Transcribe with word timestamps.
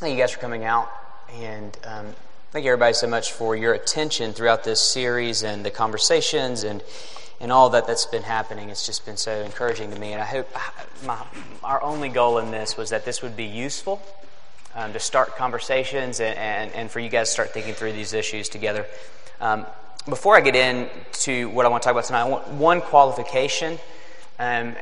Thank 0.00 0.16
you 0.16 0.22
guys 0.22 0.30
for 0.30 0.40
coming 0.40 0.64
out. 0.64 0.90
And 1.34 1.76
um, 1.84 2.06
thank 2.52 2.64
you, 2.64 2.72
everybody, 2.72 2.94
so 2.94 3.06
much 3.06 3.32
for 3.32 3.54
your 3.54 3.74
attention 3.74 4.32
throughout 4.32 4.64
this 4.64 4.80
series 4.80 5.42
and 5.42 5.62
the 5.62 5.70
conversations 5.70 6.64
and, 6.64 6.82
and 7.38 7.52
all 7.52 7.68
that 7.68 7.86
that's 7.86 8.06
been 8.06 8.22
happening. 8.22 8.70
It's 8.70 8.86
just 8.86 9.04
been 9.04 9.18
so 9.18 9.42
encouraging 9.42 9.90
to 9.92 10.00
me. 10.00 10.14
And 10.14 10.22
I 10.22 10.24
hope 10.24 10.48
my, 11.04 11.22
our 11.62 11.82
only 11.82 12.08
goal 12.08 12.38
in 12.38 12.50
this 12.50 12.78
was 12.78 12.88
that 12.88 13.04
this 13.04 13.20
would 13.20 13.36
be 13.36 13.44
useful 13.44 14.00
um, 14.74 14.94
to 14.94 14.98
start 14.98 15.36
conversations 15.36 16.18
and, 16.20 16.38
and, 16.38 16.72
and, 16.72 16.90
for 16.90 17.00
you 17.00 17.10
guys 17.10 17.28
to 17.28 17.32
start 17.32 17.50
thinking 17.50 17.74
through 17.74 17.92
these 17.92 18.14
issues 18.14 18.48
together. 18.48 18.86
Um, 19.38 19.66
before 20.08 20.34
I 20.34 20.40
get 20.40 20.56
into 20.56 21.50
what 21.50 21.66
I 21.66 21.68
want 21.68 21.82
to 21.82 21.88
talk 21.88 21.92
about 21.92 22.06
tonight, 22.06 22.22
I 22.22 22.28
want 22.30 22.48
one 22.48 22.80
qualification. 22.80 23.78
Um, 24.38 24.74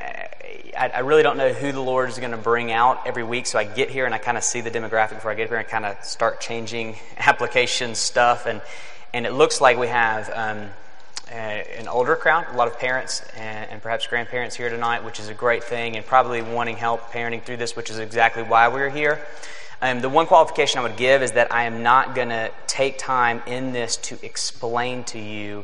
I, 0.77 0.91
I, 0.95 0.99
really 0.99 1.23
don't 1.23 1.37
know 1.37 1.51
who 1.51 1.71
the 1.71 1.81
Lord 1.81 2.09
is 2.09 2.17
going 2.17 2.31
to 2.31 2.37
bring 2.37 2.71
out 2.71 3.05
every 3.05 3.23
week, 3.23 3.45
so 3.45 3.59
I 3.59 3.63
get 3.63 3.89
here 3.89 4.05
and 4.05 4.13
I 4.13 4.17
kind 4.17 4.37
of 4.37 4.43
see 4.43 4.61
the 4.61 4.71
demographic 4.71 5.15
before 5.15 5.31
I 5.31 5.35
get 5.35 5.49
here 5.49 5.57
and 5.57 5.67
kind 5.67 5.85
of 5.85 6.03
start 6.03 6.41
changing 6.41 6.95
application 7.17 7.95
stuff. 7.95 8.45
And, 8.45 8.61
and 9.13 9.25
it 9.25 9.33
looks 9.33 9.61
like 9.61 9.77
we 9.77 9.87
have 9.87 10.29
um, 10.33 10.69
a, 11.31 11.77
an 11.77 11.87
older 11.87 12.15
crowd, 12.15 12.47
a 12.51 12.57
lot 12.57 12.67
of 12.67 12.79
parents 12.79 13.21
and, 13.35 13.69
and, 13.69 13.81
perhaps 13.81 14.07
grandparents 14.07 14.55
here 14.55 14.69
tonight, 14.69 15.03
which 15.03 15.19
is 15.19 15.29
a 15.29 15.33
great 15.33 15.63
thing, 15.63 15.95
and 15.95 16.05
probably 16.05 16.41
wanting 16.41 16.77
help 16.77 17.11
parenting 17.11 17.43
through 17.43 17.57
this, 17.57 17.75
which 17.75 17.89
is 17.89 17.99
exactly 17.99 18.43
why 18.43 18.67
we're 18.67 18.89
here. 18.89 19.19
Um, 19.81 20.01
the 20.01 20.09
one 20.09 20.25
qualification 20.25 20.79
I 20.79 20.83
would 20.83 20.97
give 20.97 21.21
is 21.21 21.33
that 21.33 21.53
I 21.53 21.63
am 21.63 21.83
not 21.83 22.15
going 22.15 22.29
to 22.29 22.51
take 22.67 22.97
time 22.97 23.41
in 23.45 23.71
this 23.71 23.97
to 23.97 24.17
explain 24.25 25.03
to 25.05 25.19
you, 25.19 25.63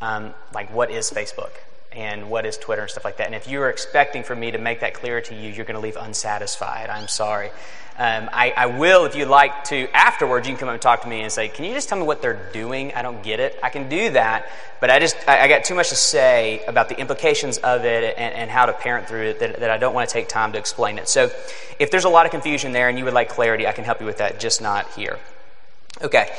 um, 0.00 0.34
like, 0.52 0.72
what 0.72 0.90
is 0.90 1.10
Facebook 1.10 1.50
and 1.96 2.28
what 2.28 2.44
is 2.44 2.58
Twitter 2.58 2.82
and 2.82 2.90
stuff 2.90 3.04
like 3.04 3.16
that. 3.16 3.26
And 3.26 3.34
if 3.34 3.48
you 3.48 3.62
are 3.62 3.70
expecting 3.70 4.22
for 4.22 4.36
me 4.36 4.50
to 4.50 4.58
make 4.58 4.80
that 4.80 4.94
clear 4.94 5.20
to 5.22 5.34
you, 5.34 5.50
you're 5.50 5.64
going 5.64 5.76
to 5.76 5.80
leave 5.80 5.96
unsatisfied. 5.96 6.90
I'm 6.90 7.08
sorry. 7.08 7.50
Um, 7.98 8.28
I, 8.30 8.52
I, 8.54 8.66
will, 8.66 9.06
if 9.06 9.16
you'd 9.16 9.28
like 9.28 9.64
to, 9.64 9.88
afterwards, 9.96 10.46
you 10.46 10.52
can 10.52 10.60
come 10.60 10.68
up 10.68 10.74
and 10.74 10.82
talk 10.82 11.00
to 11.02 11.08
me 11.08 11.22
and 11.22 11.32
say, 11.32 11.48
Can 11.48 11.64
you 11.64 11.72
just 11.72 11.88
tell 11.88 11.96
me 11.96 12.04
what 12.04 12.20
they're 12.20 12.50
doing? 12.52 12.92
I 12.92 13.00
don't 13.00 13.22
get 13.22 13.40
it. 13.40 13.58
I 13.62 13.70
can 13.70 13.88
do 13.88 14.10
that, 14.10 14.50
but 14.80 14.90
I 14.90 14.98
just, 14.98 15.16
I, 15.26 15.44
I 15.44 15.48
got 15.48 15.64
too 15.64 15.74
much 15.74 15.88
to 15.88 15.94
say 15.94 16.62
about 16.68 16.90
the 16.90 16.98
implications 17.00 17.56
of 17.56 17.86
it 17.86 18.14
and, 18.18 18.34
and 18.34 18.50
how 18.50 18.66
to 18.66 18.74
parent 18.74 19.08
through 19.08 19.28
it 19.28 19.40
that, 19.40 19.60
that, 19.60 19.70
I 19.70 19.78
don't 19.78 19.94
want 19.94 20.06
to 20.06 20.12
take 20.12 20.28
time 20.28 20.52
to 20.52 20.58
explain 20.58 20.98
it. 20.98 21.08
So 21.08 21.30
if 21.78 21.90
there's 21.90 22.04
a 22.04 22.10
lot 22.10 22.26
of 22.26 22.32
confusion 22.32 22.72
there 22.72 22.90
and 22.90 22.98
you 22.98 23.04
would 23.06 23.14
like 23.14 23.30
clarity, 23.30 23.66
I 23.66 23.72
can 23.72 23.84
help 23.84 24.00
you 24.00 24.06
with 24.06 24.18
that, 24.18 24.40
just 24.40 24.60
not 24.60 24.90
here. 24.92 25.18
Okay. 26.02 26.30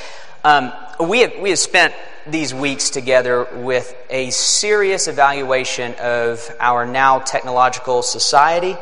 Um, 0.44 0.72
we, 1.00 1.22
have, 1.22 1.34
we 1.42 1.50
have 1.50 1.58
spent 1.58 1.94
these 2.28 2.54
weeks 2.54 2.92
together 2.92 3.48
with 3.56 3.96
a 4.10 4.30
serious 4.30 5.08
evaluation 5.08 5.96
of 5.96 6.48
our 6.60 6.86
now 6.86 7.20
technological 7.20 8.04
society, 8.04 8.78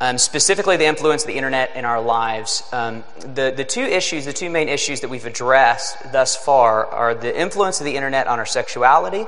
um, 0.00 0.18
specifically 0.18 0.76
the 0.76 0.86
influence 0.86 1.22
of 1.22 1.28
the 1.28 1.34
internet 1.34 1.76
in 1.76 1.84
our 1.84 2.00
lives. 2.00 2.64
Um, 2.72 3.04
the, 3.20 3.52
the 3.56 3.64
two 3.64 3.82
issues, 3.82 4.24
the 4.24 4.32
two 4.32 4.50
main 4.50 4.68
issues 4.68 5.02
that 5.02 5.08
we've 5.08 5.24
addressed 5.24 6.12
thus 6.12 6.34
far 6.36 6.86
are 6.86 7.14
the 7.14 7.38
influence 7.38 7.80
of 7.80 7.84
the 7.84 7.94
internet 7.94 8.26
on 8.26 8.40
our 8.40 8.46
sexuality, 8.46 9.24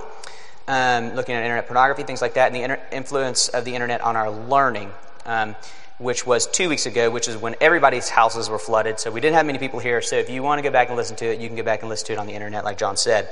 um, 0.66 1.14
looking 1.14 1.36
at 1.36 1.44
internet 1.44 1.66
pornography, 1.66 2.02
things 2.02 2.20
like 2.20 2.34
that, 2.34 2.46
and 2.48 2.56
the 2.56 2.62
inter- 2.62 2.80
influence 2.90 3.48
of 3.48 3.64
the 3.64 3.74
internet 3.74 4.00
on 4.00 4.16
our 4.16 4.30
learning. 4.30 4.90
Um, 5.26 5.54
which 6.00 6.26
was 6.26 6.46
two 6.46 6.70
weeks 6.70 6.86
ago, 6.86 7.10
which 7.10 7.28
is 7.28 7.36
when 7.36 7.54
everybody's 7.60 8.08
houses 8.08 8.48
were 8.48 8.58
flooded. 8.58 8.98
So 8.98 9.10
we 9.10 9.20
didn't 9.20 9.36
have 9.36 9.44
many 9.44 9.58
people 9.58 9.78
here. 9.78 10.00
So 10.00 10.16
if 10.16 10.30
you 10.30 10.42
want 10.42 10.58
to 10.58 10.62
go 10.62 10.70
back 10.70 10.88
and 10.88 10.96
listen 10.96 11.14
to 11.16 11.26
it, 11.26 11.40
you 11.40 11.46
can 11.46 11.56
go 11.56 11.62
back 11.62 11.80
and 11.82 11.90
listen 11.90 12.06
to 12.06 12.12
it 12.14 12.18
on 12.18 12.26
the 12.26 12.32
internet, 12.32 12.64
like 12.64 12.78
John 12.78 12.96
said. 12.96 13.28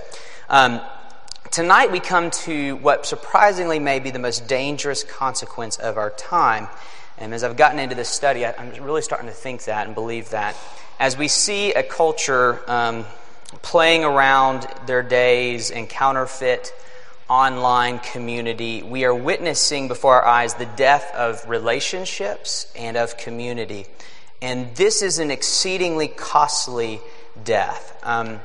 Um, 0.51 0.83
tonight 1.51 1.91
we 1.91 1.99
come 1.99 2.31
to 2.31 2.77
what 2.77 3.07
surprisingly 3.07 3.79
may 3.79 4.01
be 4.01 4.11
the 4.11 4.19
most 4.19 4.47
dangerous 4.49 5.03
consequence 5.03 5.79
of 5.79 5.97
our 5.97 6.11
time. 6.11 6.69
And 7.17 7.33
as 7.33 7.43
I've 7.43 7.57
gotten 7.57 7.79
into 7.79 7.95
this 7.95 8.11
study, 8.11 8.45
I'm 8.45 8.71
really 8.83 9.03
starting 9.03 9.29
to 9.29 9.35
think 9.35 9.65
that 9.65 9.87
and 9.87 9.95
believe 9.95 10.31
that. 10.31 10.55
As 11.01 11.17
we 11.17 11.27
see 11.27 11.73
a 11.73 11.83
culture 11.83 12.61
um, 12.71 13.07
playing 13.63 14.05
around 14.05 14.69
their 14.87 15.03
days 15.03 15.71
and 15.71 15.89
counterfeit 15.89 16.71
online 17.29 17.99
community, 17.99 18.83
we 18.83 19.05
are 19.05 19.15
witnessing 19.15 19.89
before 19.89 20.15
our 20.15 20.25
eyes 20.25 20.55
the 20.55 20.67
death 20.67 21.15
of 21.15 21.49
relationships 21.49 22.73
and 22.75 22.97
of 22.97 23.17
community. 23.17 23.87
And 24.41 24.75
this 24.77 25.03
is 25.03 25.19
an 25.19 25.31
exceedingly 25.31 26.09
costly 26.09 27.01
death. 27.45 27.99
Um, 28.03 28.41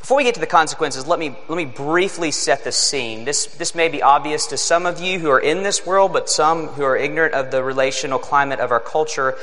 before 0.00 0.16
we 0.16 0.24
get 0.24 0.34
to 0.34 0.40
the 0.40 0.46
consequences, 0.46 1.06
let 1.06 1.18
me, 1.18 1.36
let 1.48 1.56
me 1.56 1.64
briefly 1.64 2.30
set 2.30 2.64
the 2.64 2.72
scene. 2.72 3.24
This, 3.24 3.46
this 3.56 3.74
may 3.74 3.88
be 3.88 4.02
obvious 4.02 4.46
to 4.48 4.56
some 4.56 4.86
of 4.86 5.00
you 5.00 5.18
who 5.18 5.28
are 5.28 5.40
in 5.40 5.62
this 5.62 5.84
world, 5.84 6.12
but 6.12 6.30
some 6.30 6.68
who 6.68 6.82
are 6.84 6.96
ignorant 6.96 7.34
of 7.34 7.50
the 7.50 7.62
relational 7.62 8.18
climate 8.18 8.58
of 8.58 8.70
our 8.70 8.80
culture. 8.80 9.36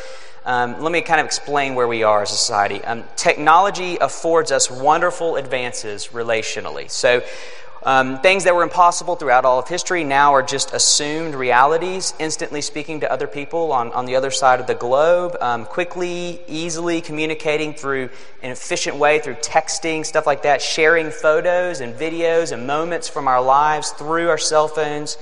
Um, 0.44 0.82
let 0.82 0.92
me 0.92 1.02
kind 1.02 1.20
of 1.20 1.26
explain 1.26 1.76
where 1.76 1.88
we 1.88 2.04
are 2.04 2.24
as 2.24 2.32
a 2.32 2.36
society. 2.36 2.84
Um, 2.84 3.04
technology 3.16 3.98
affords 3.98 4.52
us 4.52 4.72
wonderful 4.72 5.36
advances 5.36 6.10
relationally. 6.10 6.90
So, 6.90 7.22
um, 7.86 8.20
things 8.20 8.46
that 8.46 8.56
were 8.56 8.64
impossible 8.64 9.16
throughout 9.16 9.46
all 9.46 9.60
of 9.60 9.68
history 9.68 10.04
now 10.04 10.34
are 10.34 10.42
just 10.42 10.74
assumed 10.74 11.36
realities, 11.36 12.16
instantly 12.18 12.62
speaking 12.62 13.02
to 13.02 13.12
other 13.12 13.28
people 13.28 13.72
on, 13.72 13.92
on 13.92 14.06
the 14.06 14.16
other 14.16 14.32
side 14.32 14.60
of 14.60 14.66
the 14.66 14.74
globe, 14.74 15.38
um, 15.40 15.66
quickly, 15.66 16.42
easily 16.48 17.00
communicating 17.00 17.76
through 17.76 18.10
an 18.42 18.50
efficient 18.50 18.98
way, 18.98 19.20
through 19.20 19.36
texting, 19.36 20.04
stuff 20.04 20.26
like 20.26 20.42
that, 20.42 20.64
sharing 20.64 21.12
photos 21.12 21.80
and 21.80 21.94
videos 21.94 22.52
and 22.52 22.66
moments 22.66 23.08
from 23.08 23.28
our 23.28 23.42
lives 23.42 23.92
through 23.92 24.30
our 24.30 24.38
cell 24.40 24.68
phones. 24.68 25.18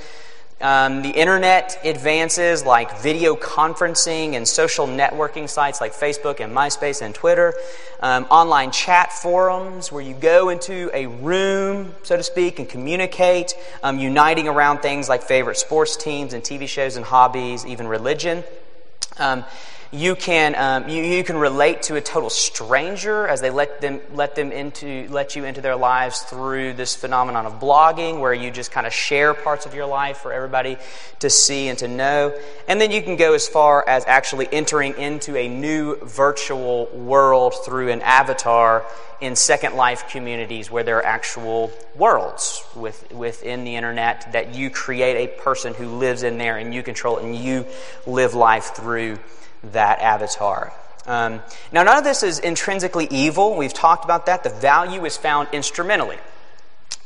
Um, 0.63 1.01
the 1.01 1.09
internet 1.09 1.77
advances 1.83 2.63
like 2.63 3.01
video 3.01 3.35
conferencing 3.35 4.35
and 4.35 4.47
social 4.47 4.87
networking 4.87 5.49
sites 5.49 5.81
like 5.81 5.93
Facebook 5.93 6.39
and 6.39 6.55
MySpace 6.55 7.01
and 7.01 7.13
Twitter, 7.13 7.53
um, 7.99 8.23
online 8.29 8.71
chat 8.71 9.11
forums 9.11 9.91
where 9.91 10.01
you 10.01 10.13
go 10.13 10.47
into 10.47 10.89
a 10.93 11.07
room, 11.07 11.93
so 12.03 12.15
to 12.15 12.23
speak, 12.23 12.59
and 12.59 12.69
communicate, 12.69 13.55
um, 13.83 13.99
uniting 13.99 14.47
around 14.47 14.79
things 14.79 15.09
like 15.09 15.23
favorite 15.23 15.57
sports 15.57 15.97
teams 15.97 16.31
and 16.31 16.41
TV 16.41 16.65
shows 16.65 16.95
and 16.95 17.05
hobbies, 17.05 17.65
even 17.65 17.85
religion. 17.85 18.41
You 19.93 20.15
can, 20.15 20.55
um, 20.55 20.89
you, 20.89 21.03
you 21.03 21.23
can 21.23 21.37
relate 21.37 21.83
to 21.83 21.97
a 21.97 22.01
total 22.01 22.31
stranger 22.31 23.27
as 23.27 23.41
they 23.41 23.51
let 23.51 23.79
them, 23.79 24.01
let 24.15 24.33
them 24.33 24.51
into, 24.51 25.07
let 25.11 25.35
you 25.35 25.45
into 25.45 25.61
their 25.61 25.75
lives 25.75 26.23
through 26.23 26.73
this 26.73 26.95
phenomenon 26.95 27.45
of 27.45 27.59
blogging 27.59 28.19
where 28.19 28.33
you 28.33 28.49
just 28.49 28.71
kind 28.71 28.87
of 28.87 28.93
share 28.93 29.35
parts 29.35 29.67
of 29.67 29.75
your 29.75 29.85
life 29.85 30.17
for 30.17 30.33
everybody 30.33 30.77
to 31.19 31.29
see 31.29 31.67
and 31.67 31.77
to 31.77 31.87
know. 31.87 32.35
And 32.67 32.81
then 32.81 32.89
you 32.89 33.03
can 33.03 33.17
go 33.17 33.35
as 33.35 33.47
far 33.47 33.87
as 33.87 34.03
actually 34.07 34.47
entering 34.51 34.97
into 34.97 35.37
a 35.37 35.47
new 35.47 35.97
virtual 35.97 36.87
world 36.87 37.53
through 37.63 37.91
an 37.91 38.01
avatar 38.01 38.83
in 39.21 39.35
Second 39.35 39.75
Life 39.75 40.09
communities 40.09 40.71
where 40.71 40.81
there 40.81 40.97
are 40.97 41.05
actual 41.05 41.71
worlds 41.95 42.63
with, 42.75 43.11
within 43.11 43.63
the 43.63 43.75
internet 43.75 44.31
that 44.33 44.55
you 44.55 44.71
create 44.71 45.29
a 45.29 45.41
person 45.41 45.75
who 45.75 45.85
lives 45.87 46.23
in 46.23 46.39
there 46.39 46.57
and 46.57 46.73
you 46.73 46.81
control 46.81 47.19
it 47.19 47.25
and 47.25 47.35
you 47.35 47.67
live 48.07 48.33
life 48.33 48.75
through 48.75 49.19
that 49.71 49.99
avatar. 49.99 50.73
Um, 51.05 51.41
now, 51.71 51.83
none 51.83 51.97
of 51.97 52.03
this 52.03 52.23
is 52.23 52.39
intrinsically 52.39 53.07
evil. 53.11 53.55
We've 53.55 53.73
talked 53.73 54.05
about 54.05 54.25
that. 54.27 54.43
The 54.43 54.49
value 54.49 55.05
is 55.05 55.17
found 55.17 55.49
instrumentally. 55.51 56.17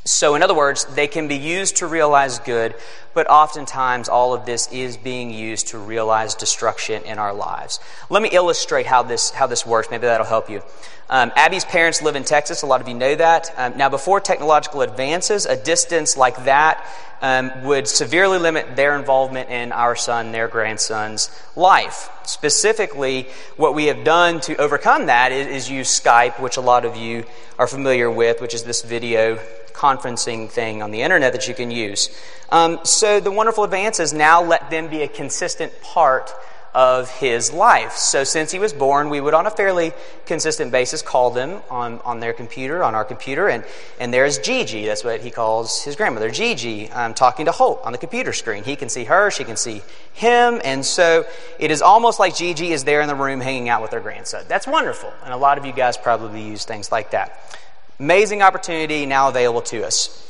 So, 0.04 0.34
in 0.34 0.42
other 0.42 0.54
words, 0.54 0.84
they 0.86 1.06
can 1.06 1.28
be 1.28 1.36
used 1.36 1.76
to 1.76 1.86
realize 1.86 2.38
good, 2.38 2.74
but 3.12 3.28
oftentimes 3.28 4.08
all 4.08 4.32
of 4.32 4.46
this 4.46 4.66
is 4.72 4.96
being 4.96 5.30
used 5.30 5.68
to 5.68 5.78
realize 5.78 6.34
destruction 6.34 7.02
in 7.02 7.18
our 7.18 7.34
lives. 7.34 7.78
Let 8.08 8.22
me 8.22 8.30
illustrate 8.32 8.86
how 8.86 9.02
this, 9.02 9.30
how 9.30 9.46
this 9.46 9.66
works. 9.66 9.88
Maybe 9.90 10.06
that'll 10.06 10.26
help 10.26 10.48
you. 10.48 10.62
Um, 11.10 11.32
Abby's 11.36 11.64
parents 11.64 12.00
live 12.00 12.16
in 12.16 12.24
Texas. 12.24 12.62
A 12.62 12.66
lot 12.66 12.80
of 12.80 12.88
you 12.88 12.94
know 12.94 13.14
that. 13.16 13.52
Um, 13.56 13.76
now, 13.76 13.88
before 13.88 14.20
technological 14.20 14.82
advances, 14.82 15.46
a 15.46 15.56
distance 15.62 16.16
like 16.16 16.44
that 16.44 16.86
um, 17.20 17.64
would 17.64 17.88
severely 17.88 18.38
limit 18.38 18.76
their 18.76 18.96
involvement 18.96 19.50
in 19.50 19.72
our 19.72 19.96
son, 19.96 20.32
their 20.32 20.48
grandson's 20.48 21.30
life. 21.56 22.10
Specifically, 22.24 23.26
what 23.56 23.74
we 23.74 23.86
have 23.86 24.04
done 24.04 24.40
to 24.40 24.56
overcome 24.56 25.06
that 25.06 25.32
is, 25.32 25.46
is 25.46 25.70
use 25.70 26.00
Skype, 26.00 26.40
which 26.40 26.56
a 26.56 26.62
lot 26.62 26.84
of 26.84 26.96
you 26.96 27.24
are 27.58 27.66
familiar 27.66 28.10
with, 28.10 28.40
which 28.40 28.54
is 28.54 28.62
this 28.64 28.82
video 28.82 29.38
conferencing 29.78 30.50
thing 30.50 30.82
on 30.82 30.90
the 30.90 31.02
internet 31.02 31.32
that 31.32 31.46
you 31.46 31.54
can 31.54 31.70
use. 31.70 32.10
Um, 32.50 32.80
so 32.82 33.20
the 33.20 33.30
wonderful 33.30 33.62
advances 33.62 34.12
now 34.12 34.42
let 34.42 34.70
them 34.70 34.88
be 34.88 35.02
a 35.02 35.08
consistent 35.08 35.72
part 35.82 36.34
of 36.74 37.10
his 37.18 37.52
life. 37.52 37.92
So 37.92 38.24
since 38.24 38.52
he 38.52 38.58
was 38.58 38.72
born, 38.72 39.08
we 39.08 39.20
would 39.20 39.34
on 39.34 39.46
a 39.46 39.50
fairly 39.50 39.92
consistent 40.26 40.70
basis 40.70 41.02
call 41.02 41.30
them 41.30 41.62
on, 41.70 41.98
on 42.00 42.20
their 42.20 42.32
computer, 42.32 42.84
on 42.84 42.94
our 42.94 43.04
computer, 43.04 43.48
and, 43.48 43.64
and 43.98 44.12
there's 44.12 44.38
Gigi. 44.38 44.84
That's 44.84 45.02
what 45.02 45.20
he 45.20 45.30
calls 45.30 45.82
his 45.82 45.96
grandmother, 45.96 46.30
Gigi, 46.30 46.90
um, 46.90 47.14
talking 47.14 47.46
to 47.46 47.52
Hope 47.52 47.86
on 47.86 47.92
the 47.92 47.98
computer 47.98 48.32
screen. 48.32 48.64
He 48.64 48.76
can 48.76 48.88
see 48.88 49.04
her, 49.04 49.30
she 49.30 49.44
can 49.44 49.56
see 49.56 49.82
him, 50.12 50.60
and 50.62 50.84
so 50.84 51.24
it 51.58 51.70
is 51.70 51.82
almost 51.82 52.20
like 52.20 52.36
Gigi 52.36 52.72
is 52.72 52.84
there 52.84 53.00
in 53.00 53.08
the 53.08 53.14
room 53.14 53.40
hanging 53.40 53.68
out 53.68 53.82
with 53.82 53.92
her 53.92 54.00
grandson. 54.00 54.44
That's 54.46 54.66
wonderful, 54.66 55.12
and 55.24 55.32
a 55.32 55.38
lot 55.38 55.58
of 55.58 55.64
you 55.64 55.72
guys 55.72 55.96
probably 55.96 56.42
use 56.42 56.64
things 56.64 56.92
like 56.92 57.10
that. 57.12 57.58
Amazing 58.00 58.42
opportunity 58.42 59.06
now 59.06 59.28
available 59.28 59.62
to 59.62 59.84
us. 59.84 60.24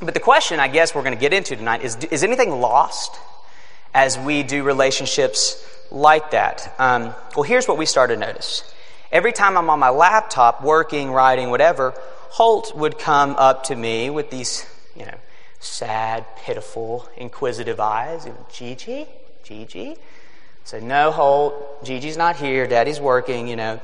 But 0.00 0.14
the 0.14 0.20
question 0.20 0.60
I 0.60 0.68
guess 0.68 0.94
we're 0.94 1.02
going 1.02 1.14
to 1.14 1.20
get 1.20 1.32
into 1.32 1.56
tonight 1.56 1.82
is 1.82 1.96
is 2.10 2.24
anything 2.24 2.50
lost 2.50 3.16
as 3.94 4.18
we 4.18 4.42
do 4.42 4.62
relationships 4.62 5.62
like 5.90 6.30
that? 6.30 6.74
Um, 6.78 7.14
well, 7.36 7.42
here's 7.42 7.68
what 7.68 7.76
we 7.76 7.86
started 7.86 8.14
to 8.14 8.20
notice 8.20 8.64
every 9.12 9.32
time 9.32 9.58
I'm 9.58 9.68
on 9.68 9.78
my 9.78 9.90
laptop 9.90 10.62
working, 10.62 11.12
writing, 11.12 11.50
whatever, 11.50 11.94
Holt 12.30 12.74
would 12.74 12.98
come 12.98 13.36
up 13.36 13.64
to 13.64 13.76
me 13.76 14.08
with 14.08 14.30
these, 14.30 14.66
you 14.96 15.04
know, 15.04 15.18
sad, 15.60 16.24
pitiful, 16.38 17.06
inquisitive 17.18 17.78
eyes. 17.78 18.26
Gigi? 18.50 19.06
Gigi? 19.44 19.96
So, 20.64 20.80
no, 20.80 21.10
Holt, 21.10 21.84
Gigi's 21.84 22.16
not 22.16 22.36
here. 22.36 22.66
Daddy's 22.66 23.00
working, 23.00 23.48
you 23.48 23.56
know. 23.56 23.80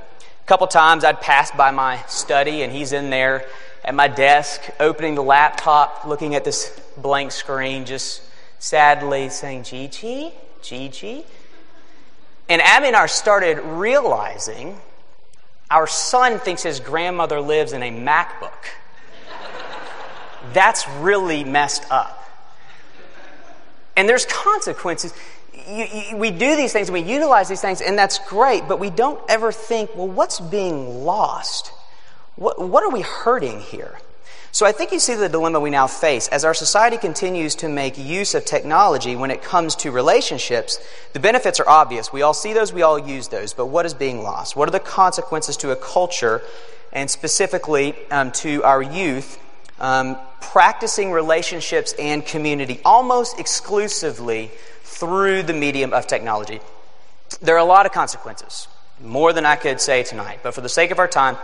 Couple 0.48 0.66
times 0.66 1.04
I'd 1.04 1.20
pass 1.20 1.50
by 1.50 1.72
my 1.72 2.02
study 2.08 2.62
and 2.62 2.72
he's 2.72 2.94
in 2.94 3.10
there 3.10 3.44
at 3.84 3.94
my 3.94 4.08
desk, 4.08 4.62
opening 4.80 5.14
the 5.14 5.22
laptop, 5.22 6.06
looking 6.06 6.34
at 6.34 6.42
this 6.42 6.80
blank 6.96 7.32
screen, 7.32 7.84
just 7.84 8.22
sadly 8.58 9.28
saying, 9.28 9.64
Gigi, 9.64 10.32
Gigi. 10.62 11.26
And 12.48 12.62
Abby 12.62 12.86
and 12.86 12.96
I 12.96 13.04
started 13.04 13.58
realizing 13.58 14.80
our 15.70 15.86
son 15.86 16.38
thinks 16.38 16.62
his 16.62 16.80
grandmother 16.80 17.42
lives 17.42 17.74
in 17.74 17.82
a 17.82 17.90
MacBook. 17.90 18.70
That's 20.54 20.88
really 21.00 21.44
messed 21.44 21.84
up. 21.90 22.24
And 23.98 24.08
there's 24.08 24.24
consequences. 24.24 25.12
You, 25.68 25.84
you, 25.84 26.16
we 26.16 26.30
do 26.30 26.56
these 26.56 26.72
things 26.72 26.88
and 26.88 26.94
we 26.94 27.00
utilize 27.00 27.48
these 27.48 27.60
things, 27.60 27.80
and 27.80 27.98
that's 27.98 28.18
great, 28.20 28.66
but 28.68 28.78
we 28.78 28.90
don't 28.90 29.20
ever 29.28 29.52
think, 29.52 29.94
well, 29.94 30.08
what's 30.08 30.40
being 30.40 31.04
lost? 31.04 31.72
What, 32.36 32.60
what 32.60 32.84
are 32.84 32.90
we 32.90 33.02
hurting 33.02 33.60
here? 33.60 33.98
So 34.50 34.64
I 34.64 34.72
think 34.72 34.92
you 34.92 34.98
see 34.98 35.14
the 35.14 35.28
dilemma 35.28 35.60
we 35.60 35.70
now 35.70 35.86
face. 35.86 36.26
As 36.28 36.44
our 36.44 36.54
society 36.54 36.96
continues 36.96 37.54
to 37.56 37.68
make 37.68 37.98
use 37.98 38.34
of 38.34 38.44
technology 38.44 39.14
when 39.14 39.30
it 39.30 39.42
comes 39.42 39.76
to 39.76 39.90
relationships, 39.90 40.78
the 41.12 41.20
benefits 41.20 41.60
are 41.60 41.68
obvious. 41.68 42.12
We 42.12 42.22
all 42.22 42.34
see 42.34 42.54
those, 42.54 42.72
we 42.72 42.82
all 42.82 42.98
use 42.98 43.28
those, 43.28 43.52
but 43.52 43.66
what 43.66 43.84
is 43.84 43.92
being 43.92 44.22
lost? 44.22 44.56
What 44.56 44.68
are 44.68 44.72
the 44.72 44.80
consequences 44.80 45.56
to 45.58 45.70
a 45.70 45.76
culture 45.76 46.42
and 46.92 47.10
specifically 47.10 47.94
um, 48.10 48.32
to 48.32 48.64
our 48.64 48.82
youth 48.82 49.38
um, 49.80 50.16
practicing 50.40 51.12
relationships 51.12 51.94
and 51.98 52.24
community 52.24 52.80
almost 52.84 53.38
exclusively 53.38 54.50
through 54.98 55.42
the 55.44 55.52
medium 55.52 55.92
of 55.92 56.06
technology? 56.06 56.60
There 57.40 57.54
are 57.54 57.58
a 57.58 57.64
lot 57.64 57.86
of 57.86 57.92
consequences 57.92 58.68
more 59.00 59.32
than 59.32 59.46
I 59.46 59.56
could 59.56 59.80
say 59.80 60.02
tonight. 60.02 60.40
But 60.42 60.54
for 60.54 60.60
the 60.60 60.68
sake 60.68 60.90
of 60.90 60.98
our 60.98 61.08
time, 61.08 61.36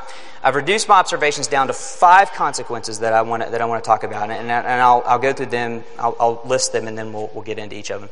I've 0.43 0.57
reduced 0.57 0.89
my 0.89 0.97
observations 0.97 1.47
down 1.47 1.69
to 1.69 1.73
five 1.73 2.33
consequences 2.33 3.01
that 3.01 3.13
I 3.13 3.23
want 3.23 3.45
to, 3.45 3.51
that 3.51 3.61
I 3.61 3.65
want 3.65 3.83
to 3.83 3.87
talk 3.87 4.03
about, 4.03 4.31
and, 4.31 4.51
and 4.51 4.67
I'll, 4.67 5.03
I'll 5.07 5.19
go 5.19 5.33
through 5.33 5.47
them. 5.47 5.85
I'll, 5.99 6.17
I'll, 6.19 6.43
list 6.45 6.73
them, 6.73 6.89
and 6.89 6.99
then 6.99 7.13
we'll, 7.13 7.31
we'll 7.33 7.45
get 7.45 7.59
into 7.59 7.77
each 7.77 7.91
of 7.91 8.01
them. 8.01 8.11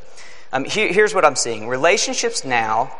Um, 0.51 0.65
here, 0.65 0.91
here's 0.91 1.13
what 1.13 1.25
I'm 1.25 1.35
seeing: 1.35 1.67
relationships 1.67 2.45
now 2.45 2.95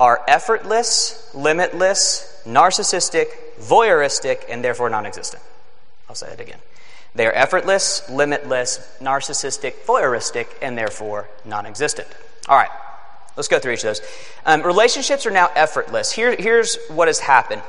are 0.00 0.22
effortless, 0.26 1.30
limitless, 1.34 2.42
narcissistic, 2.44 3.26
voyeuristic, 3.60 4.44
and 4.48 4.64
therefore 4.64 4.90
non-existent. 4.90 5.42
I'll 6.12 6.16
say 6.16 6.30
it 6.30 6.40
again. 6.40 6.58
They 7.14 7.26
are 7.26 7.32
effortless, 7.32 8.06
limitless, 8.10 8.86
narcissistic, 9.00 9.86
voyeuristic, 9.86 10.46
and 10.60 10.76
therefore 10.76 11.30
non-existent. 11.46 12.06
All 12.50 12.56
right. 12.58 12.68
Let's 13.34 13.48
go 13.48 13.58
through 13.58 13.72
each 13.72 13.78
of 13.78 13.96
those. 13.96 14.02
Um, 14.44 14.60
relationships 14.60 15.24
are 15.24 15.30
now 15.30 15.50
effortless. 15.56 16.12
Here, 16.12 16.36
here's 16.38 16.76
what 16.90 17.08
has 17.08 17.20
happened. 17.20 17.62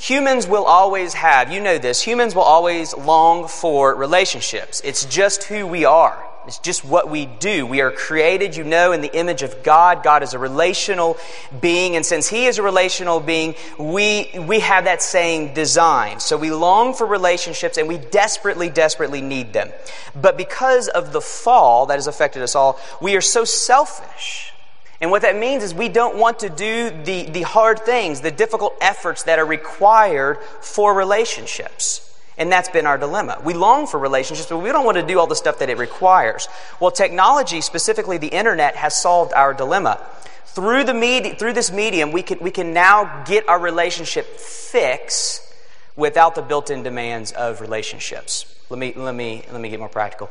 Humans 0.00 0.48
will 0.48 0.64
always 0.64 1.14
have, 1.14 1.52
you 1.52 1.60
know 1.60 1.78
this, 1.78 2.02
humans 2.02 2.34
will 2.34 2.42
always 2.42 2.92
long 2.92 3.46
for 3.46 3.94
relationships. 3.94 4.82
It's 4.84 5.04
just 5.04 5.44
who 5.44 5.64
we 5.64 5.84
are. 5.84 6.25
It's 6.46 6.58
just 6.58 6.84
what 6.84 7.10
we 7.10 7.26
do. 7.26 7.66
We 7.66 7.80
are 7.80 7.90
created, 7.90 8.56
you 8.56 8.64
know, 8.64 8.92
in 8.92 9.00
the 9.00 9.14
image 9.16 9.42
of 9.42 9.62
God. 9.62 10.02
God 10.02 10.22
is 10.22 10.34
a 10.34 10.38
relational 10.38 11.16
being, 11.60 11.96
and 11.96 12.06
since 12.06 12.28
He 12.28 12.46
is 12.46 12.58
a 12.58 12.62
relational 12.62 13.20
being, 13.20 13.54
we, 13.78 14.30
we 14.46 14.60
have 14.60 14.84
that 14.84 15.02
same 15.02 15.54
design. 15.54 16.20
So 16.20 16.36
we 16.36 16.50
long 16.50 16.94
for 16.94 17.06
relationships 17.06 17.78
and 17.78 17.88
we 17.88 17.98
desperately, 17.98 18.70
desperately 18.70 19.20
need 19.20 19.52
them. 19.52 19.70
But 20.14 20.36
because 20.36 20.88
of 20.88 21.12
the 21.12 21.20
fall 21.20 21.86
that 21.86 21.94
has 21.94 22.06
affected 22.06 22.42
us 22.42 22.54
all, 22.54 22.78
we 23.00 23.16
are 23.16 23.20
so 23.20 23.44
selfish 23.44 24.52
and 25.00 25.10
what 25.10 25.22
that 25.22 25.36
means 25.36 25.62
is 25.62 25.74
we 25.74 25.88
don't 25.88 26.16
want 26.16 26.38
to 26.40 26.48
do 26.48 26.90
the, 27.04 27.28
the 27.30 27.42
hard 27.42 27.80
things, 27.80 28.22
the 28.22 28.30
difficult 28.30 28.74
efforts 28.80 29.24
that 29.24 29.38
are 29.38 29.44
required 29.44 30.38
for 30.60 30.94
relationships. 30.94 32.05
And 32.38 32.52
that's 32.52 32.68
been 32.68 32.86
our 32.86 32.98
dilemma. 32.98 33.40
We 33.42 33.54
long 33.54 33.86
for 33.86 33.98
relationships, 33.98 34.48
but 34.48 34.58
we 34.58 34.70
don't 34.70 34.84
want 34.84 34.98
to 34.98 35.06
do 35.06 35.18
all 35.18 35.26
the 35.26 35.36
stuff 35.36 35.58
that 35.60 35.70
it 35.70 35.78
requires. 35.78 36.48
Well, 36.80 36.90
technology, 36.90 37.60
specifically 37.62 38.18
the 38.18 38.28
internet, 38.28 38.76
has 38.76 38.94
solved 38.94 39.32
our 39.32 39.54
dilemma. 39.54 40.00
Through, 40.44 40.84
the 40.84 40.94
med- 40.94 41.38
through 41.38 41.54
this 41.54 41.72
medium, 41.72 42.12
we 42.12 42.22
can, 42.22 42.38
we 42.40 42.50
can 42.50 42.72
now 42.72 43.24
get 43.24 43.48
our 43.48 43.58
relationship 43.58 44.26
fix 44.38 45.42
without 45.96 46.34
the 46.34 46.42
built 46.42 46.70
in 46.70 46.82
demands 46.82 47.32
of 47.32 47.60
relationships. 47.60 48.54
Let 48.68 48.78
me, 48.78 48.92
let, 48.94 49.14
me, 49.14 49.42
let 49.50 49.60
me 49.60 49.70
get 49.70 49.78
more 49.78 49.88
practical. 49.88 50.28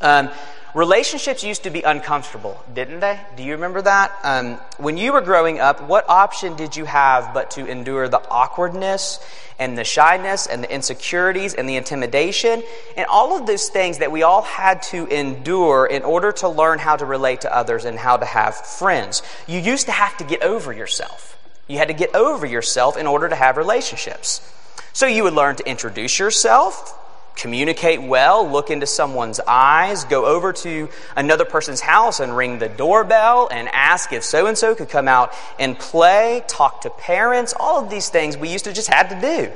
Um, 0.00 0.30
relationships 0.74 1.42
used 1.42 1.62
to 1.62 1.70
be 1.70 1.82
uncomfortable, 1.82 2.62
didn't 2.74 3.00
they? 3.00 3.18
Do 3.36 3.42
you 3.42 3.52
remember 3.52 3.80
that? 3.82 4.12
Um, 4.22 4.54
when 4.76 4.96
you 4.96 5.12
were 5.12 5.22
growing 5.22 5.58
up, 5.58 5.82
what 5.82 6.08
option 6.08 6.54
did 6.56 6.76
you 6.76 6.84
have 6.84 7.32
but 7.32 7.50
to 7.52 7.66
endure 7.66 8.08
the 8.08 8.20
awkwardness 8.28 9.18
and 9.58 9.78
the 9.78 9.84
shyness 9.84 10.46
and 10.46 10.62
the 10.62 10.70
insecurities 10.70 11.54
and 11.54 11.66
the 11.66 11.76
intimidation 11.76 12.62
and 12.96 13.06
all 13.06 13.38
of 13.38 13.46
those 13.46 13.68
things 13.68 13.98
that 13.98 14.12
we 14.12 14.22
all 14.22 14.42
had 14.42 14.82
to 14.82 15.06
endure 15.06 15.86
in 15.86 16.02
order 16.02 16.30
to 16.32 16.48
learn 16.48 16.78
how 16.78 16.96
to 16.96 17.06
relate 17.06 17.40
to 17.40 17.56
others 17.56 17.86
and 17.86 17.98
how 17.98 18.18
to 18.18 18.26
have 18.26 18.54
friends? 18.54 19.22
You 19.46 19.58
used 19.58 19.86
to 19.86 19.92
have 19.92 20.16
to 20.18 20.24
get 20.24 20.42
over 20.42 20.72
yourself. 20.72 21.38
You 21.68 21.78
had 21.78 21.88
to 21.88 21.94
get 21.94 22.14
over 22.14 22.46
yourself 22.46 22.96
in 22.96 23.06
order 23.06 23.28
to 23.28 23.34
have 23.34 23.56
relationships. 23.56 24.52
So 24.92 25.06
you 25.06 25.24
would 25.24 25.32
learn 25.34 25.56
to 25.56 25.68
introduce 25.68 26.18
yourself, 26.18 26.98
communicate 27.36 28.02
well, 28.02 28.50
look 28.50 28.70
into 28.70 28.86
someone's 28.86 29.38
eyes, 29.46 30.04
go 30.04 30.24
over 30.26 30.52
to 30.52 30.88
another 31.14 31.44
person's 31.44 31.80
house 31.80 32.18
and 32.18 32.36
ring 32.36 32.58
the 32.58 32.68
doorbell 32.68 33.48
and 33.52 33.68
ask 33.68 34.12
if 34.12 34.24
so 34.24 34.46
and 34.46 34.56
so 34.58 34.74
could 34.74 34.88
come 34.88 35.06
out 35.06 35.32
and 35.58 35.78
play, 35.78 36.42
talk 36.48 36.80
to 36.80 36.90
parents, 36.90 37.54
all 37.58 37.82
of 37.82 37.90
these 37.90 38.08
things 38.08 38.36
we 38.36 38.50
used 38.50 38.64
to 38.64 38.72
just 38.72 38.88
had 38.88 39.08
to 39.10 39.20
do. 39.20 39.52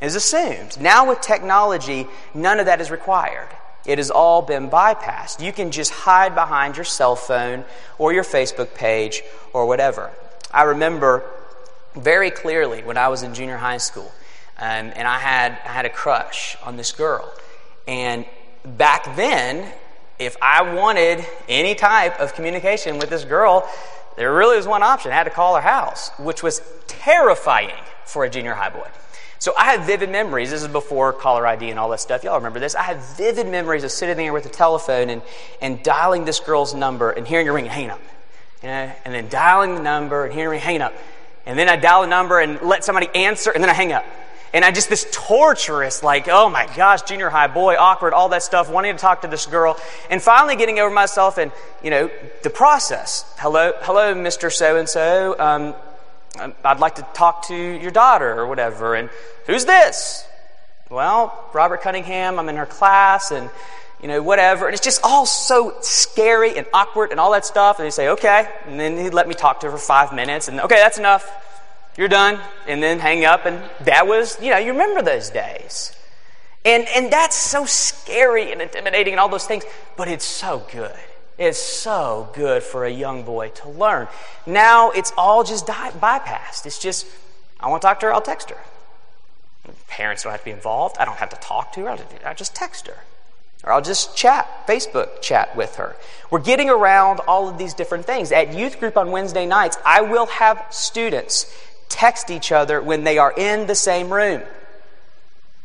Is 0.00 0.16
assumed. 0.16 0.80
Now 0.80 1.08
with 1.08 1.20
technology, 1.20 2.08
none 2.34 2.58
of 2.58 2.66
that 2.66 2.80
is 2.80 2.90
required. 2.90 3.48
It 3.86 3.98
has 3.98 4.10
all 4.10 4.42
been 4.42 4.68
bypassed. 4.68 5.40
You 5.40 5.52
can 5.52 5.70
just 5.70 5.92
hide 5.92 6.34
behind 6.34 6.76
your 6.76 6.84
cell 6.84 7.14
phone 7.14 7.64
or 7.98 8.12
your 8.12 8.24
Facebook 8.24 8.74
page 8.74 9.22
or 9.52 9.66
whatever. 9.66 10.10
I 10.52 10.64
remember 10.64 11.24
very 11.94 12.32
clearly 12.32 12.82
when 12.82 12.96
I 12.96 13.08
was 13.08 13.22
in 13.22 13.32
junior 13.32 13.56
high 13.56 13.78
school 13.78 14.10
um, 14.62 14.92
and 14.94 15.08
I 15.08 15.18
had, 15.18 15.58
I 15.64 15.72
had 15.72 15.86
a 15.86 15.90
crush 15.90 16.56
on 16.62 16.76
this 16.76 16.92
girl. 16.92 17.28
And 17.88 18.24
back 18.64 19.16
then, 19.16 19.72
if 20.20 20.36
I 20.40 20.74
wanted 20.74 21.26
any 21.48 21.74
type 21.74 22.20
of 22.20 22.32
communication 22.34 23.00
with 23.00 23.10
this 23.10 23.24
girl, 23.24 23.68
there 24.16 24.32
really 24.32 24.56
was 24.56 24.68
one 24.68 24.84
option. 24.84 25.10
I 25.10 25.16
had 25.16 25.24
to 25.24 25.30
call 25.30 25.56
her 25.56 25.60
house, 25.60 26.12
which 26.16 26.44
was 26.44 26.62
terrifying 26.86 27.74
for 28.06 28.24
a 28.24 28.30
junior 28.30 28.54
high 28.54 28.70
boy. 28.70 28.86
So 29.40 29.52
I 29.58 29.72
have 29.72 29.84
vivid 29.84 30.10
memories. 30.10 30.52
This 30.52 30.62
is 30.62 30.68
before 30.68 31.12
caller 31.12 31.44
ID 31.44 31.70
and 31.70 31.76
all 31.76 31.90
that 31.90 31.98
stuff. 31.98 32.22
Y'all 32.22 32.36
remember 32.36 32.60
this. 32.60 32.76
I 32.76 32.82
have 32.82 33.16
vivid 33.16 33.48
memories 33.48 33.82
of 33.82 33.90
sitting 33.90 34.16
there 34.16 34.32
with 34.32 34.44
the 34.44 34.48
telephone 34.48 35.10
and, 35.10 35.22
and 35.60 35.82
dialing 35.82 36.24
this 36.24 36.38
girl's 36.38 36.72
number 36.72 37.10
and 37.10 37.26
hearing 37.26 37.48
her 37.48 37.52
ring 37.52 37.64
and 37.64 37.72
hanging 37.72 37.90
up. 37.90 38.00
You 38.62 38.68
know, 38.68 38.92
and 39.04 39.12
then 39.12 39.28
dialing 39.28 39.74
the 39.74 39.82
number 39.82 40.24
and 40.24 40.32
hearing 40.32 40.60
her 40.60 40.64
hang 40.64 40.82
up. 40.82 40.94
And 41.46 41.58
then 41.58 41.68
I 41.68 41.74
dial 41.74 42.02
the 42.02 42.06
number 42.06 42.38
and 42.38 42.62
let 42.62 42.84
somebody 42.84 43.08
answer 43.12 43.50
and 43.50 43.60
then 43.60 43.68
I 43.68 43.74
hang 43.74 43.92
up. 43.92 44.04
And 44.54 44.66
I 44.66 44.70
just, 44.70 44.90
this 44.90 45.06
torturous, 45.10 46.02
like, 46.02 46.28
oh 46.28 46.50
my 46.50 46.66
gosh, 46.76 47.02
junior 47.02 47.30
high 47.30 47.46
boy, 47.46 47.76
awkward, 47.76 48.12
all 48.12 48.28
that 48.30 48.42
stuff, 48.42 48.70
wanting 48.70 48.94
to 48.94 49.00
talk 49.00 49.22
to 49.22 49.28
this 49.28 49.46
girl. 49.46 49.78
And 50.10 50.20
finally 50.20 50.56
getting 50.56 50.78
over 50.78 50.94
myself 50.94 51.38
and, 51.38 51.52
you 51.82 51.88
know, 51.88 52.10
the 52.42 52.50
process. 52.50 53.24
Hello, 53.38 53.72
hello, 53.80 54.14
Mr. 54.14 54.52
So 54.52 54.76
and 54.76 54.88
so. 54.88 55.36
Um, 55.38 55.74
I'd 56.64 56.80
like 56.80 56.96
to 56.96 57.06
talk 57.14 57.46
to 57.48 57.56
your 57.56 57.90
daughter 57.90 58.38
or 58.38 58.46
whatever. 58.46 58.94
And 58.94 59.08
who's 59.46 59.64
this? 59.64 60.26
Well, 60.90 61.48
Robert 61.54 61.80
Cunningham, 61.80 62.38
I'm 62.38 62.48
in 62.50 62.56
her 62.56 62.66
class 62.66 63.30
and, 63.30 63.48
you 64.02 64.08
know, 64.08 64.22
whatever. 64.22 64.66
And 64.66 64.74
it's 64.74 64.84
just 64.84 65.00
all 65.02 65.24
so 65.24 65.74
scary 65.80 66.58
and 66.58 66.66
awkward 66.74 67.10
and 67.10 67.18
all 67.18 67.32
that 67.32 67.46
stuff. 67.46 67.78
And 67.78 67.86
they 67.86 67.90
say, 67.90 68.10
okay. 68.10 68.50
And 68.66 68.78
then 68.78 68.98
he'd 68.98 69.14
let 69.14 69.28
me 69.28 69.34
talk 69.34 69.60
to 69.60 69.70
her 69.70 69.72
for 69.72 69.82
five 69.82 70.12
minutes. 70.12 70.48
And, 70.48 70.60
okay, 70.60 70.76
that's 70.76 70.98
enough 70.98 71.30
you're 71.96 72.08
done, 72.08 72.40
and 72.66 72.82
then 72.82 72.98
hang 72.98 73.24
up. 73.24 73.46
And 73.46 73.62
that 73.82 74.06
was, 74.06 74.40
you 74.40 74.50
know, 74.50 74.58
you 74.58 74.72
remember 74.72 75.02
those 75.02 75.30
days. 75.30 75.94
And, 76.64 76.86
and 76.94 77.12
that's 77.12 77.36
so 77.36 77.64
scary 77.64 78.52
and 78.52 78.62
intimidating 78.62 79.14
and 79.14 79.20
all 79.20 79.28
those 79.28 79.46
things, 79.46 79.64
but 79.96 80.08
it's 80.08 80.24
so 80.24 80.64
good. 80.70 80.94
It's 81.38 81.58
so 81.58 82.30
good 82.34 82.62
for 82.62 82.84
a 82.84 82.90
young 82.90 83.24
boy 83.24 83.48
to 83.48 83.68
learn. 83.68 84.06
Now 84.46 84.90
it's 84.90 85.12
all 85.16 85.42
just 85.42 85.66
di- 85.66 85.90
bypassed. 85.90 86.66
It's 86.66 86.78
just, 86.78 87.06
I 87.58 87.68
want 87.68 87.82
to 87.82 87.88
talk 87.88 88.00
to 88.00 88.06
her, 88.06 88.14
I'll 88.14 88.20
text 88.20 88.50
her. 88.50 88.58
Parents 89.88 90.22
don't 90.22 90.30
have 90.32 90.40
to 90.40 90.44
be 90.44 90.50
involved. 90.52 90.96
I 90.98 91.04
don't 91.04 91.16
have 91.16 91.30
to 91.30 91.36
talk 91.36 91.72
to 91.72 91.80
her. 91.82 91.98
I'll 92.24 92.34
just 92.34 92.54
text 92.54 92.86
her. 92.86 92.96
Or 93.64 93.72
I'll 93.72 93.82
just 93.82 94.16
chat, 94.16 94.66
Facebook 94.66 95.20
chat 95.20 95.56
with 95.56 95.76
her. 95.76 95.96
We're 96.30 96.40
getting 96.40 96.68
around 96.68 97.20
all 97.28 97.48
of 97.48 97.58
these 97.58 97.74
different 97.74 98.04
things. 98.04 98.32
At 98.32 98.54
youth 98.54 98.80
group 98.80 98.96
on 98.96 99.10
Wednesday 99.10 99.46
nights, 99.46 99.78
I 99.84 100.00
will 100.00 100.26
have 100.26 100.64
students 100.70 101.54
text 101.92 102.30
each 102.30 102.50
other 102.50 102.80
when 102.80 103.04
they 103.04 103.18
are 103.18 103.32
in 103.36 103.66
the 103.66 103.74
same 103.74 104.12
room. 104.12 104.42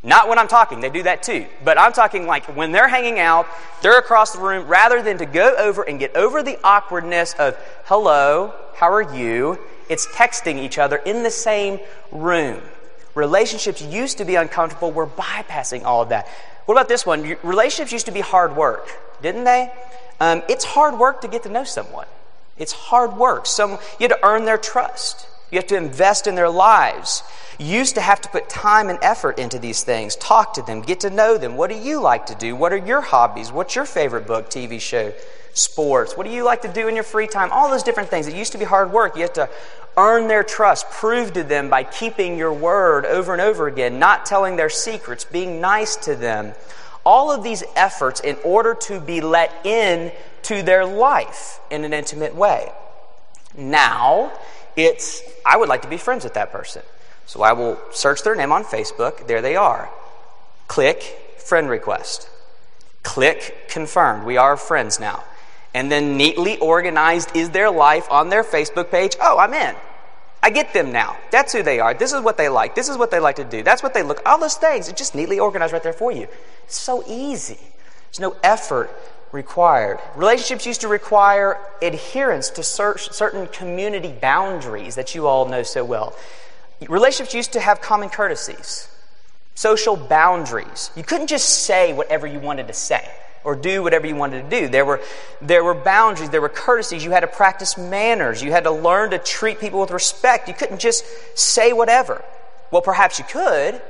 Not 0.03 0.29
when 0.29 0.37
I'm 0.37 0.47
talking, 0.47 0.79
they 0.79 0.89
do 0.89 1.03
that 1.03 1.23
too. 1.23 1.47
But 1.63 1.79
I'm 1.79 1.91
talking 1.91 2.27
like 2.27 2.55
when 2.55 2.71
they're 2.71 2.87
hanging 2.87 3.19
out, 3.19 3.47
they're 3.81 3.97
across 3.97 4.33
the 4.33 4.39
room, 4.39 4.67
rather 4.67 5.01
than 5.01 5.17
to 5.17 5.25
go 5.25 5.55
over 5.57 5.83
and 5.83 5.99
get 5.99 6.15
over 6.15 6.43
the 6.43 6.59
awkwardness 6.63 7.33
of, 7.33 7.57
hello, 7.85 8.53
how 8.75 8.91
are 8.91 9.15
you? 9.15 9.57
It's 9.89 10.05
texting 10.07 10.57
each 10.57 10.77
other 10.77 10.97
in 10.97 11.23
the 11.23 11.31
same 11.31 11.79
room. 12.11 12.61
Relationships 13.15 13.81
used 13.81 14.19
to 14.19 14.25
be 14.25 14.35
uncomfortable. 14.35 14.91
We're 14.91 15.07
bypassing 15.07 15.83
all 15.83 16.03
of 16.03 16.09
that. 16.09 16.27
What 16.65 16.75
about 16.75 16.87
this 16.87 17.05
one? 17.05 17.35
Relationships 17.41 17.91
used 17.91 18.05
to 18.05 18.11
be 18.11 18.21
hard 18.21 18.55
work, 18.55 18.89
didn't 19.21 19.45
they? 19.45 19.71
Um, 20.19 20.43
it's 20.47 20.65
hard 20.65 20.99
work 20.99 21.21
to 21.21 21.27
get 21.27 21.43
to 21.43 21.49
know 21.49 21.63
someone. 21.63 22.07
It's 22.57 22.71
hard 22.71 23.17
work. 23.17 23.45
Some, 23.45 23.71
you 23.71 24.07
had 24.07 24.09
to 24.09 24.19
earn 24.23 24.45
their 24.45 24.57
trust. 24.57 25.27
You 25.51 25.57
have 25.57 25.67
to 25.67 25.77
invest 25.77 26.27
in 26.27 26.35
their 26.35 26.49
lives. 26.49 27.23
You 27.59 27.67
used 27.67 27.95
to 27.95 28.01
have 28.01 28.21
to 28.21 28.29
put 28.29 28.49
time 28.49 28.89
and 28.89 28.99
effort 29.01 29.39
into 29.39 29.57
these 29.57 29.83
things. 29.83 30.15
Talk 30.17 30.53
to 30.53 30.61
them, 30.61 30.81
get 30.81 30.99
to 31.01 31.09
know 31.09 31.37
them. 31.37 31.55
What 31.55 31.69
do 31.69 31.77
you 31.77 31.99
like 31.99 32.25
to 32.27 32.35
do? 32.35 32.55
What 32.55 32.73
are 32.73 32.77
your 32.77 33.01
hobbies? 33.01 33.51
What's 33.51 33.75
your 33.75 33.85
favorite 33.85 34.27
book, 34.27 34.49
TV 34.49 34.79
show, 34.79 35.13
sports? 35.53 36.15
What 36.15 36.27
do 36.27 36.33
you 36.33 36.43
like 36.43 36.61
to 36.63 36.71
do 36.71 36.87
in 36.87 36.95
your 36.95 37.03
free 37.03 37.27
time? 37.27 37.49
All 37.51 37.69
those 37.69 37.83
different 37.83 38.09
things. 38.09 38.27
It 38.27 38.35
used 38.35 38.51
to 38.51 38.57
be 38.57 38.65
hard 38.65 38.91
work. 38.91 39.15
You 39.15 39.23
have 39.23 39.33
to 39.33 39.49
earn 39.97 40.27
their 40.27 40.43
trust, 40.43 40.89
prove 40.91 41.33
to 41.33 41.43
them 41.43 41.69
by 41.69 41.83
keeping 41.83 42.37
your 42.37 42.53
word 42.53 43.05
over 43.05 43.33
and 43.33 43.41
over 43.41 43.67
again, 43.67 43.97
not 43.97 44.25
telling 44.25 44.55
their 44.55 44.69
secrets, 44.69 45.25
being 45.25 45.59
nice 45.59 45.95
to 45.95 46.15
them. 46.15 46.53
All 47.03 47.31
of 47.31 47.41
these 47.41 47.63
efforts 47.75 48.19
in 48.19 48.37
order 48.43 48.75
to 48.81 48.99
be 48.99 49.21
let 49.21 49.65
in 49.65 50.11
to 50.43 50.61
their 50.61 50.85
life 50.85 51.59
in 51.71 51.83
an 51.83 51.93
intimate 51.93 52.35
way. 52.35 52.71
Now, 53.57 54.33
it's, 54.77 55.23
I 55.45 55.57
would 55.57 55.67
like 55.67 55.81
to 55.81 55.89
be 55.89 55.97
friends 55.97 56.23
with 56.23 56.35
that 56.35 56.51
person. 56.51 56.83
So 57.25 57.41
I 57.41 57.51
will 57.51 57.77
search 57.91 58.23
their 58.23 58.35
name 58.35 58.53
on 58.53 58.63
Facebook. 58.63 59.27
There 59.27 59.41
they 59.41 59.57
are. 59.57 59.89
Click 60.67 61.01
friend 61.37 61.69
request. 61.69 62.29
Click 63.03 63.67
confirmed. 63.67 64.23
We 64.25 64.37
are 64.37 64.55
friends 64.55 64.99
now. 64.99 65.23
And 65.73 65.91
then 65.91 66.15
neatly 66.15 66.57
organized 66.59 67.35
is 67.35 67.49
their 67.49 67.69
life 67.69 68.07
on 68.09 68.29
their 68.29 68.43
Facebook 68.43 68.89
page. 68.89 69.15
Oh, 69.21 69.37
I'm 69.37 69.53
in. 69.53 69.75
I 70.41 70.49
get 70.51 70.73
them 70.73 70.91
now. 70.91 71.17
That's 71.31 71.51
who 71.51 71.63
they 71.63 71.79
are. 71.79 71.93
This 71.93 72.13
is 72.13 72.21
what 72.21 72.37
they 72.37 72.47
like. 72.47 72.75
This 72.75 72.87
is 72.87 72.97
what 72.97 73.11
they 73.11 73.19
like 73.19 73.37
to 73.37 73.43
do. 73.43 73.63
That's 73.63 73.83
what 73.83 73.93
they 73.93 74.03
look. 74.03 74.21
All 74.25 74.39
those 74.39 74.55
things. 74.55 74.87
It's 74.87 74.97
just 74.97 75.15
neatly 75.15 75.39
organized 75.39 75.73
right 75.73 75.83
there 75.83 75.93
for 75.93 76.11
you. 76.11 76.27
It's 76.63 76.77
so 76.77 77.03
easy. 77.07 77.59
There's 78.05 78.19
no 78.19 78.35
effort 78.43 78.91
required. 79.31 79.99
Relationships 80.15 80.65
used 80.65 80.81
to 80.81 80.87
require 80.87 81.57
adherence 81.81 82.49
to 82.51 82.63
certain 82.63 83.47
community 83.47 84.11
boundaries 84.11 84.95
that 84.95 85.15
you 85.15 85.27
all 85.27 85.47
know 85.47 85.63
so 85.63 85.83
well. 85.83 86.15
Relationships 86.87 87.33
used 87.33 87.53
to 87.53 87.59
have 87.59 87.81
common 87.81 88.09
courtesies, 88.09 88.87
social 89.55 89.95
boundaries. 89.95 90.91
You 90.95 91.03
couldn't 91.03 91.27
just 91.27 91.65
say 91.65 91.93
whatever 91.93 92.27
you 92.27 92.39
wanted 92.39 92.67
to 92.67 92.73
say 92.73 93.09
or 93.43 93.55
do 93.55 93.81
whatever 93.81 94.05
you 94.05 94.15
wanted 94.15 94.49
to 94.49 94.61
do. 94.61 94.67
There 94.67 94.85
were, 94.85 95.01
there 95.41 95.63
were 95.63 95.73
boundaries, 95.73 96.29
there 96.29 96.41
were 96.41 96.49
courtesies. 96.49 97.03
You 97.03 97.11
had 97.11 97.21
to 97.21 97.27
practice 97.27 97.77
manners. 97.77 98.43
You 98.43 98.51
had 98.51 98.65
to 98.65 98.71
learn 98.71 99.11
to 99.11 99.19
treat 99.19 99.59
people 99.59 99.79
with 99.79 99.91
respect. 99.91 100.47
You 100.47 100.53
couldn't 100.53 100.79
just 100.79 101.05
say 101.37 101.73
whatever. 101.73 102.23
Well, 102.71 102.81
perhaps 102.81 103.19
you 103.19 103.25
could, 103.25 103.81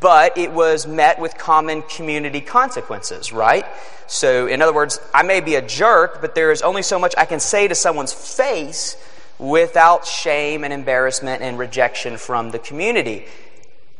but 0.00 0.38
it 0.38 0.52
was 0.52 0.86
met 0.86 1.18
with 1.18 1.36
common 1.36 1.82
community 1.82 2.40
consequences, 2.40 3.32
right? 3.32 3.66
So, 4.06 4.46
in 4.46 4.62
other 4.62 4.72
words, 4.72 5.00
I 5.12 5.22
may 5.22 5.40
be 5.40 5.54
a 5.56 5.62
jerk, 5.62 6.20
but 6.20 6.34
there 6.34 6.52
is 6.52 6.62
only 6.62 6.82
so 6.82 6.98
much 6.98 7.14
I 7.16 7.24
can 7.24 7.40
say 7.40 7.68
to 7.68 7.74
someone's 7.74 8.12
face 8.12 8.96
without 9.38 10.06
shame 10.06 10.64
and 10.64 10.72
embarrassment 10.72 11.42
and 11.42 11.58
rejection 11.58 12.16
from 12.16 12.50
the 12.50 12.58
community. 12.58 13.26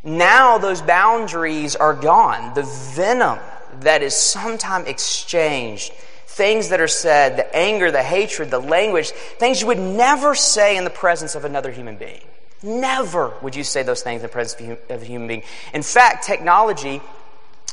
Now 0.04 0.58
those 0.58 0.82
boundaries 0.82 1.76
are 1.76 1.94
gone. 1.94 2.54
The 2.54 2.62
venom 2.62 3.38
that 3.80 4.02
is 4.02 4.14
sometimes 4.14 4.86
exchanged, 4.86 5.92
things 6.26 6.68
that 6.68 6.80
are 6.80 6.88
said, 6.88 7.36
the 7.36 7.56
anger, 7.56 7.90
the 7.90 8.02
hatred, 8.02 8.50
the 8.50 8.58
language, 8.60 9.10
things 9.10 9.60
you 9.60 9.66
would 9.66 9.78
never 9.78 10.34
say 10.34 10.76
in 10.76 10.84
the 10.84 10.90
presence 10.90 11.34
of 11.34 11.44
another 11.44 11.70
human 11.70 11.96
being. 11.96 12.22
Never 12.62 13.34
would 13.42 13.56
you 13.56 13.64
say 13.64 13.82
those 13.82 14.02
things 14.02 14.20
in 14.20 14.22
the 14.22 14.32
presence 14.32 14.78
of 14.88 15.02
a 15.02 15.04
human 15.04 15.28
being. 15.28 15.42
In 15.74 15.82
fact, 15.82 16.24
technology 16.24 17.00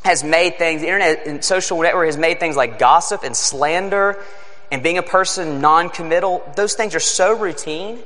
has 0.04 0.24
made 0.24 0.58
things, 0.58 0.82
the 0.82 0.88
internet 0.88 1.28
and 1.28 1.44
social 1.44 1.82
network 1.82 2.08
has 2.08 2.18
made 2.18 2.40
things 2.40 2.56
like 2.56 2.80
gossip 2.80 3.24
and 3.24 3.36
slander 3.36 4.18
and 4.72 4.84
being 4.84 4.98
a 4.98 5.04
person 5.04 5.62
non 5.62 5.90
committal, 5.90 6.44
those 6.56 6.74
things 6.76 6.96
are 6.96 7.00
so 7.00 7.38
routine 7.38 8.00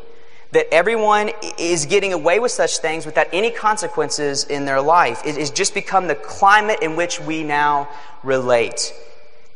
that 0.52 0.72
everyone 0.74 1.32
is 1.58 1.88
getting 1.88 2.14
away 2.14 2.40
with 2.40 2.52
such 2.52 2.78
things 2.78 3.06
without 3.06 3.28
any 3.34 3.50
consequences 3.50 4.44
in 4.44 4.66
their 4.66 4.82
life. 4.82 5.22
It 5.26 5.36
has 5.38 5.50
just 5.52 5.74
become 5.74 6.08
the 6.08 6.16
climate 6.16 6.80
in 6.82 6.96
which 6.96 7.20
we 7.20 7.44
now 7.44 7.90
relate. 8.24 8.94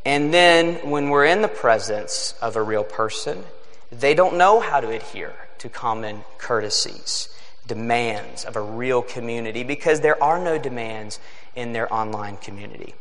And 0.05 0.33
then 0.33 0.89
when 0.89 1.09
we're 1.09 1.25
in 1.25 1.41
the 1.41 1.47
presence 1.47 2.33
of 2.41 2.55
a 2.55 2.63
real 2.63 2.83
person, 2.83 3.43
they 3.91 4.15
don't 4.15 4.37
know 4.37 4.59
how 4.59 4.79
to 4.79 4.89
adhere 4.89 5.35
to 5.59 5.69
common 5.69 6.23
courtesies, 6.37 7.29
demands 7.67 8.45
of 8.45 8.55
a 8.55 8.61
real 8.61 9.01
community, 9.01 9.63
because 9.63 10.01
there 10.01 10.21
are 10.21 10.43
no 10.43 10.57
demands 10.57 11.19
in 11.55 11.73
their 11.73 11.91
online 11.93 12.37
community. 12.37 12.93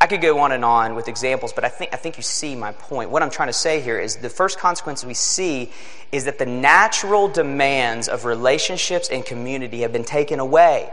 I 0.00 0.06
could 0.06 0.20
go 0.20 0.40
on 0.40 0.52
and 0.52 0.64
on 0.64 0.94
with 0.94 1.08
examples, 1.08 1.52
but 1.52 1.64
I 1.64 1.68
think, 1.68 1.94
I 1.94 1.96
think 1.96 2.16
you 2.16 2.22
see 2.22 2.54
my 2.54 2.72
point. 2.72 3.10
What 3.10 3.22
I'm 3.22 3.30
trying 3.30 3.48
to 3.48 3.54
say 3.54 3.80
here 3.80 3.98
is 3.98 4.16
the 4.16 4.28
first 4.28 4.58
consequence 4.58 5.04
we 5.04 5.14
see 5.14 5.72
is 6.12 6.26
that 6.26 6.38
the 6.38 6.46
natural 6.46 7.28
demands 7.28 8.08
of 8.08 8.24
relationships 8.24 9.08
and 9.08 9.24
community 9.24 9.80
have 9.80 9.92
been 9.92 10.04
taken 10.04 10.40
away, 10.40 10.92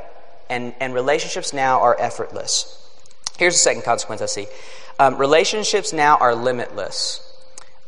and, 0.49 0.73
and 0.79 0.93
relationships 0.93 1.53
now 1.53 1.81
are 1.81 1.99
effortless. 1.99 2.77
Here's 3.37 3.53
the 3.55 3.59
second 3.59 3.83
consequence 3.83 4.21
I 4.21 4.27
see 4.27 4.47
um, 4.99 5.17
relationships 5.17 5.93
now 5.93 6.17
are 6.17 6.35
limitless. 6.35 7.27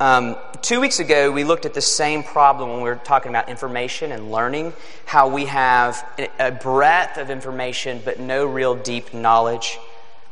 Um, 0.03 0.35
two 0.61 0.81
weeks 0.81 0.99
ago, 0.99 1.31
we 1.31 1.45
looked 1.45 1.65
at 1.65 1.73
the 1.73 1.79
same 1.79 2.23
problem 2.23 2.71
when 2.71 2.79
we 2.79 2.89
were 2.89 2.97
talking 2.97 3.29
about 3.29 3.47
information 3.47 4.11
and 4.11 4.33
learning, 4.33 4.73
how 5.05 5.29
we 5.29 5.45
have 5.45 6.05
a 6.37 6.51
breadth 6.51 7.17
of 7.17 7.29
information 7.29 8.01
but 8.03 8.19
no 8.19 8.45
real 8.45 8.75
deep 8.75 9.13
knowledge. 9.13 9.79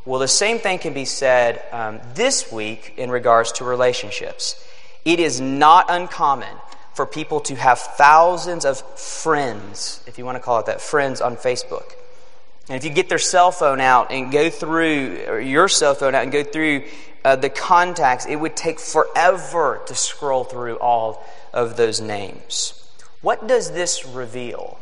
Well, 0.03 0.19
the 0.19 0.27
same 0.27 0.59
thing 0.59 0.79
can 0.79 0.93
be 0.93 1.05
said 1.05 1.63
um, 1.71 2.01
this 2.15 2.51
week 2.51 2.95
in 2.97 3.09
regards 3.09 3.53
to 3.53 3.63
relationships. 3.63 4.61
It 5.05 5.21
is 5.21 5.39
not 5.39 5.85
uncommon 5.87 6.53
for 6.93 7.05
people 7.05 7.39
to 7.39 7.55
have 7.55 7.79
thousands 7.79 8.65
of 8.65 8.81
friends, 8.99 10.03
if 10.05 10.17
you 10.17 10.25
want 10.25 10.35
to 10.35 10.41
call 10.41 10.59
it 10.59 10.65
that, 10.65 10.81
friends 10.81 11.21
on 11.21 11.37
Facebook. 11.37 11.93
And 12.67 12.75
if 12.77 12.83
you 12.83 12.89
get 12.89 13.07
their 13.07 13.19
cell 13.19 13.51
phone 13.51 13.79
out 13.79 14.11
and 14.11 14.31
go 14.33 14.49
through, 14.49 15.25
or 15.27 15.39
your 15.39 15.69
cell 15.69 15.95
phone 15.95 16.13
out 16.13 16.23
and 16.23 16.31
go 16.31 16.43
through 16.43 16.83
uh, 17.23 17.35
the 17.35 17.49
contacts, 17.49 18.25
it 18.25 18.35
would 18.35 18.55
take 18.55 18.79
forever 18.79 19.81
to 19.85 19.95
scroll 19.95 20.43
through 20.43 20.77
all 20.77 21.25
of 21.53 21.77
those 21.77 22.01
names. 22.01 22.89
What 23.21 23.47
does 23.47 23.71
this 23.71 24.05
reveal? 24.05 24.79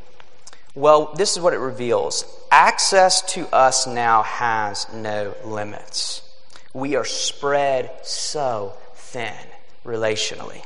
Well, 0.75 1.13
this 1.15 1.35
is 1.35 1.41
what 1.41 1.53
it 1.53 1.59
reveals 1.59 2.25
access 2.51 3.21
to 3.33 3.47
us 3.53 3.85
now 3.85 4.23
has 4.23 4.91
no 4.93 5.35
limits. 5.43 6.21
We 6.73 6.95
are 6.95 7.05
spread 7.05 7.91
so 8.03 8.73
thin 8.95 9.33
relationally. 9.85 10.63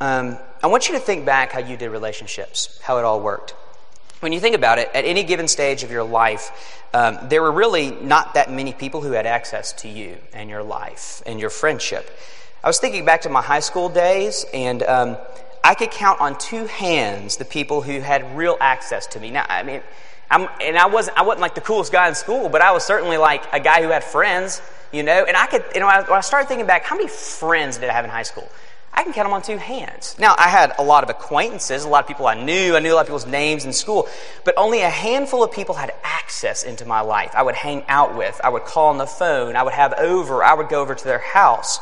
Um, 0.00 0.38
I 0.62 0.66
want 0.66 0.88
you 0.88 0.94
to 0.94 1.00
think 1.00 1.24
back 1.24 1.52
how 1.52 1.60
you 1.60 1.76
did 1.76 1.90
relationships, 1.90 2.78
how 2.82 2.98
it 2.98 3.04
all 3.04 3.20
worked. 3.20 3.54
When 4.24 4.32
you 4.32 4.40
think 4.40 4.56
about 4.56 4.78
it, 4.78 4.88
at 4.94 5.04
any 5.04 5.22
given 5.22 5.46
stage 5.48 5.82
of 5.82 5.90
your 5.90 6.02
life, 6.02 6.80
um, 6.94 7.18
there 7.28 7.42
were 7.42 7.52
really 7.52 7.90
not 7.90 8.32
that 8.32 8.50
many 8.50 8.72
people 8.72 9.02
who 9.02 9.12
had 9.12 9.26
access 9.26 9.74
to 9.82 9.88
you 9.90 10.16
and 10.32 10.48
your 10.48 10.62
life 10.62 11.22
and 11.26 11.38
your 11.38 11.50
friendship. 11.50 12.10
I 12.62 12.68
was 12.68 12.78
thinking 12.78 13.04
back 13.04 13.20
to 13.20 13.28
my 13.28 13.42
high 13.42 13.60
school 13.60 13.90
days, 13.90 14.46
and 14.54 14.82
um, 14.84 15.18
I 15.62 15.74
could 15.74 15.90
count 15.90 16.22
on 16.22 16.38
two 16.38 16.64
hands 16.64 17.36
the 17.36 17.44
people 17.44 17.82
who 17.82 18.00
had 18.00 18.34
real 18.34 18.56
access 18.62 19.06
to 19.08 19.20
me. 19.20 19.30
Now, 19.30 19.44
I 19.46 19.62
mean, 19.62 19.82
I'm, 20.30 20.48
and 20.58 20.78
I 20.78 20.86
wasn't, 20.86 21.18
I 21.18 21.22
wasn't 21.22 21.42
like 21.42 21.54
the 21.54 21.60
coolest 21.60 21.92
guy 21.92 22.08
in 22.08 22.14
school, 22.14 22.48
but 22.48 22.62
I 22.62 22.72
was 22.72 22.82
certainly 22.82 23.18
like 23.18 23.44
a 23.52 23.60
guy 23.60 23.82
who 23.82 23.90
had 23.90 24.02
friends, 24.02 24.62
you 24.90 25.02
know. 25.02 25.26
And 25.28 25.36
I 25.36 25.44
could, 25.48 25.66
you 25.74 25.80
know, 25.80 25.86
when 25.86 26.16
I 26.16 26.20
started 26.22 26.48
thinking 26.48 26.66
back, 26.66 26.84
how 26.84 26.96
many 26.96 27.10
friends 27.10 27.76
did 27.76 27.90
I 27.90 27.92
have 27.92 28.06
in 28.06 28.10
high 28.10 28.22
school? 28.22 28.48
I 28.96 29.02
can 29.02 29.12
count 29.12 29.26
them 29.26 29.32
on 29.32 29.42
two 29.42 29.56
hands. 29.56 30.14
Now, 30.20 30.36
I 30.38 30.48
had 30.48 30.72
a 30.78 30.84
lot 30.84 31.02
of 31.02 31.10
acquaintances, 31.10 31.84
a 31.84 31.88
lot 31.88 32.04
of 32.04 32.08
people 32.08 32.28
I 32.28 32.40
knew. 32.40 32.76
I 32.76 32.78
knew 32.78 32.92
a 32.92 32.94
lot 32.94 33.00
of 33.00 33.06
people's 33.08 33.26
names 33.26 33.64
in 33.64 33.72
school, 33.72 34.08
but 34.44 34.54
only 34.56 34.82
a 34.82 34.88
handful 34.88 35.42
of 35.42 35.50
people 35.50 35.74
had 35.74 35.92
access 36.04 36.62
into 36.62 36.84
my 36.84 37.00
life. 37.00 37.32
I 37.34 37.42
would 37.42 37.56
hang 37.56 37.82
out 37.88 38.16
with, 38.16 38.40
I 38.44 38.50
would 38.50 38.64
call 38.64 38.90
on 38.90 38.98
the 38.98 39.06
phone, 39.06 39.56
I 39.56 39.64
would 39.64 39.72
have 39.72 39.94
over, 39.94 40.44
I 40.44 40.54
would 40.54 40.68
go 40.68 40.80
over 40.80 40.94
to 40.94 41.04
their 41.04 41.18
house. 41.18 41.80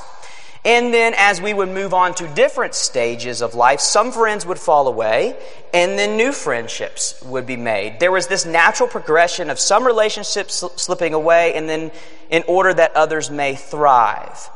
And 0.64 0.94
then 0.94 1.12
as 1.16 1.40
we 1.40 1.52
would 1.52 1.68
move 1.68 1.92
on 1.92 2.14
to 2.14 2.28
different 2.28 2.74
stages 2.74 3.42
of 3.42 3.54
life, 3.54 3.80
some 3.80 4.12
friends 4.12 4.46
would 4.46 4.60
fall 4.60 4.86
away 4.86 5.36
and 5.74 5.98
then 5.98 6.16
new 6.16 6.32
friendships 6.32 7.20
would 7.24 7.46
be 7.46 7.56
made. 7.56 7.98
There 7.98 8.12
was 8.12 8.28
this 8.28 8.46
natural 8.46 8.88
progression 8.88 9.50
of 9.50 9.58
some 9.58 9.84
relationships 9.84 10.64
slipping 10.76 11.14
away 11.14 11.54
and 11.54 11.68
then 11.68 11.90
in 12.30 12.44
order 12.46 12.72
that 12.72 12.94
others 12.94 13.28
may 13.28 13.56
thrive. 13.56 14.48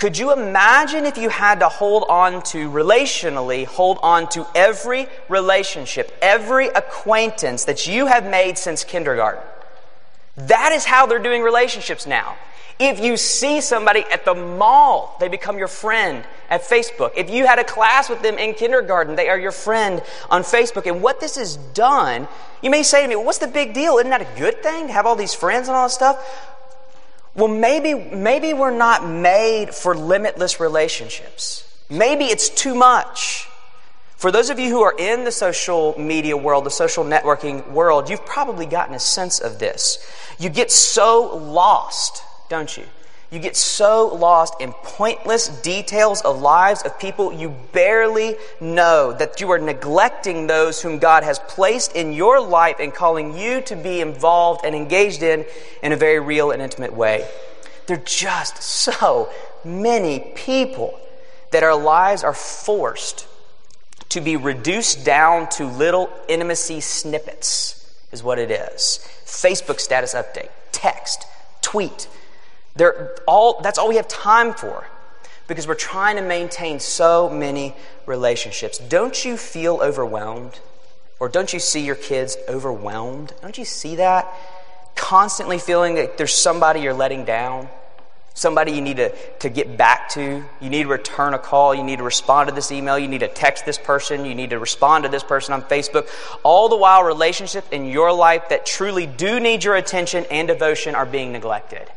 Could 0.00 0.16
you 0.16 0.32
imagine 0.32 1.04
if 1.04 1.18
you 1.18 1.28
had 1.28 1.60
to 1.60 1.68
hold 1.68 2.06
on 2.08 2.42
to 2.44 2.70
relationally, 2.70 3.66
hold 3.66 3.98
on 4.02 4.30
to 4.30 4.46
every 4.54 5.06
relationship, 5.28 6.16
every 6.22 6.68
acquaintance 6.68 7.66
that 7.66 7.86
you 7.86 8.06
have 8.06 8.24
made 8.24 8.56
since 8.56 8.82
kindergarten? 8.82 9.42
That 10.36 10.72
is 10.72 10.86
how 10.86 11.04
they're 11.04 11.18
doing 11.18 11.42
relationships 11.42 12.06
now. 12.06 12.38
If 12.78 12.98
you 12.98 13.18
see 13.18 13.60
somebody 13.60 14.06
at 14.10 14.24
the 14.24 14.34
mall, 14.34 15.18
they 15.20 15.28
become 15.28 15.58
your 15.58 15.68
friend 15.68 16.24
at 16.48 16.62
Facebook. 16.62 17.12
If 17.14 17.28
you 17.28 17.46
had 17.46 17.58
a 17.58 17.64
class 17.64 18.08
with 18.08 18.22
them 18.22 18.38
in 18.38 18.54
kindergarten, 18.54 19.16
they 19.16 19.28
are 19.28 19.38
your 19.38 19.52
friend 19.52 20.02
on 20.30 20.44
Facebook. 20.44 20.86
And 20.86 21.02
what 21.02 21.20
this 21.20 21.36
has 21.36 21.58
done, 21.74 22.26
you 22.62 22.70
may 22.70 22.84
say 22.84 23.02
to 23.02 23.08
me, 23.08 23.16
well, 23.16 23.26
what's 23.26 23.36
the 23.36 23.48
big 23.48 23.74
deal? 23.74 23.98
Isn't 23.98 24.08
that 24.08 24.22
a 24.22 24.38
good 24.38 24.62
thing 24.62 24.86
to 24.86 24.94
have 24.94 25.04
all 25.04 25.14
these 25.14 25.34
friends 25.34 25.68
and 25.68 25.76
all 25.76 25.88
this 25.88 25.94
stuff? 25.94 26.56
Well, 27.34 27.48
maybe, 27.48 27.94
maybe 27.94 28.52
we're 28.52 28.76
not 28.76 29.06
made 29.06 29.74
for 29.74 29.94
limitless 29.94 30.60
relationships. 30.60 31.66
Maybe 31.88 32.24
it's 32.24 32.48
too 32.48 32.74
much. 32.74 33.46
For 34.16 34.30
those 34.30 34.50
of 34.50 34.58
you 34.58 34.68
who 34.68 34.82
are 34.82 34.94
in 34.98 35.24
the 35.24 35.32
social 35.32 35.98
media 35.98 36.36
world, 36.36 36.64
the 36.64 36.70
social 36.70 37.04
networking 37.04 37.70
world, 37.70 38.10
you've 38.10 38.26
probably 38.26 38.66
gotten 38.66 38.94
a 38.94 39.00
sense 39.00 39.38
of 39.38 39.58
this. 39.58 39.98
You 40.38 40.50
get 40.50 40.70
so 40.70 41.36
lost 41.36 42.22
don't 42.50 42.76
you? 42.76 42.84
You 43.30 43.38
get 43.38 43.54
so 43.54 44.08
lost 44.08 44.54
in 44.60 44.72
pointless 44.72 45.48
details 45.62 46.20
of 46.22 46.40
lives 46.40 46.82
of 46.82 46.98
people 46.98 47.32
you 47.32 47.54
barely 47.72 48.36
know 48.60 49.12
that 49.12 49.40
you 49.40 49.48
are 49.52 49.58
neglecting 49.58 50.48
those 50.48 50.82
whom 50.82 50.98
God 50.98 51.22
has 51.22 51.38
placed 51.38 51.94
in 51.94 52.12
your 52.12 52.40
life 52.40 52.76
and 52.80 52.92
calling 52.92 53.38
you 53.38 53.60
to 53.62 53.76
be 53.76 54.00
involved 54.00 54.64
and 54.64 54.74
engaged 54.74 55.22
in 55.22 55.44
in 55.80 55.92
a 55.92 55.96
very 55.96 56.18
real 56.18 56.50
and 56.50 56.60
intimate 56.60 56.92
way. 56.92 57.28
There 57.86 57.98
are 57.98 58.04
just 58.04 58.60
so 58.64 59.30
many 59.64 60.32
people 60.34 60.98
that 61.52 61.62
our 61.62 61.76
lives 61.76 62.24
are 62.24 62.34
forced 62.34 63.28
to 64.08 64.20
be 64.20 64.36
reduced 64.36 65.04
down 65.04 65.48
to 65.50 65.66
little 65.66 66.10
intimacy 66.28 66.80
snippets, 66.80 67.94
is 68.10 68.24
what 68.24 68.40
it 68.40 68.50
is. 68.50 69.08
Facebook 69.24 69.78
status 69.78 70.14
update, 70.14 70.50
text, 70.72 71.26
tweet 71.60 72.08
they're 72.76 73.16
all, 73.26 73.60
that's 73.60 73.78
all 73.78 73.88
we 73.88 73.96
have 73.96 74.08
time 74.08 74.54
for 74.54 74.86
because 75.48 75.66
we're 75.66 75.74
trying 75.74 76.16
to 76.16 76.22
maintain 76.22 76.78
so 76.78 77.28
many 77.28 77.74
relationships. 78.06 78.78
Don't 78.78 79.24
you 79.24 79.36
feel 79.36 79.80
overwhelmed? 79.82 80.60
Or 81.18 81.28
don't 81.28 81.52
you 81.52 81.58
see 81.58 81.84
your 81.84 81.96
kids 81.96 82.36
overwhelmed? 82.48 83.34
Don't 83.42 83.58
you 83.58 83.64
see 83.64 83.96
that? 83.96 84.32
Constantly 84.94 85.58
feeling 85.58 85.96
that 85.96 86.16
there's 86.16 86.34
somebody 86.34 86.80
you're 86.80 86.94
letting 86.94 87.24
down, 87.24 87.68
somebody 88.32 88.72
you 88.72 88.80
need 88.80 88.96
to, 88.96 89.14
to 89.40 89.50
get 89.50 89.76
back 89.76 90.08
to. 90.10 90.42
You 90.60 90.70
need 90.70 90.84
to 90.84 90.88
return 90.88 91.34
a 91.34 91.38
call. 91.38 91.74
You 91.74 91.82
need 91.82 91.98
to 91.98 92.04
respond 92.04 92.48
to 92.48 92.54
this 92.54 92.72
email. 92.72 92.98
You 92.98 93.08
need 93.08 93.20
to 93.20 93.28
text 93.28 93.66
this 93.66 93.76
person. 93.76 94.24
You 94.24 94.34
need 94.34 94.50
to 94.50 94.58
respond 94.58 95.04
to 95.04 95.10
this 95.10 95.22
person 95.22 95.52
on 95.52 95.62
Facebook. 95.62 96.08
All 96.42 96.68
the 96.70 96.76
while, 96.76 97.02
relationships 97.02 97.68
in 97.70 97.84
your 97.84 98.12
life 98.12 98.48
that 98.48 98.64
truly 98.64 99.04
do 99.04 99.40
need 99.40 99.62
your 99.62 99.74
attention 99.74 100.24
and 100.30 100.48
devotion 100.48 100.94
are 100.94 101.06
being 101.06 101.32
neglected. 101.32 101.90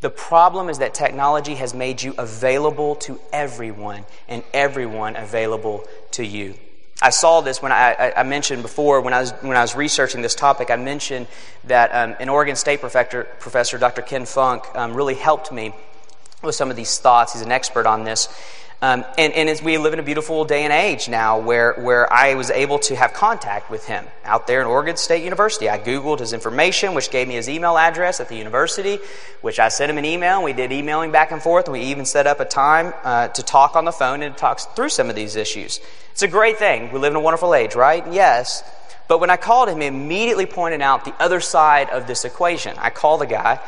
The 0.00 0.10
problem 0.10 0.68
is 0.68 0.78
that 0.78 0.94
technology 0.94 1.56
has 1.56 1.74
made 1.74 2.02
you 2.02 2.14
available 2.18 2.94
to 2.96 3.18
everyone 3.32 4.04
and 4.28 4.44
everyone 4.54 5.16
available 5.16 5.84
to 6.12 6.24
you. 6.24 6.54
I 7.00 7.10
saw 7.10 7.40
this 7.40 7.62
when 7.62 7.70
I, 7.70 8.12
I, 8.16 8.22
mentioned 8.24 8.62
before 8.62 9.00
when 9.00 9.14
I 9.14 9.20
was 9.20 9.30
when 9.40 9.56
I 9.56 9.60
was 9.60 9.76
researching 9.76 10.20
this 10.20 10.34
topic. 10.34 10.68
I 10.68 10.76
mentioned 10.76 11.28
that 11.64 11.90
um, 11.94 12.16
an 12.18 12.28
Oregon 12.28 12.56
State 12.56 12.80
professor, 12.80 13.24
professor 13.38 13.78
Dr. 13.78 14.02
Ken 14.02 14.26
Funk, 14.26 14.64
um, 14.74 14.94
really 14.94 15.14
helped 15.14 15.52
me 15.52 15.72
with 16.42 16.56
some 16.56 16.70
of 16.70 16.76
these 16.76 16.98
thoughts. 16.98 17.34
He's 17.34 17.42
an 17.42 17.52
expert 17.52 17.86
on 17.86 18.02
this, 18.02 18.28
um, 18.80 19.04
and, 19.18 19.32
and 19.32 19.48
as 19.48 19.60
we 19.60 19.76
live 19.76 19.92
in 19.92 19.98
a 19.98 20.04
beautiful 20.04 20.44
day 20.44 20.62
and 20.62 20.72
age 20.72 21.08
now 21.08 21.40
where, 21.40 21.74
where 21.74 22.12
I 22.12 22.34
was 22.34 22.48
able 22.50 22.78
to 22.80 22.94
have 22.94 23.12
contact 23.12 23.72
with 23.72 23.86
him 23.86 24.04
out 24.24 24.46
there 24.46 24.60
in 24.60 24.68
Oregon 24.68 24.96
State 24.96 25.24
University. 25.24 25.68
I 25.68 25.80
Googled 25.80 26.20
his 26.20 26.32
information, 26.32 26.94
which 26.94 27.10
gave 27.10 27.26
me 27.26 27.34
his 27.34 27.48
email 27.48 27.76
address 27.76 28.20
at 28.20 28.28
the 28.28 28.36
university, 28.36 29.00
which 29.40 29.58
I 29.58 29.68
sent 29.68 29.90
him 29.90 29.98
an 29.98 30.04
email. 30.04 30.44
We 30.44 30.52
did 30.52 30.70
emailing 30.70 31.10
back 31.10 31.32
and 31.32 31.42
forth. 31.42 31.66
And 31.66 31.72
we 31.72 31.80
even 31.80 32.04
set 32.04 32.28
up 32.28 32.38
a 32.38 32.44
time 32.44 32.94
uh, 33.02 33.28
to 33.28 33.42
talk 33.42 33.74
on 33.74 33.84
the 33.84 33.90
phone 33.90 34.22
and 34.22 34.36
talk 34.36 34.60
through 34.76 34.90
some 34.90 35.10
of 35.10 35.16
these 35.16 35.34
issues. 35.34 35.80
It's 36.12 36.22
a 36.22 36.28
great 36.28 36.58
thing. 36.58 36.92
We 36.92 37.00
live 37.00 37.12
in 37.12 37.16
a 37.16 37.20
wonderful 37.20 37.54
age, 37.56 37.74
right? 37.74 38.04
Yes. 38.12 38.62
But 39.08 39.18
when 39.18 39.30
I 39.30 39.38
called 39.38 39.70
him, 39.70 39.80
he 39.80 39.86
immediately 39.86 40.46
pointed 40.46 40.82
out 40.82 41.04
the 41.04 41.14
other 41.18 41.40
side 41.40 41.90
of 41.90 42.06
this 42.06 42.24
equation. 42.24 42.76
I 42.78 42.90
call 42.90 43.18
the 43.18 43.26
guy 43.26 43.58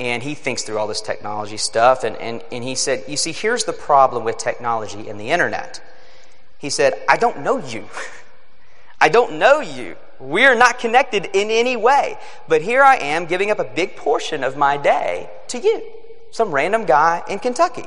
and 0.00 0.22
he 0.22 0.34
thinks 0.34 0.62
through 0.62 0.78
all 0.78 0.86
this 0.86 1.02
technology 1.02 1.58
stuff. 1.58 2.02
And, 2.02 2.16
and, 2.16 2.42
and 2.50 2.64
he 2.64 2.74
said, 2.74 3.04
You 3.06 3.18
see, 3.18 3.32
here's 3.32 3.64
the 3.64 3.72
problem 3.72 4.24
with 4.24 4.38
technology 4.38 5.08
and 5.08 5.20
the 5.20 5.30
internet. 5.30 5.80
He 6.58 6.70
said, 6.70 6.94
I 7.08 7.16
don't 7.16 7.40
know 7.40 7.58
you. 7.58 7.84
I 9.00 9.10
don't 9.10 9.38
know 9.38 9.60
you. 9.60 9.96
We're 10.18 10.54
not 10.54 10.78
connected 10.78 11.26
in 11.32 11.50
any 11.50 11.76
way. 11.76 12.18
But 12.48 12.62
here 12.62 12.82
I 12.82 12.96
am 12.96 13.26
giving 13.26 13.50
up 13.50 13.58
a 13.58 13.64
big 13.64 13.96
portion 13.96 14.42
of 14.42 14.56
my 14.56 14.76
day 14.76 15.30
to 15.48 15.58
you, 15.58 15.82
some 16.30 16.50
random 16.50 16.84
guy 16.84 17.22
in 17.28 17.38
Kentucky. 17.38 17.86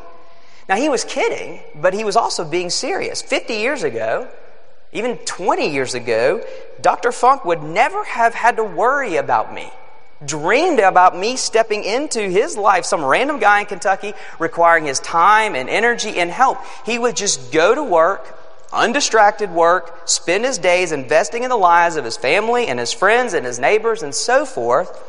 Now, 0.70 0.78
he 0.78 0.90
was 0.90 1.04
kidding, 1.04 1.62
but 1.76 1.94
he 1.94 2.04
was 2.04 2.16
also 2.16 2.46
being 2.46 2.70
serious. 2.70 3.22
50 3.22 3.56
years 3.56 3.84
ago, 3.84 4.30
even 4.92 5.18
20 5.18 5.70
years 5.72 5.94
ago, 5.94 6.44
Dr. 6.82 7.12
Funk 7.12 7.44
would 7.44 7.62
never 7.62 8.04
have 8.06 8.34
had 8.34 8.56
to 8.56 8.64
worry 8.64 9.18
about 9.18 9.54
me 9.54 9.72
dreamed 10.26 10.80
about 10.80 11.18
me 11.18 11.36
stepping 11.36 11.84
into 11.84 12.22
his 12.22 12.58
life, 12.58 12.86
some 12.86 13.04
random 13.04 13.40
guy 13.40 13.62
in 13.62 13.66
Kentucky 13.66 14.14
requiring 14.40 14.86
his 14.86 15.00
time 15.00 15.56
and 15.56 15.70
energy 15.70 16.20
and 16.20 16.30
help. 16.30 16.58
He 16.86 16.98
would 16.98 17.16
just 17.16 17.52
go 17.52 17.76
to 17.76 17.84
work, 17.84 18.40
undistracted 18.72 19.52
work, 19.52 20.08
spend 20.08 20.46
his 20.46 20.58
days 20.58 20.92
investing 20.92 21.44
in 21.44 21.50
the 21.50 21.58
lives 21.58 21.96
of 21.96 22.06
his 22.06 22.18
family 22.18 22.68
and 22.68 22.80
his 22.80 22.92
friends 22.92 23.34
and 23.34 23.46
his 23.46 23.60
neighbors 23.60 24.04
and 24.04 24.14
so 24.14 24.46
forth. 24.46 25.02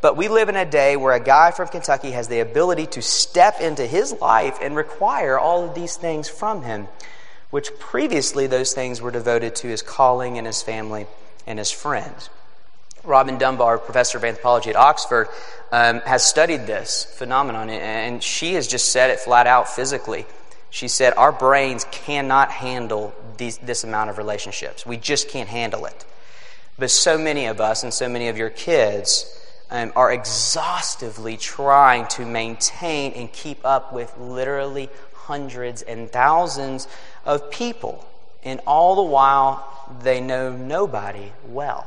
But 0.00 0.16
we 0.16 0.26
live 0.28 0.48
in 0.48 0.56
a 0.56 0.64
day 0.64 0.96
where 0.96 1.14
a 1.14 1.20
guy 1.20 1.52
from 1.52 1.68
Kentucky 1.68 2.10
has 2.10 2.26
the 2.26 2.40
ability 2.40 2.86
to 2.88 3.02
step 3.02 3.60
into 3.60 3.86
his 3.86 4.12
life 4.12 4.58
and 4.60 4.74
require 4.74 5.38
all 5.38 5.64
of 5.64 5.76
these 5.76 5.94
things 5.94 6.28
from 6.28 6.62
him, 6.62 6.88
which 7.50 7.70
previously 7.78 8.48
those 8.48 8.72
things 8.72 9.00
were 9.00 9.12
devoted 9.12 9.54
to 9.56 9.68
his 9.68 9.80
calling 9.80 10.38
and 10.38 10.46
his 10.46 10.60
family 10.60 11.06
and 11.46 11.60
his 11.60 11.70
friends. 11.70 12.30
Robin 13.04 13.36
Dunbar, 13.36 13.78
professor 13.78 14.18
of 14.18 14.24
anthropology 14.24 14.70
at 14.70 14.76
Oxford, 14.76 15.28
um, 15.72 16.00
has 16.00 16.24
studied 16.24 16.66
this 16.66 17.04
phenomenon, 17.04 17.68
and 17.68 18.22
she 18.22 18.54
has 18.54 18.68
just 18.68 18.90
said 18.92 19.10
it 19.10 19.18
flat 19.18 19.46
out 19.46 19.68
physically. 19.68 20.24
She 20.70 20.88
said, 20.88 21.14
Our 21.16 21.32
brains 21.32 21.84
cannot 21.90 22.50
handle 22.50 23.14
these, 23.36 23.58
this 23.58 23.84
amount 23.84 24.10
of 24.10 24.18
relationships. 24.18 24.86
We 24.86 24.96
just 24.96 25.28
can't 25.28 25.48
handle 25.48 25.84
it. 25.86 26.04
But 26.78 26.90
so 26.90 27.18
many 27.18 27.46
of 27.46 27.60
us 27.60 27.82
and 27.82 27.92
so 27.92 28.08
many 28.08 28.28
of 28.28 28.38
your 28.38 28.50
kids 28.50 29.26
um, 29.70 29.92
are 29.96 30.12
exhaustively 30.12 31.36
trying 31.36 32.06
to 32.08 32.24
maintain 32.24 33.12
and 33.12 33.32
keep 33.32 33.64
up 33.64 33.92
with 33.92 34.16
literally 34.18 34.88
hundreds 35.14 35.82
and 35.82 36.10
thousands 36.10 36.88
of 37.24 37.50
people. 37.50 38.06
And 38.44 38.60
all 38.66 38.96
the 38.96 39.02
while, 39.02 39.66
they 40.02 40.20
know 40.20 40.52
nobody 40.52 41.32
well. 41.48 41.86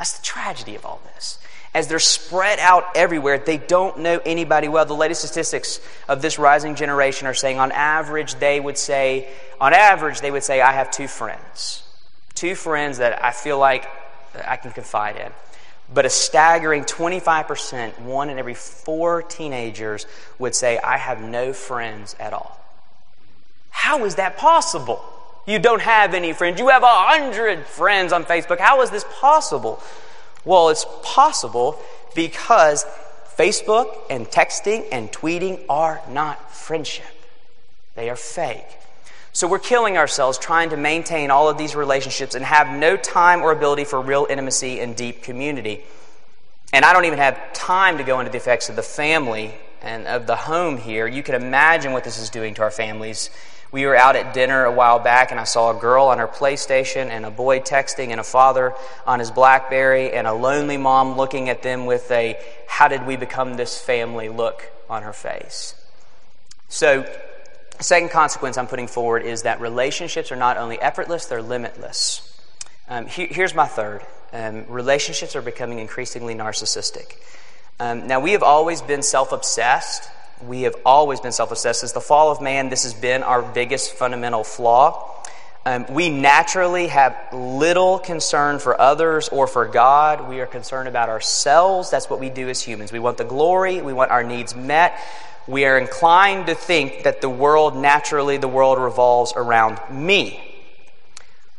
That's 0.00 0.16
the 0.16 0.24
tragedy 0.24 0.76
of 0.76 0.86
all 0.86 0.98
this. 1.14 1.38
As 1.74 1.86
they're 1.86 1.98
spread 1.98 2.58
out 2.58 2.84
everywhere, 2.94 3.36
they 3.36 3.58
don't 3.58 3.98
know 3.98 4.18
anybody 4.24 4.66
well. 4.66 4.86
The 4.86 4.94
latest 4.94 5.20
statistics 5.20 5.78
of 6.08 6.22
this 6.22 6.38
rising 6.38 6.74
generation 6.74 7.26
are 7.26 7.34
saying 7.34 7.58
on 7.58 7.70
average, 7.70 8.36
they 8.36 8.58
would 8.58 8.78
say, 8.78 9.28
on 9.60 9.74
average, 9.74 10.22
they 10.22 10.30
would 10.30 10.42
say, 10.42 10.62
I 10.62 10.72
have 10.72 10.90
two 10.90 11.06
friends. 11.06 11.82
Two 12.34 12.54
friends 12.54 12.96
that 12.96 13.22
I 13.22 13.30
feel 13.30 13.58
like 13.58 13.86
I 14.42 14.56
can 14.56 14.72
confide 14.72 15.16
in. 15.16 15.30
But 15.92 16.06
a 16.06 16.10
staggering 16.10 16.84
25%, 16.84 18.00
one 18.00 18.30
in 18.30 18.38
every 18.38 18.54
four 18.54 19.22
teenagers, 19.22 20.06
would 20.38 20.54
say, 20.54 20.78
I 20.78 20.96
have 20.96 21.20
no 21.20 21.52
friends 21.52 22.16
at 22.18 22.32
all. 22.32 22.58
How 23.68 24.06
is 24.06 24.14
that 24.14 24.38
possible? 24.38 25.04
You 25.46 25.58
don't 25.58 25.82
have 25.82 26.14
any 26.14 26.32
friends. 26.32 26.60
You 26.60 26.68
have 26.68 26.82
a 26.82 26.86
hundred 26.86 27.66
friends 27.66 28.12
on 28.12 28.24
Facebook. 28.24 28.58
How 28.58 28.82
is 28.82 28.90
this 28.90 29.04
possible? 29.20 29.82
Well, 30.44 30.68
it's 30.68 30.86
possible 31.02 31.78
because 32.14 32.84
Facebook 33.36 33.96
and 34.10 34.26
texting 34.26 34.86
and 34.92 35.10
tweeting 35.10 35.64
are 35.68 36.00
not 36.08 36.52
friendship. 36.54 37.06
They 37.94 38.10
are 38.10 38.16
fake. 38.16 38.66
So 39.32 39.46
we're 39.46 39.60
killing 39.60 39.96
ourselves 39.96 40.38
trying 40.38 40.70
to 40.70 40.76
maintain 40.76 41.30
all 41.30 41.48
of 41.48 41.56
these 41.56 41.76
relationships 41.76 42.34
and 42.34 42.44
have 42.44 42.68
no 42.76 42.96
time 42.96 43.42
or 43.42 43.52
ability 43.52 43.84
for 43.84 44.00
real 44.00 44.26
intimacy 44.28 44.80
and 44.80 44.96
deep 44.96 45.22
community. 45.22 45.84
And 46.72 46.84
I 46.84 46.92
don't 46.92 47.04
even 47.04 47.18
have 47.18 47.52
time 47.52 47.98
to 47.98 48.04
go 48.04 48.20
into 48.20 48.30
the 48.30 48.38
effects 48.38 48.68
of 48.68 48.76
the 48.76 48.82
family 48.82 49.54
and 49.82 50.06
of 50.06 50.26
the 50.26 50.36
home 50.36 50.76
here. 50.76 51.06
You 51.06 51.22
can 51.22 51.34
imagine 51.34 51.92
what 51.92 52.04
this 52.04 52.18
is 52.18 52.28
doing 52.28 52.54
to 52.54 52.62
our 52.62 52.70
families 52.70 53.30
we 53.72 53.86
were 53.86 53.96
out 53.96 54.16
at 54.16 54.34
dinner 54.34 54.64
a 54.64 54.72
while 54.72 54.98
back, 54.98 55.30
and 55.30 55.38
I 55.38 55.44
saw 55.44 55.76
a 55.76 55.80
girl 55.80 56.06
on 56.06 56.18
her 56.18 56.26
PlayStation, 56.26 57.08
and 57.08 57.24
a 57.24 57.30
boy 57.30 57.60
texting, 57.60 58.08
and 58.08 58.20
a 58.20 58.24
father 58.24 58.74
on 59.06 59.20
his 59.20 59.30
Blackberry, 59.30 60.12
and 60.12 60.26
a 60.26 60.32
lonely 60.32 60.76
mom 60.76 61.16
looking 61.16 61.48
at 61.48 61.62
them 61.62 61.86
with 61.86 62.10
a 62.10 62.38
how 62.66 62.88
did 62.88 63.06
we 63.06 63.16
become 63.16 63.54
this 63.54 63.80
family 63.80 64.28
look 64.28 64.70
on 64.88 65.02
her 65.04 65.12
face. 65.12 65.74
So, 66.68 67.04
second 67.80 68.10
consequence 68.10 68.58
I'm 68.58 68.66
putting 68.66 68.88
forward 68.88 69.22
is 69.22 69.42
that 69.42 69.60
relationships 69.60 70.32
are 70.32 70.36
not 70.36 70.56
only 70.56 70.80
effortless, 70.80 71.26
they're 71.26 71.42
limitless. 71.42 72.26
Um, 72.88 73.06
he, 73.06 73.26
here's 73.26 73.54
my 73.54 73.66
third 73.66 74.02
um, 74.32 74.66
relationships 74.68 75.34
are 75.36 75.42
becoming 75.42 75.78
increasingly 75.78 76.34
narcissistic. 76.34 77.16
Um, 77.78 78.06
now, 78.06 78.20
we 78.20 78.32
have 78.32 78.42
always 78.42 78.82
been 78.82 79.02
self 79.02 79.32
obsessed. 79.32 80.08
We 80.46 80.62
have 80.62 80.74
always 80.84 81.20
been 81.20 81.32
self 81.32 81.50
obsessed. 81.50 81.80
Since 81.80 81.92
the 81.92 82.00
fall 82.00 82.30
of 82.30 82.40
man, 82.40 82.68
this 82.68 82.84
has 82.84 82.94
been 82.94 83.22
our 83.22 83.42
biggest 83.42 83.92
fundamental 83.92 84.44
flaw. 84.44 85.16
Um, 85.66 85.84
we 85.90 86.08
naturally 86.08 86.86
have 86.86 87.14
little 87.32 87.98
concern 87.98 88.58
for 88.58 88.80
others 88.80 89.28
or 89.28 89.46
for 89.46 89.66
God. 89.66 90.26
We 90.28 90.40
are 90.40 90.46
concerned 90.46 90.88
about 90.88 91.10
ourselves. 91.10 91.90
That's 91.90 92.08
what 92.08 92.18
we 92.18 92.30
do 92.30 92.48
as 92.48 92.62
humans. 92.62 92.92
We 92.92 92.98
want 92.98 93.18
the 93.18 93.24
glory, 93.24 93.82
we 93.82 93.92
want 93.92 94.10
our 94.10 94.24
needs 94.24 94.54
met. 94.54 94.98
We 95.46 95.66
are 95.66 95.76
inclined 95.78 96.46
to 96.46 96.54
think 96.54 97.02
that 97.04 97.20
the 97.20 97.28
world, 97.28 97.76
naturally, 97.76 98.38
the 98.38 98.48
world 98.48 98.78
revolves 98.78 99.34
around 99.36 99.78
me. 99.90 100.40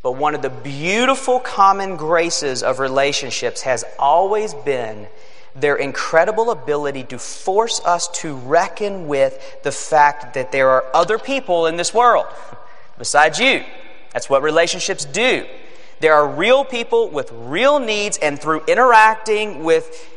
But 0.02 0.12
one 0.12 0.34
of 0.34 0.42
the 0.42 0.50
beautiful 0.50 1.38
common 1.38 1.96
graces 1.96 2.64
of 2.64 2.80
relationships 2.80 3.62
has 3.62 3.84
always 3.98 4.52
been 4.52 5.06
their 5.54 5.76
incredible 5.76 6.50
ability 6.50 7.04
to 7.04 7.18
force 7.18 7.80
us 7.84 8.08
to 8.20 8.34
reckon 8.34 9.06
with 9.06 9.62
the 9.62 9.72
fact 9.72 10.34
that 10.34 10.52
there 10.52 10.70
are 10.70 10.84
other 10.94 11.18
people 11.18 11.66
in 11.66 11.76
this 11.76 11.92
world 11.92 12.26
besides 12.98 13.38
you. 13.38 13.62
That's 14.12 14.30
what 14.30 14.42
relationships 14.42 15.04
do. 15.04 15.46
There 16.00 16.14
are 16.14 16.28
real 16.28 16.64
people 16.64 17.08
with 17.10 17.30
real 17.32 17.78
needs, 17.78 18.18
and 18.18 18.38
through 18.38 18.64
interacting 18.66 19.62
with 19.62 20.08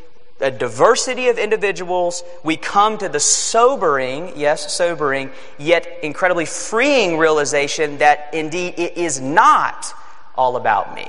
a 0.41 0.51
diversity 0.51 1.27
of 1.29 1.37
individuals, 1.37 2.23
we 2.43 2.57
come 2.57 2.97
to 2.97 3.07
the 3.07 3.19
sobering, 3.19 4.33
yes, 4.35 4.75
sobering, 4.75 5.31
yet 5.57 5.87
incredibly 6.03 6.45
freeing 6.45 7.17
realization 7.17 7.99
that 7.99 8.29
indeed 8.33 8.73
it 8.77 8.97
is 8.97 9.21
not 9.21 9.93
all 10.35 10.57
about 10.57 10.93
me. 10.93 11.07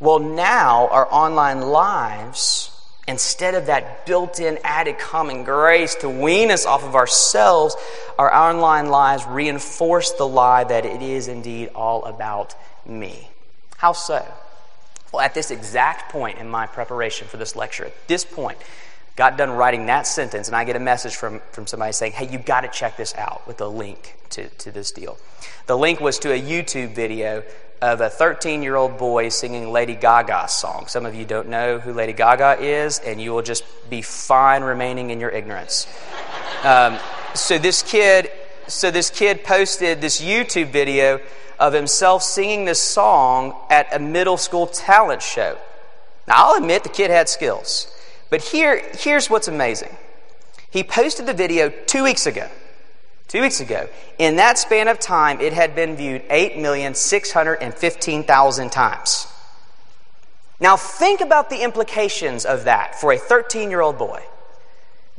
Well, 0.00 0.18
now 0.18 0.88
our 0.88 1.06
online 1.12 1.60
lives, 1.60 2.73
instead 3.06 3.54
of 3.54 3.66
that 3.66 4.06
built 4.06 4.40
in 4.40 4.58
added 4.64 4.98
common 4.98 5.44
grace 5.44 5.94
to 5.96 6.08
wean 6.08 6.50
us 6.50 6.66
off 6.66 6.84
of 6.84 6.94
ourselves, 6.94 7.76
our 8.18 8.32
online 8.32 8.88
lives 8.88 9.24
reinforce 9.26 10.12
the 10.12 10.26
lie 10.26 10.64
that 10.64 10.86
it 10.86 11.02
is 11.02 11.28
indeed 11.28 11.70
all 11.74 12.04
about 12.04 12.54
me. 12.86 13.28
How 13.76 13.92
so? 13.92 14.26
Well, 15.12 15.20
at 15.20 15.34
this 15.34 15.50
exact 15.50 16.10
point 16.10 16.38
in 16.38 16.48
my 16.48 16.66
preparation 16.66 17.28
for 17.28 17.36
this 17.36 17.54
lecture, 17.54 17.84
at 17.84 18.08
this 18.08 18.24
point, 18.24 18.58
got 19.16 19.36
done 19.36 19.50
writing 19.50 19.86
that 19.86 20.06
sentence, 20.06 20.48
and 20.48 20.56
I 20.56 20.64
get 20.64 20.76
a 20.76 20.80
message 20.80 21.16
from, 21.16 21.40
from 21.52 21.66
somebody 21.66 21.92
saying, 21.92 22.12
Hey, 22.12 22.28
you've 22.30 22.44
got 22.44 22.62
to 22.62 22.68
check 22.68 22.96
this 22.96 23.14
out 23.14 23.46
with 23.46 23.60
a 23.60 23.68
link 23.68 24.16
to, 24.30 24.48
to 24.48 24.70
this 24.70 24.90
deal. 24.90 25.18
The 25.66 25.76
link 25.76 26.00
was 26.00 26.18
to 26.20 26.32
a 26.32 26.40
YouTube 26.40 26.94
video 26.94 27.44
of 27.80 28.00
a 28.00 28.08
13 28.08 28.62
year 28.62 28.76
old 28.76 28.98
boy 28.98 29.28
singing 29.28 29.70
Lady 29.70 29.94
Gaga's 29.94 30.52
song. 30.52 30.86
Some 30.88 31.06
of 31.06 31.14
you 31.14 31.24
don't 31.24 31.48
know 31.48 31.78
who 31.78 31.92
Lady 31.92 32.12
Gaga 32.12 32.58
is, 32.60 32.98
and 32.98 33.20
you 33.20 33.32
will 33.32 33.42
just 33.42 33.64
be 33.90 34.02
fine 34.02 34.62
remaining 34.62 35.10
in 35.10 35.20
your 35.20 35.30
ignorance. 35.30 35.86
Um, 36.62 36.98
so 37.34 37.58
this 37.58 37.82
kid, 37.82 38.30
so 38.68 38.90
this 38.90 39.10
kid 39.10 39.44
posted 39.44 40.00
this 40.00 40.20
YouTube 40.20 40.70
video 40.70 41.20
of 41.58 41.72
himself 41.72 42.22
singing 42.22 42.64
this 42.64 42.80
song 42.80 43.54
at 43.70 43.94
a 43.94 43.98
middle 43.98 44.36
school 44.36 44.66
talent 44.66 45.22
show. 45.22 45.58
Now, 46.26 46.34
I'll 46.36 46.56
admit 46.56 46.82
the 46.82 46.88
kid 46.88 47.10
had 47.10 47.28
skills, 47.28 47.92
but 48.34 48.42
here, 48.42 48.82
here's 48.94 49.30
what's 49.30 49.46
amazing. 49.46 49.96
He 50.68 50.82
posted 50.82 51.26
the 51.26 51.34
video 51.34 51.68
two 51.68 52.02
weeks 52.02 52.26
ago. 52.26 52.48
Two 53.28 53.42
weeks 53.42 53.60
ago. 53.60 53.88
In 54.18 54.34
that 54.36 54.58
span 54.58 54.88
of 54.88 54.98
time, 54.98 55.40
it 55.40 55.52
had 55.52 55.76
been 55.76 55.94
viewed 55.94 56.28
8,615,000 56.28 58.72
times. 58.72 59.28
Now, 60.58 60.76
think 60.76 61.20
about 61.20 61.48
the 61.48 61.62
implications 61.62 62.44
of 62.44 62.64
that 62.64 63.00
for 63.00 63.12
a 63.12 63.18
13 63.18 63.70
year 63.70 63.82
old 63.82 63.98
boy. 63.98 64.20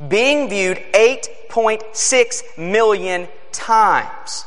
Being 0.06 0.50
viewed 0.50 0.76
8.6 0.92 2.58
million 2.58 3.28
times. 3.50 4.44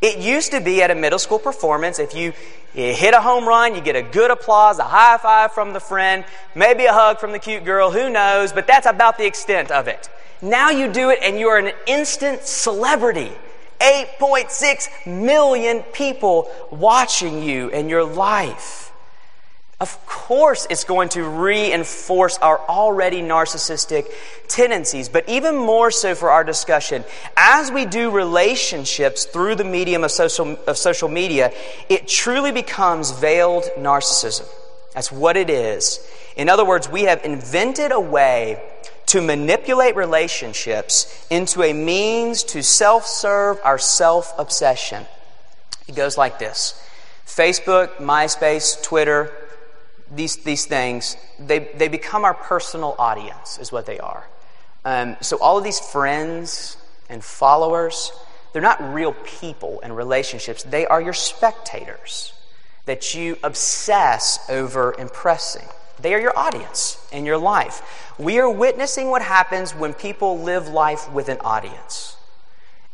It 0.00 0.18
used 0.18 0.52
to 0.52 0.60
be 0.60 0.82
at 0.82 0.90
a 0.90 0.94
middle 0.94 1.18
school 1.18 1.38
performance, 1.38 1.98
if 1.98 2.14
you, 2.14 2.32
hit 2.72 3.14
a 3.14 3.20
home 3.20 3.48
run, 3.48 3.74
you 3.74 3.80
get 3.80 3.96
a 3.96 4.02
good 4.02 4.30
applause, 4.30 4.78
a 4.78 4.84
high 4.84 5.18
five 5.18 5.52
from 5.52 5.72
the 5.72 5.80
friend, 5.80 6.24
maybe 6.54 6.84
a 6.84 6.92
hug 6.92 7.18
from 7.18 7.32
the 7.32 7.38
cute 7.38 7.64
girl, 7.64 7.90
who 7.90 8.08
knows, 8.08 8.52
but 8.52 8.66
that's 8.66 8.86
about 8.86 9.18
the 9.18 9.26
extent 9.26 9.70
of 9.70 9.88
it. 9.88 10.08
Now 10.40 10.70
you 10.70 10.92
do 10.92 11.10
it 11.10 11.18
and 11.22 11.38
you 11.38 11.48
are 11.48 11.58
an 11.58 11.72
instant 11.86 12.42
celebrity. 12.42 13.32
8.6 13.80 15.06
million 15.06 15.82
people 15.92 16.50
watching 16.70 17.42
you 17.42 17.70
and 17.70 17.88
your 17.88 18.04
life. 18.04 18.87
Of 19.80 20.04
course, 20.06 20.66
it's 20.70 20.82
going 20.82 21.10
to 21.10 21.22
reinforce 21.22 22.36
our 22.38 22.58
already 22.68 23.22
narcissistic 23.22 24.06
tendencies, 24.48 25.08
but 25.08 25.28
even 25.28 25.56
more 25.56 25.92
so 25.92 26.16
for 26.16 26.30
our 26.30 26.42
discussion. 26.42 27.04
As 27.36 27.70
we 27.70 27.84
do 27.84 28.10
relationships 28.10 29.24
through 29.24 29.54
the 29.54 29.64
medium 29.64 30.02
of 30.02 30.10
social, 30.10 30.58
of 30.66 30.76
social 30.76 31.08
media, 31.08 31.52
it 31.88 32.08
truly 32.08 32.50
becomes 32.50 33.12
veiled 33.12 33.64
narcissism. 33.78 34.48
That's 34.94 35.12
what 35.12 35.36
it 35.36 35.48
is. 35.48 36.04
In 36.36 36.48
other 36.48 36.64
words, 36.64 36.88
we 36.88 37.02
have 37.02 37.24
invented 37.24 37.92
a 37.92 38.00
way 38.00 38.60
to 39.06 39.22
manipulate 39.22 39.94
relationships 39.94 41.26
into 41.30 41.62
a 41.62 41.72
means 41.72 42.42
to 42.44 42.64
self 42.64 43.06
serve 43.06 43.60
our 43.62 43.78
self 43.78 44.32
obsession. 44.38 45.06
It 45.86 45.94
goes 45.94 46.18
like 46.18 46.40
this 46.40 46.82
Facebook, 47.26 47.96
MySpace, 47.98 48.82
Twitter, 48.82 49.32
these, 50.14 50.36
these 50.36 50.66
things, 50.66 51.16
they, 51.38 51.58
they 51.74 51.88
become 51.88 52.24
our 52.24 52.34
personal 52.34 52.94
audience, 52.98 53.58
is 53.58 53.70
what 53.70 53.86
they 53.86 53.98
are. 53.98 54.26
Um, 54.84 55.16
so 55.20 55.38
all 55.38 55.58
of 55.58 55.64
these 55.64 55.80
friends 55.80 56.76
and 57.08 57.22
followers, 57.22 58.12
they're 58.52 58.62
not 58.62 58.94
real 58.94 59.12
people 59.12 59.80
and 59.82 59.96
relationships. 59.96 60.62
They 60.62 60.86
are 60.86 61.00
your 61.00 61.12
spectators 61.12 62.32
that 62.86 63.14
you 63.14 63.36
obsess 63.42 64.38
over 64.48 64.94
impressing. 64.98 65.66
They 66.00 66.14
are 66.14 66.20
your 66.20 66.36
audience 66.38 67.06
in 67.12 67.26
your 67.26 67.38
life. 67.38 68.14
We 68.18 68.38
are 68.38 68.50
witnessing 68.50 69.08
what 69.10 69.20
happens 69.20 69.74
when 69.74 69.92
people 69.92 70.38
live 70.38 70.68
life 70.68 71.10
with 71.12 71.28
an 71.28 71.38
audience. 71.40 72.16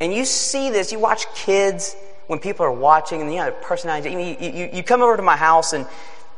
And 0.01 0.13
you 0.13 0.25
see 0.25 0.71
this, 0.71 0.91
you 0.91 0.99
watch 0.99 1.33
kids 1.35 1.95
when 2.27 2.39
people 2.39 2.67
are 2.67 2.73
watching, 2.73 3.21
and 3.21 3.33
you 3.33 3.39
know, 3.39 3.51
personality. 3.51 4.11
You, 4.11 4.51
you, 4.51 4.71
you 4.73 4.83
come 4.83 5.03
over 5.03 5.17
to 5.17 5.23
my 5.23 5.37
house, 5.37 5.73
and 5.73 5.87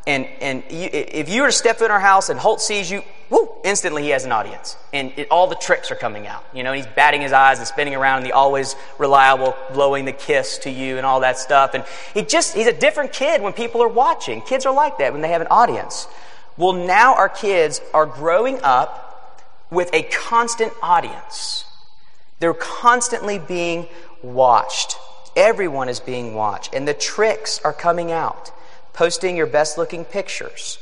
and, 0.06 0.26
and 0.40 0.62
you, 0.70 0.88
if 0.92 1.28
you 1.28 1.42
were 1.42 1.48
to 1.48 1.52
step 1.52 1.80
in 1.80 1.90
our 1.90 1.98
house 1.98 2.28
and 2.28 2.38
Holt 2.38 2.60
sees 2.60 2.88
you, 2.88 3.02
whoo, 3.28 3.50
instantly 3.64 4.04
he 4.04 4.10
has 4.10 4.24
an 4.24 4.30
audience. 4.30 4.76
And 4.92 5.12
it, 5.16 5.28
all 5.32 5.48
the 5.48 5.56
tricks 5.56 5.90
are 5.90 5.96
coming 5.96 6.28
out. 6.28 6.44
You 6.54 6.62
know, 6.62 6.72
he's 6.72 6.86
batting 6.86 7.22
his 7.22 7.32
eyes 7.32 7.58
and 7.58 7.66
spinning 7.66 7.96
around 7.96 8.18
and 8.18 8.26
the 8.26 8.32
always 8.32 8.76
reliable 8.98 9.56
blowing 9.72 10.04
the 10.04 10.12
kiss 10.12 10.58
to 10.58 10.70
you 10.70 10.96
and 10.96 11.04
all 11.04 11.20
that 11.20 11.38
stuff. 11.38 11.74
And 11.74 11.84
he 12.14 12.22
just, 12.22 12.54
he's 12.54 12.68
a 12.68 12.72
different 12.72 13.12
kid 13.12 13.42
when 13.42 13.52
people 13.52 13.82
are 13.82 13.88
watching. 13.88 14.42
Kids 14.42 14.64
are 14.64 14.74
like 14.74 14.98
that 14.98 15.12
when 15.12 15.22
they 15.22 15.30
have 15.30 15.40
an 15.40 15.48
audience. 15.50 16.06
Well, 16.56 16.72
now 16.72 17.14
our 17.14 17.28
kids 17.28 17.80
are 17.92 18.06
growing 18.06 18.60
up 18.62 19.42
with 19.70 19.92
a 19.92 20.04
constant 20.04 20.72
audience. 20.82 21.64
They're 22.38 22.54
constantly 22.54 23.40
being 23.40 23.88
watched. 24.22 24.96
Everyone 25.34 25.88
is 25.88 25.98
being 25.98 26.34
watched. 26.34 26.74
And 26.74 26.86
the 26.86 26.94
tricks 26.94 27.60
are 27.64 27.72
coming 27.72 28.12
out 28.12 28.52
posting 28.96 29.36
your 29.36 29.46
best 29.46 29.76
looking 29.76 30.04
pictures, 30.04 30.78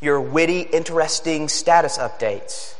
your 0.00 0.20
witty, 0.20 0.60
interesting 0.60 1.48
status 1.48 1.96
updates, 1.96 2.74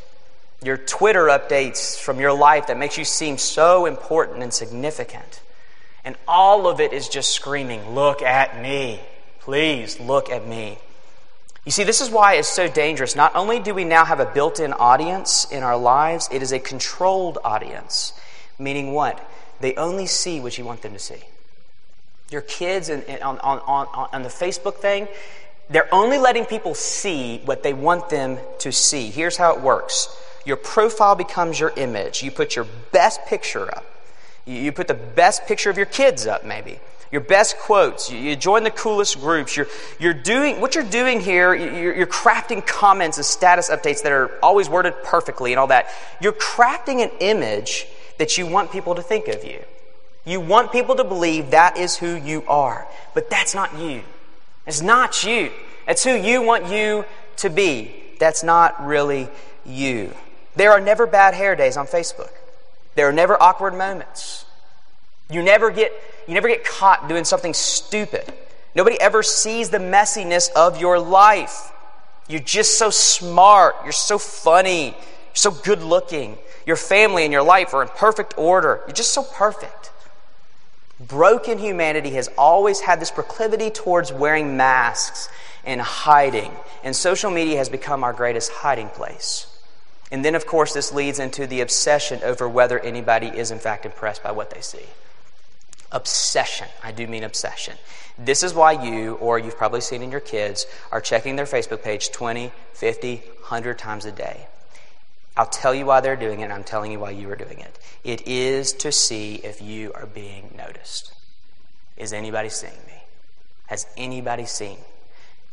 your 0.63 0.77
Twitter 0.77 1.25
updates 1.25 1.99
from 1.99 2.21
your 2.21 2.33
life 2.33 2.67
that 2.67 2.79
makes 2.79 2.97
you 2.97 3.05
seem 3.05 3.39
so 3.39 3.87
important 3.87 4.43
and 4.43 4.53
significant. 4.53 5.41
And 6.05 6.17
all 6.29 6.69
of 6.69 6.81
it 6.81 6.93
is 6.93 7.09
just 7.09 7.31
screaming, 7.31 7.95
Look 7.95 8.23
at 8.23 8.61
me. 8.61 9.01
Please 9.41 9.99
look 9.99 10.31
at 10.31 10.47
me. 10.47 10.79
You 11.65 11.73
see, 11.73 11.85
this 11.85 12.03
is 12.03 12.11
why 12.11 12.35
it's 12.35 12.49
so 12.49 12.69
dangerous. 12.69 13.17
Not 13.17 13.35
only 13.35 13.61
do 13.61 13.75
we 13.75 13.85
now 13.85 14.05
have 14.05 14.21
a 14.21 14.27
built 14.27 14.61
in 14.61 14.75
audience 14.75 15.47
in 15.51 15.63
our 15.63 15.79
lives, 15.79 16.29
it 16.31 16.43
is 16.43 16.53
a 16.53 16.59
controlled 16.59 17.39
audience. 17.43 18.13
Meaning 18.59 18.93
what? 18.93 19.27
They 19.61 19.75
only 19.77 20.05
see 20.05 20.41
what 20.41 20.59
you 20.59 20.65
want 20.67 20.83
them 20.83 20.93
to 20.93 20.99
see. 20.99 21.23
Your 22.31 22.43
kids 22.43 22.89
and, 22.89 23.05
on, 23.23 23.39
on, 23.39 23.59
on, 23.61 24.09
on 24.13 24.23
the 24.23 24.29
Facebook 24.29 24.77
thing, 24.77 25.09
they're 25.71 25.93
only 25.95 26.19
letting 26.19 26.45
people 26.45 26.75
see 26.75 27.41
what 27.45 27.63
they 27.63 27.73
want 27.73 28.09
them 28.11 28.39
to 28.59 28.73
see. 28.73 29.11
Here's 29.11 29.37
how 29.37 29.55
it 29.55 29.61
works 29.61 30.09
your 30.45 30.57
profile 30.57 31.15
becomes 31.15 31.59
your 31.59 31.73
image. 31.77 32.23
You 32.23 32.31
put 32.31 32.55
your 32.55 32.67
best 32.93 33.25
picture 33.27 33.75
up. 33.75 33.85
You 34.47 34.73
put 34.73 34.89
the 34.89 34.95
best 34.95 35.47
picture 35.47 35.71
of 35.71 35.79
your 35.79 35.87
kids 35.87 36.27
up, 36.27 36.45
maybe. 36.45 36.81
Your 37.11 37.23
best 37.23 37.57
quotes. 37.59 38.11
You 38.11 38.37
join 38.37 38.65
the 38.65 38.71
coolest 38.71 39.21
groups. 39.21 39.57
You're, 39.57 39.69
you're 39.99 40.13
doing, 40.13 40.61
what 40.61 40.75
you're 40.75 40.85
doing 40.85 41.21
here, 41.21 41.55
you're, 41.55 41.95
you're 41.95 42.07
crafting 42.07 42.67
comments 42.67 43.17
and 43.17 43.25
status 43.25 43.71
updates 43.71 44.03
that 44.03 44.13
are 44.13 44.33
always 44.43 44.69
worded 44.69 44.95
perfectly 45.05 45.53
and 45.53 45.59
all 45.59 45.69
that. 45.69 45.89
You're 46.21 46.33
crafting 46.33 47.03
an 47.03 47.11
image 47.21 47.87
that 48.19 48.37
you 48.37 48.47
want 48.47 48.71
people 48.71 48.97
to 48.97 49.03
think 49.03 49.29
of 49.29 49.45
you. 49.45 49.63
You 50.25 50.41
want 50.41 50.73
people 50.73 50.97
to 50.97 51.05
believe 51.05 51.51
that 51.51 51.77
is 51.77 51.97
who 51.97 52.15
you 52.15 52.45
are, 52.49 52.87
but 53.15 53.29
that's 53.29 53.55
not 53.55 53.79
you. 53.79 54.03
It's 54.67 54.81
not 54.81 55.25
you. 55.25 55.51
It's 55.87 56.03
who 56.03 56.15
you 56.15 56.41
want 56.41 56.67
you 56.67 57.05
to 57.37 57.51
be. 57.51 57.95
That's 58.19 58.43
not 58.43 58.87
really 58.87 59.29
you. 59.67 60.13
There 60.57 60.73
are 60.73 60.81
never 60.81 61.07
bad 61.07 61.35
hair 61.35 61.57
days 61.57 61.77
on 61.77 61.87
Facebook. 61.87 62.31
There 62.95 63.09
are 63.09 63.13
never 63.13 63.41
awkward 63.43 63.75
moments. 63.75 64.47
You 65.31 65.43
never 65.43 65.71
get 65.71 65.93
you 66.27 66.35
never 66.35 66.49
get 66.49 66.65
caught 66.65 67.09
doing 67.09 67.25
something 67.25 67.53
stupid. 67.53 68.33
Nobody 68.75 68.99
ever 69.01 69.23
sees 69.23 69.71
the 69.71 69.79
messiness 69.79 70.51
of 70.53 70.81
your 70.81 70.99
life. 70.99 71.73
You're 72.29 72.41
just 72.41 72.79
so 72.79 72.91
smart. 72.91 73.77
You're 73.83 73.93
so 73.93 74.19
funny. 74.19 74.87
You're 74.87 75.35
so 75.35 75.51
good 75.51 75.83
looking. 75.83 76.39
Your 76.67 76.77
family 76.77 77.25
and 77.25 77.33
your 77.33 77.43
life 77.43 77.75
are 77.75 77.83
in 77.83 77.89
perfect 77.89 78.35
order. 78.39 78.81
You're 78.87 78.95
just 78.95 79.13
so 79.13 79.23
perfect. 79.23 79.91
Broken 81.01 81.59
humanity 81.59 82.11
has 82.11 82.31
always 82.39 82.81
had 82.81 83.01
this 83.01 83.11
proclivity 83.11 83.71
towards 83.71 84.13
wearing 84.13 84.57
masks 84.57 85.29
and 85.65 85.81
hiding, 85.81 86.53
and 86.85 86.95
social 86.95 87.31
media 87.31 87.57
has 87.59 87.69
become 87.69 88.05
our 88.05 88.13
greatest 88.13 88.53
hiding 88.53 88.89
place. 88.89 89.47
And 90.13 90.25
then, 90.25 90.35
of 90.35 90.47
course, 90.47 90.73
this 90.73 90.93
leads 90.93 91.19
into 91.19 91.47
the 91.47 91.61
obsession 91.61 92.21
over 92.23 92.49
whether 92.49 92.79
anybody 92.79 93.27
is, 93.27 93.51
in 93.51 93.59
fact, 93.59 93.85
impressed 93.85 94.23
by 94.23 94.31
what 94.31 94.51
they 94.51 94.61
see. 94.61 94.87
Obsession. 95.91 96.69
I 96.83 96.93
do 96.93 97.07
mean 97.07 97.25
obsession. 97.25 97.77
This 98.17 98.45
is 98.45 98.55
why 98.55 98.73
you, 98.73 99.15
or 99.15 99.39
you've 99.39 99.57
probably 99.57 99.81
seen 99.81 100.03
in 100.03 100.11
your 100.11 100.21
kids, 100.21 100.67
are 100.93 101.01
checking 101.01 101.35
their 101.35 101.47
Facebook 101.47 101.83
page 101.83 102.13
20, 102.13 102.53
50, 102.75 103.17
100 103.17 103.79
times 103.79 104.05
a 104.05 104.13
day. 104.13 104.47
I'll 105.37 105.47
tell 105.47 105.75
you 105.75 105.85
why 105.87 106.01
they're 106.01 106.17
doing 106.17 106.41
it, 106.41 106.45
and 106.45 106.53
I'm 106.53 106.63
telling 106.63 106.93
you 106.93 107.01
why 107.01 107.11
you 107.11 107.29
are 107.31 107.37
doing 107.37 107.59
it. 107.59 107.79
It 108.05 108.27
is 108.29 108.73
to 108.75 108.93
see 108.93 109.37
if 109.37 109.61
you 109.61 109.93
are 109.95 110.07
being 110.07 110.55
noticed. 110.57 111.13
Is 111.97 112.13
anybody 112.13 112.49
seeing 112.49 112.73
me? 112.87 113.03
Has 113.67 113.87
anybody 113.97 114.45
seen? 114.45 114.79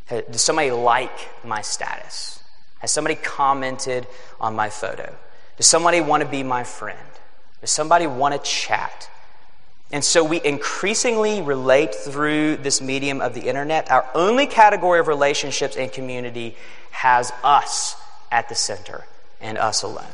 Does 0.08 0.42
somebody 0.42 0.72
like 0.72 1.30
my 1.44 1.62
status? 1.62 2.44
Has 2.80 2.92
somebody 2.92 3.16
commented 3.16 4.08
on 4.40 4.56
my 4.56 4.70
photo? 4.70 5.16
Does 5.58 5.68
somebody 5.68 6.02
want 6.02 6.22
to 6.22 6.30
be 6.30 6.44
my 6.44 6.64
friend? 6.64 7.00
Does 7.62 7.72
somebody 7.72 8.06
want 8.06 8.34
to 8.34 8.40
chat? 8.40 9.10
And 9.92 10.04
so 10.04 10.24
we 10.24 10.44
increasingly 10.44 11.42
relate 11.42 11.96
through 11.96 12.58
this 12.58 12.82
medium 12.82 13.20
of 13.20 13.34
the 13.34 13.42
internet. 13.42 13.90
Our 13.90 14.08
only 14.14 14.46
category 14.46 15.00
of 15.00 15.08
relationships 15.08 15.76
and 15.76 15.92
community 15.92 16.56
has 16.92 17.32
us 17.44 17.96
at 18.32 18.48
the 18.48 18.56
center 18.56 19.06
and 19.42 19.58
us 19.58 19.84
alone. 19.84 20.06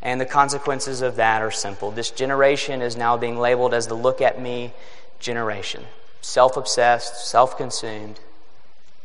And 0.00 0.20
the 0.20 0.26
consequences 0.26 1.00
of 1.00 1.16
that 1.16 1.42
are 1.42 1.50
simple. 1.50 1.90
This 1.90 2.10
generation 2.10 2.82
is 2.82 2.96
now 2.96 3.16
being 3.16 3.38
labeled 3.38 3.72
as 3.72 3.86
the 3.86 3.94
look 3.94 4.20
at 4.20 4.40
me 4.40 4.72
generation 5.20 5.84
self 6.22 6.56
obsessed, 6.56 7.28
self 7.28 7.56
consumed, 7.56 8.18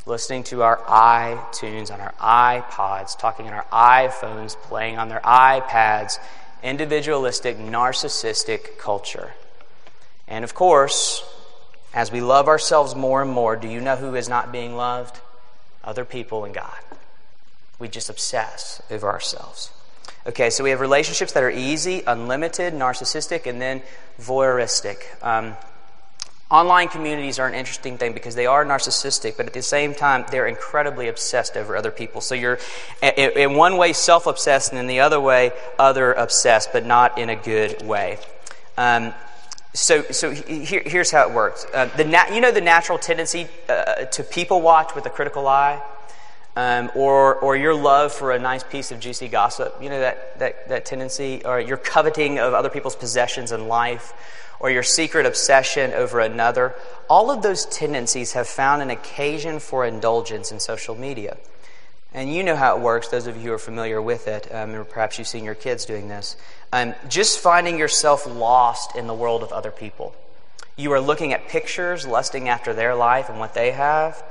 listening 0.06 0.44
to 0.44 0.64
our 0.64 0.78
iTunes 0.78 1.92
on 1.92 2.00
our 2.00 2.14
iPods, 2.14 3.18
talking 3.18 3.48
on 3.48 3.54
our 3.54 3.66
iPhones, 3.72 4.56
playing 4.56 4.98
on 4.98 5.10
their 5.10 5.20
iPads, 5.20 6.20
individualistic, 6.64 7.58
narcissistic 7.58 8.78
culture. 8.78 9.34
And 10.28 10.44
of 10.44 10.54
course, 10.54 11.24
as 11.94 12.12
we 12.12 12.22
love 12.22 12.48
ourselves 12.48 12.96
more 12.96 13.22
and 13.22 13.32
more, 13.32 13.56
do 13.56 13.68
you 13.68 13.82
know 13.82 13.96
who 13.96 14.16
is 14.16 14.30
not 14.30 14.52
being 14.52 14.76
loved? 14.76 15.20
Other 15.84 16.06
people 16.06 16.46
and 16.46 16.54
God. 16.54 16.76
We 17.80 17.88
just 17.88 18.10
obsess 18.10 18.82
over 18.90 19.08
ourselves. 19.08 19.72
Okay, 20.26 20.50
so 20.50 20.64
we 20.64 20.72
have 20.72 20.82
relationships 20.82 21.32
that 21.34 21.44
are 21.44 21.50
easy, 21.50 22.04
unlimited, 22.06 22.74
narcissistic, 22.74 23.46
and 23.46 23.62
then 23.62 23.82
voyeuristic. 24.20 24.98
Um, 25.24 25.56
online 26.50 26.88
communities 26.88 27.40
are 27.40 27.48
an 27.48 27.54
interesting 27.54 27.98
thing 27.98 28.14
because 28.14 28.36
they 28.36 28.46
are 28.46 28.66
narcissistic, 28.66 29.38
but 29.38 29.46
at 29.46 29.54
the 29.54 29.62
same 29.62 29.94
time, 29.94 30.26
they're 30.30 30.48
incredibly 30.48 31.08
obsessed 31.08 31.56
over 31.56 31.78
other 31.78 31.92
people. 31.92 32.20
So 32.22 32.36
you're, 32.36 32.60
in 33.02 33.56
one 33.56 33.78
way, 33.78 33.94
self 33.94 34.28
obsessed, 34.28 34.72
and 34.72 34.80
in 34.80 34.88
the 34.88 35.00
other 35.00 35.20
way, 35.20 35.52
other 35.80 36.14
obsessed, 36.14 36.74
but 36.74 36.86
not 36.86 37.18
in 37.18 37.30
a 37.30 37.36
good 37.36 37.82
way. 37.82 38.18
Um, 38.78 39.14
so, 39.74 40.02
so 40.04 40.32
here, 40.32 40.82
here's 40.86 41.12
how 41.12 41.30
it 41.30 41.34
works. 41.34 41.66
Uh, 41.74 41.86
the 41.96 42.04
you 42.34 42.42
know 42.42 42.52
the 42.52 42.62
natural 42.62 42.98
tendency 42.98 43.48
uh, 43.70 44.06
to 44.06 44.24
people 44.24 44.62
watch 44.62 44.96
with 44.96 45.06
a 45.06 45.10
critical 45.10 45.48
eye? 45.48 45.82
Um, 46.58 46.90
or, 46.96 47.36
or 47.36 47.56
your 47.56 47.76
love 47.76 48.12
for 48.12 48.32
a 48.32 48.40
nice 48.40 48.64
piece 48.64 48.92
of 48.92 49.00
juicy 49.00 49.28
gossip, 49.28 49.76
you 49.80 49.90
know, 49.90 50.00
that, 50.00 50.40
that, 50.40 50.68
that 50.70 50.86
tendency, 50.86 51.44
or 51.46 51.60
your 51.60 51.78
coveting 51.78 52.40
of 52.40 52.56
other 52.56 52.70
people's 52.70 52.96
possessions 52.96 53.52
in 53.52 53.68
life, 53.68 54.12
or 54.60 54.72
your 54.72 54.82
secret 54.82 55.28
obsession 55.28 55.94
over 55.94 56.20
another, 56.20 56.74
all 57.12 57.30
of 57.30 57.44
those 57.44 57.68
tendencies 57.68 58.34
have 58.34 58.48
found 58.48 58.82
an 58.82 58.90
occasion 58.90 59.60
for 59.60 59.86
indulgence 59.86 60.52
in 60.52 60.60
social 60.60 60.96
media. 60.96 61.38
And 62.12 62.34
you 62.34 62.42
know 62.42 62.56
how 62.56 62.76
it 62.76 62.82
works, 62.82 63.10
those 63.10 63.28
of 63.28 63.36
you 63.38 63.50
who 63.50 63.54
are 63.54 63.60
familiar 63.60 64.02
with 64.02 64.28
it, 64.28 64.52
um, 64.52 64.84
perhaps 64.90 65.20
you've 65.20 65.28
seen 65.28 65.44
your 65.44 65.54
kids 65.54 65.86
doing 65.86 66.08
this. 66.08 66.38
Um, 66.74 66.96
just 67.08 67.38
finding 67.38 67.78
yourself 67.78 68.26
lost 68.26 68.96
in 68.96 69.06
the 69.06 69.14
world 69.14 69.44
of 69.44 69.52
other 69.52 69.70
people. 69.70 70.16
You 70.76 70.92
are 70.94 71.02
looking 71.02 71.34
at 71.34 71.50
pictures, 71.50 72.08
lusting 72.08 72.50
after 72.50 72.74
their 72.74 72.96
life 72.96 73.30
and 73.30 73.40
what 73.40 73.54
they 73.54 73.74
have 73.74 74.24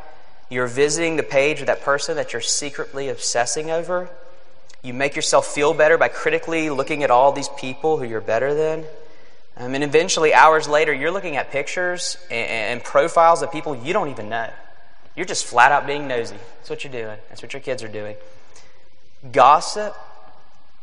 you're 0.50 0.66
visiting 0.66 1.16
the 1.16 1.22
page 1.22 1.60
of 1.60 1.66
that 1.66 1.82
person 1.82 2.16
that 2.16 2.32
you're 2.32 2.42
secretly 2.42 3.08
obsessing 3.08 3.70
over. 3.70 4.08
You 4.82 4.94
make 4.94 5.16
yourself 5.16 5.46
feel 5.46 5.74
better 5.74 5.98
by 5.98 6.08
critically 6.08 6.70
looking 6.70 7.02
at 7.02 7.10
all 7.10 7.32
these 7.32 7.48
people 7.58 7.98
who 7.98 8.04
you're 8.04 8.20
better 8.20 8.54
than. 8.54 8.84
Um, 9.56 9.74
and 9.74 9.82
eventually, 9.82 10.34
hours 10.34 10.68
later, 10.68 10.92
you're 10.92 11.10
looking 11.10 11.36
at 11.36 11.50
pictures 11.50 12.16
and, 12.30 12.48
and 12.48 12.84
profiles 12.84 13.42
of 13.42 13.50
people 13.50 13.74
you 13.74 13.92
don't 13.92 14.10
even 14.10 14.28
know. 14.28 14.50
You're 15.16 15.26
just 15.26 15.46
flat 15.46 15.72
out 15.72 15.86
being 15.86 16.06
nosy. 16.06 16.36
That's 16.58 16.70
what 16.70 16.84
you're 16.84 16.92
doing. 16.92 17.18
That's 17.28 17.42
what 17.42 17.52
your 17.52 17.62
kids 17.62 17.82
are 17.82 17.88
doing. 17.88 18.16
Gossip, 19.32 19.96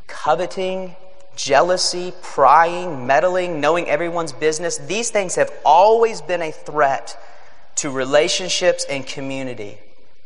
coveting, 0.07 0.95
jealousy, 1.35 2.13
prying, 2.21 3.05
meddling, 3.05 3.61
knowing 3.61 3.87
everyone's 3.87 4.33
business, 4.33 4.77
these 4.79 5.11
things 5.11 5.35
have 5.35 5.51
always 5.63 6.21
been 6.21 6.41
a 6.41 6.51
threat 6.51 7.17
to 7.75 7.89
relationships 7.89 8.85
and 8.89 9.05
community. 9.05 9.77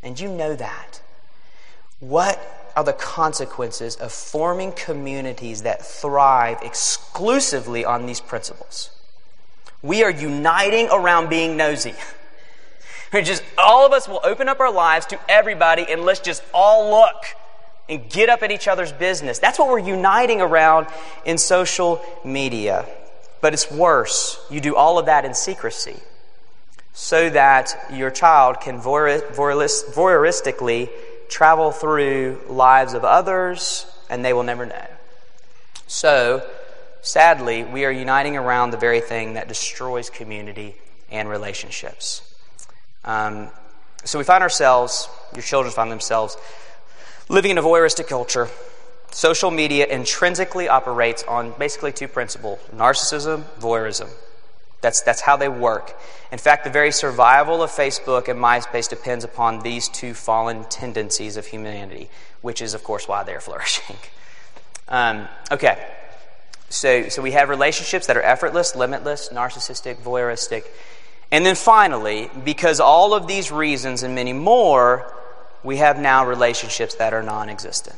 And 0.03 0.19
you 0.19 0.27
know 0.27 0.55
that. 0.55 1.01
What 1.99 2.39
are 2.75 2.83
the 2.83 2.93
consequences 2.93 3.95
of 3.95 4.11
forming 4.11 4.71
communities 4.71 5.63
that 5.63 5.85
thrive 5.85 6.59
exclusively 6.61 7.83
on 7.83 8.05
these 8.05 8.21
principles? 8.21 8.91
We 9.81 10.03
are 10.03 10.11
uniting 10.11 10.89
around 10.91 11.29
being 11.29 11.57
nosy. 11.57 11.95
We're 13.13 13.21
just 13.21 13.43
all 13.57 13.85
of 13.85 13.93
us 13.93 14.07
will 14.07 14.21
open 14.23 14.49
up 14.49 14.59
our 14.59 14.71
lives 14.71 15.05
to 15.07 15.19
everybody 15.29 15.85
and 15.89 16.03
let's 16.03 16.19
just 16.19 16.43
all 16.53 16.91
look 16.91 17.23
and 17.89 18.09
get 18.09 18.27
up 18.27 18.43
at 18.43 18.51
each 18.51 18.67
other's 18.67 18.91
business. 18.91 19.39
That's 19.39 19.57
what 19.57 19.69
we're 19.69 19.79
uniting 19.79 20.41
around 20.41 20.87
in 21.25 21.37
social 21.37 22.03
media. 22.25 22.85
But 23.39 23.53
it's 23.53 23.71
worse. 23.71 24.45
You 24.51 24.59
do 24.59 24.75
all 24.75 24.99
of 24.99 25.05
that 25.05 25.23
in 25.23 25.33
secrecy 25.33 25.95
so 26.99 27.29
that 27.29 27.77
your 27.93 28.09
child 28.09 28.59
can 28.59 28.81
voyeuristically 28.81 30.89
travel 31.29 31.71
through 31.71 32.41
lives 32.49 32.95
of 32.95 33.05
others 33.05 33.85
and 34.09 34.25
they 34.25 34.33
will 34.33 34.41
never 34.41 34.65
know. 34.65 34.87
So, 35.85 36.43
sadly, 37.03 37.63
we 37.63 37.85
are 37.85 37.91
uniting 37.91 38.35
around 38.35 38.71
the 38.71 38.77
very 38.77 38.99
thing 38.99 39.35
that 39.35 39.47
destroys 39.47 40.09
community 40.09 40.73
and 41.11 41.29
relationships. 41.29 42.23
Um, 43.05 43.49
so 44.03 44.17
we 44.17 44.25
find 44.25 44.41
ourselves, 44.41 45.07
your 45.35 45.43
children 45.43 45.71
find 45.71 45.91
themselves, 45.91 46.35
living 47.29 47.51
in 47.51 47.59
a 47.59 47.61
voyeuristic 47.61 48.07
culture. 48.07 48.49
Social 49.11 49.51
media 49.51 49.85
intrinsically 49.85 50.67
operates 50.67 51.21
on 51.25 51.53
basically 51.59 51.91
two 51.91 52.07
principles 52.07 52.57
narcissism, 52.75 53.43
voyeurism. 53.59 54.09
That's, 54.81 55.01
that's 55.01 55.21
how 55.21 55.37
they 55.37 55.49
work. 55.49 55.99
In 56.31 56.37
fact, 56.37 56.63
the 56.63 56.69
very 56.69 56.91
survival 56.91 57.63
of 57.63 57.71
Facebook 57.71 58.27
and 58.27 58.39
MySpace 58.39 58.89
depends 58.89 59.23
upon 59.23 59.61
these 59.61 59.89
two 59.89 60.13
fallen 60.13 60.65
tendencies 60.65 61.35
of 61.37 61.47
humanity, 61.47 62.09
which 62.41 62.61
is, 62.61 62.73
of 62.73 62.83
course, 62.83 63.07
why 63.07 63.23
they're 63.23 63.39
flourishing. 63.47 63.95
Um, 64.87 65.27
okay, 65.51 65.85
so, 66.69 67.09
so 67.09 67.21
we 67.21 67.31
have 67.31 67.49
relationships 67.49 68.07
that 68.07 68.17
are 68.17 68.21
effortless, 68.21 68.75
limitless, 68.75 69.29
narcissistic, 69.29 69.97
voyeuristic. 69.97 70.65
And 71.31 71.45
then 71.45 71.55
finally, 71.55 72.29
because 72.45 72.79
all 72.79 73.13
of 73.13 73.27
these 73.27 73.51
reasons 73.51 74.03
and 74.03 74.15
many 74.15 74.33
more, 74.33 75.13
we 75.63 75.77
have 75.77 75.99
now 75.99 76.25
relationships 76.25 76.95
that 76.95 77.13
are 77.13 77.23
non 77.23 77.49
existent 77.49 77.97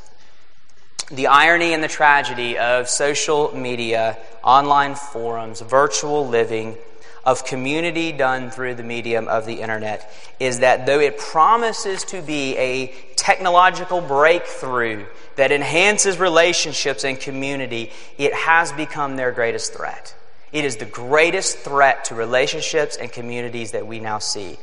the 1.12 1.28
irony 1.28 1.74
and 1.74 1.84
the 1.84 1.88
tragedy 1.88 2.58
of 2.58 2.88
social 2.88 3.56
media, 3.56 4.18
online 4.44 4.96
forums, 4.96 5.62
virtual 5.62 6.28
living, 6.28 6.78
of 7.26 7.46
community 7.46 8.12
done 8.12 8.50
through 8.50 8.76
the 8.76 8.84
medium 8.84 9.28
of 9.28 9.46
the 9.46 9.62
internet 9.62 10.12
is 10.40 10.60
that 10.60 10.86
though 10.86 11.00
it 11.00 11.18
promises 11.18 12.04
to 12.04 12.22
be 12.22 12.58
a 12.58 12.88
technological 13.16 14.02
breakthrough 14.02 15.06
that 15.36 15.52
enhances 15.52 16.18
relationships 16.18 17.04
and 17.04 17.20
community, 17.20 17.92
it 18.18 18.34
has 18.34 18.72
become 18.72 19.16
their 19.16 19.32
greatest 19.32 19.74
threat. 19.74 20.16
It 20.52 20.66
is 20.66 20.78
the 20.78 20.86
greatest 20.86 21.60
threat 21.60 22.06
to 22.06 22.16
relationships 22.16 22.98
and 22.98 23.12
communities 23.12 23.72
that 23.72 23.86
we 23.86 24.00
now 24.00 24.20
see. 24.20 24.58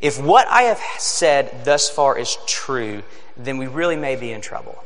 If 0.00 0.20
what 0.20 0.46
I 0.48 0.62
have 0.62 0.80
said 0.98 1.64
thus 1.64 1.90
far 1.90 2.18
is 2.18 2.38
true, 2.46 3.02
then 3.36 3.58
we 3.58 3.66
really 3.66 3.96
may 3.96 4.16
be 4.16 4.32
in 4.32 4.40
trouble. 4.40 4.82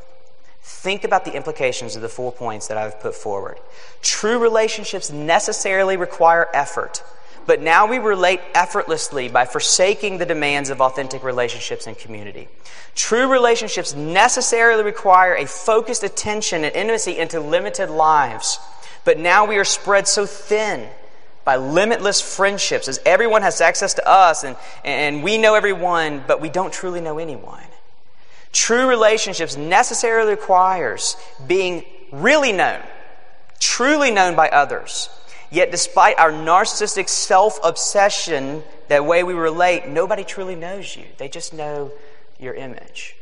Think 0.61 1.03
about 1.03 1.25
the 1.25 1.35
implications 1.35 1.95
of 1.95 2.01
the 2.01 2.09
four 2.09 2.31
points 2.31 2.67
that 2.67 2.77
I've 2.77 2.99
put 2.99 3.15
forward. 3.15 3.57
True 4.01 4.39
relationships 4.39 5.11
necessarily 5.11 5.97
require 5.97 6.47
effort, 6.53 7.03
but 7.45 7.61
now 7.61 7.87
we 7.87 7.97
relate 7.97 8.41
effortlessly 8.53 9.29
by 9.29 9.45
forsaking 9.45 10.17
the 10.17 10.25
demands 10.25 10.69
of 10.69 10.81
authentic 10.81 11.23
relationships 11.23 11.87
and 11.87 11.97
community. 11.97 12.47
True 12.93 13.31
relationships 13.31 13.95
necessarily 13.95 14.83
require 14.83 15.35
a 15.35 15.45
focused 15.47 16.03
attention 16.03 16.63
and 16.63 16.75
intimacy 16.75 17.17
into 17.17 17.39
limited 17.39 17.89
lives, 17.89 18.59
but 19.05 19.17
now 19.17 19.45
we 19.45 19.57
are 19.57 19.65
spread 19.65 20.07
so 20.07 20.25
thin 20.25 20.89
by 21.45 21.55
limitless 21.55 22.21
friendships 22.21 22.87
as 22.87 22.99
everyone 23.05 23.41
has 23.41 23.59
access 23.61 23.95
to 23.95 24.07
us 24.07 24.43
and, 24.43 24.55
and 24.83 25.23
we 25.23 25.37
know 25.37 25.55
everyone, 25.55 26.23
but 26.27 26.41
we 26.41 26.49
don't 26.49 26.71
truly 26.71 27.01
know 27.01 27.17
anyone. 27.17 27.63
True 28.51 28.87
relationships 28.87 29.55
necessarily 29.55 30.31
requires 30.31 31.15
being 31.45 31.85
really 32.11 32.51
known, 32.51 32.81
truly 33.59 34.11
known 34.11 34.35
by 34.35 34.49
others. 34.49 35.09
Yet, 35.51 35.71
despite 35.71 36.19
our 36.19 36.31
narcissistic 36.31 37.09
self 37.09 37.59
obsession, 37.63 38.63
that 38.87 39.05
way 39.05 39.23
we 39.23 39.33
relate, 39.33 39.87
nobody 39.87 40.23
truly 40.23 40.55
knows 40.55 40.95
you. 40.95 41.05
They 41.17 41.27
just 41.27 41.53
know 41.53 41.91
your 42.39 42.53
image. 42.53 43.15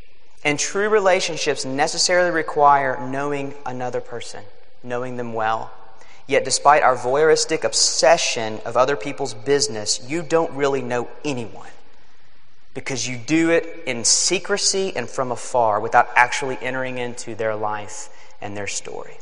And 0.44 0.58
true 0.58 0.88
relationships 0.88 1.64
necessarily 1.64 2.30
require 2.30 2.98
knowing 3.08 3.54
another 3.66 4.00
person, 4.00 4.44
knowing 4.82 5.16
them 5.16 5.32
well. 5.32 5.72
Yet, 6.26 6.44
despite 6.44 6.82
our 6.82 6.96
voyeuristic 6.96 7.64
obsession 7.64 8.60
of 8.64 8.76
other 8.76 8.96
people's 8.96 9.32
business, 9.34 10.00
you 10.08 10.22
don't 10.22 10.52
really 10.52 10.82
know 10.82 11.08
anyone 11.24 11.68
because 12.78 13.08
you 13.08 13.16
do 13.16 13.50
it 13.50 13.82
in 13.86 14.04
secrecy 14.04 14.92
and 14.94 15.10
from 15.10 15.32
afar 15.32 15.80
without 15.80 16.08
actually 16.14 16.56
entering 16.62 16.96
into 16.96 17.34
their 17.34 17.56
life 17.56 18.08
and 18.40 18.56
their 18.56 18.68
story. 18.68 19.16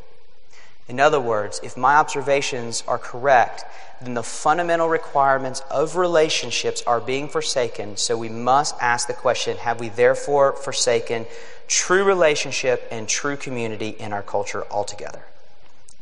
In 0.89 1.01
other 1.01 1.19
words, 1.19 1.59
if 1.63 1.75
my 1.75 1.97
observations 1.97 2.85
are 2.87 2.99
correct, 2.99 3.65
then 4.03 4.13
the 4.13 4.23
fundamental 4.23 4.91
requirements 4.91 5.63
of 5.71 5.97
relationships 5.97 6.83
are 6.87 7.01
being 7.01 7.31
forsaken, 7.31 7.97
so 7.97 8.19
we 8.19 8.29
must 8.29 8.75
ask 8.79 9.09
the 9.09 9.15
question 9.15 9.57
have 9.57 9.81
we 9.81 9.89
therefore 9.89 10.53
forsaken 10.53 11.25
true 11.67 12.05
relationship 12.05 12.87
and 12.91 13.09
true 13.09 13.39
community 13.39 13.89
in 13.89 14.13
our 14.13 14.23
culture 14.23 14.67
altogether? 14.71 15.23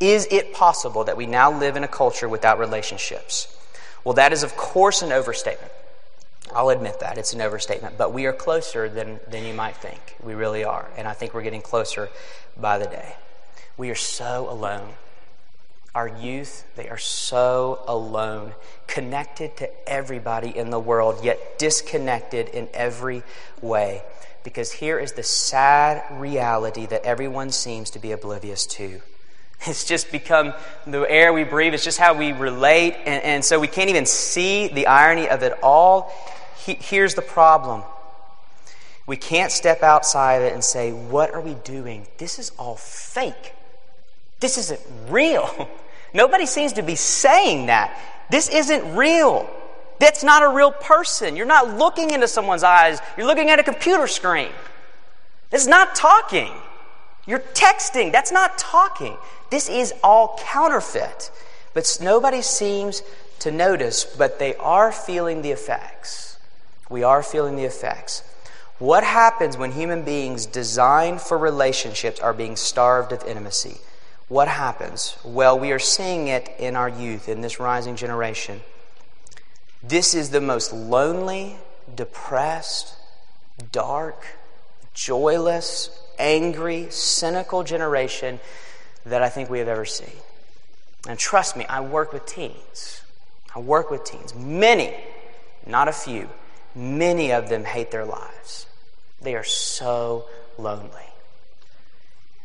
Is 0.01 0.27
it 0.33 0.53
possible 0.53 1.05
that 1.05 1.17
we 1.17 1.27
now 1.27 1.57
live 1.57 1.77
in 1.77 1.85
a 1.85 1.89
culture 1.89 2.29
without 2.29 2.59
relationships? 2.59 3.57
Well, 4.03 4.15
that 4.15 4.33
is, 4.33 4.43
of 4.43 4.57
course, 4.57 5.03
an 5.03 5.13
overstatement. 5.13 5.71
I'll 6.53 6.69
admit 6.69 7.01
that. 7.01 7.19
It's 7.19 7.33
an 7.33 7.41
overstatement. 7.41 7.97
But 7.97 8.13
we 8.13 8.27
are 8.27 8.33
closer 8.33 8.89
than, 8.89 9.21
than 9.29 9.45
you 9.45 9.55
might 9.55 9.77
think. 9.77 10.17
We 10.23 10.35
really 10.35 10.65
are. 10.65 10.91
And 10.97 11.09
I 11.09 11.13
think 11.13 11.35
we're 11.35 11.43
getting 11.43 11.63
closer 11.63 12.11
by 12.57 12.79
the 12.79 12.87
day. 12.87 13.17
We 13.77 13.91
are 13.91 13.97
so 13.97 14.49
alone. 14.49 14.91
Our 15.95 16.09
youth, 16.09 16.65
they 16.75 16.89
are 16.89 16.99
so 16.99 17.83
alone, 17.87 18.55
connected 18.89 19.57
to 19.59 19.89
everybody 19.89 20.57
in 20.57 20.71
the 20.71 20.79
world, 20.79 21.25
yet 21.25 21.59
disconnected 21.59 22.49
in 22.49 22.69
every 22.75 23.23
way. 23.63 24.03
Because 24.43 24.73
here 24.73 24.99
is 24.99 25.13
the 25.13 25.23
sad 25.23 26.03
reality 26.21 26.87
that 26.87 27.05
everyone 27.05 27.51
seems 27.51 27.91
to 27.91 27.99
be 27.99 28.13
oblivious 28.13 28.67
to. 28.67 29.01
It's 29.67 29.85
just 29.85 30.13
become 30.13 30.53
the 30.87 31.01
air 31.03 31.33
we 31.33 31.45
breathe. 31.45 31.75
It's 31.75 31.85
just 31.85 31.99
how 31.99 32.15
we 32.15 32.33
relate. 32.33 32.95
And, 33.07 33.25
and 33.25 33.45
so 33.45 33.59
we 33.59 33.69
can't 33.69 33.91
even 33.91 34.07
see 34.07 34.69
the 34.69 34.87
irony 34.87 35.29
of 35.29 35.43
it 35.43 35.59
all. 35.63 36.13
He, 36.65 36.75
here's 36.75 37.15
the 37.15 37.23
problem 37.23 37.83
we 39.07 39.17
can't 39.17 39.53
step 39.53 39.83
outside 39.83 40.37
of 40.37 40.45
it 40.45 40.55
and 40.55 40.65
say, 40.65 40.93
What 40.93 41.35
are 41.35 41.41
we 41.41 41.55
doing? 41.55 42.07
This 42.19 42.39
is 42.39 42.53
all 42.59 42.77
fake. 42.77 43.55
This 44.41 44.59
isn't 44.59 44.81
real. 45.09 45.69
Nobody 46.15 46.47
seems 46.47 46.75
to 46.75 46.83
be 46.83 46.95
saying 46.95 47.67
that. 47.67 47.99
This 48.31 48.49
isn't 48.49 48.97
real. 48.97 49.49
That's 49.99 50.25
not 50.25 50.43
a 50.43 50.49
real 50.49 50.73
person. 50.73 51.37
You're 51.37 51.47
not 51.47 51.77
looking 51.77 52.11
into 52.11 52.29
someone's 52.29 52.63
eyes, 52.63 53.01
you're 53.17 53.27
looking 53.27 53.51
at 53.51 53.59
a 53.59 53.63
computer 53.63 54.07
screen. 54.07 54.51
It's 55.53 55.67
not 55.67 55.95
talking. 55.95 56.53
You're 57.27 57.41
texting. 57.41 58.13
That's 58.13 58.33
not 58.33 58.59
talking. 58.59 59.17
This 59.51 59.69
is 59.69 59.93
all 60.03 60.39
counterfeit. 60.43 61.31
But 61.73 61.99
nobody 62.01 62.43
seems 62.43 63.03
to 63.41 63.51
notice, 63.51 64.05
but 64.05 64.39
they 64.39 64.55
are 64.57 64.93
feeling 64.93 65.43
the 65.43 65.51
effects. 65.51 66.39
We 66.89 67.03
are 67.03 67.23
feeling 67.23 67.57
the 67.57 67.65
effects. 67.65 68.23
What 68.79 69.05
happens 69.05 69.57
when 69.57 69.73
human 69.73 70.03
beings 70.03 70.47
designed 70.47 71.21
for 71.21 71.39
relationships 71.39 72.21
are 72.21 72.33
being 72.33 72.57
starved 72.57 73.13
of 73.13 73.25
intimacy? 73.25 73.79
what 74.29 74.49
happens? 74.49 75.17
Well, 75.23 75.59
we 75.59 75.73
are 75.73 75.79
seeing 75.79 76.29
it 76.29 76.51
in 76.59 76.77
our 76.77 76.89
youth, 76.89 77.29
in 77.29 77.41
this 77.41 77.61
rising 77.61 77.97
generation. 77.97 78.63
This 79.83 80.15
is 80.15 80.31
the 80.31 80.41
most 80.41 80.73
lonely, 80.73 81.57
depressed, 81.95 82.95
dark, 83.71 84.27
joyless, 84.95 85.91
angry, 86.19 86.87
cynical 86.91 87.63
generation 87.63 88.41
that 89.05 89.23
I 89.23 89.29
think 89.29 89.51
we 89.51 89.59
have 89.59 89.69
ever 89.69 89.85
seen. 89.85 90.17
And 91.09 91.19
trust 91.19 91.57
me, 91.57 91.67
I 91.67 91.81
work 91.81 92.13
with 92.13 92.25
teens. 92.25 93.03
I 93.55 93.59
work 93.59 93.91
with 93.91 94.05
teens. 94.05 94.35
Many, 94.35 94.95
not 95.67 95.89
a 95.89 95.93
few, 95.93 96.29
many 96.75 97.33
of 97.33 97.49
them 97.49 97.65
hate 97.65 97.91
their 97.91 98.05
lives. 98.05 98.67
They 99.21 99.35
are 99.35 99.45
so 99.45 100.27
lonely. 100.59 100.91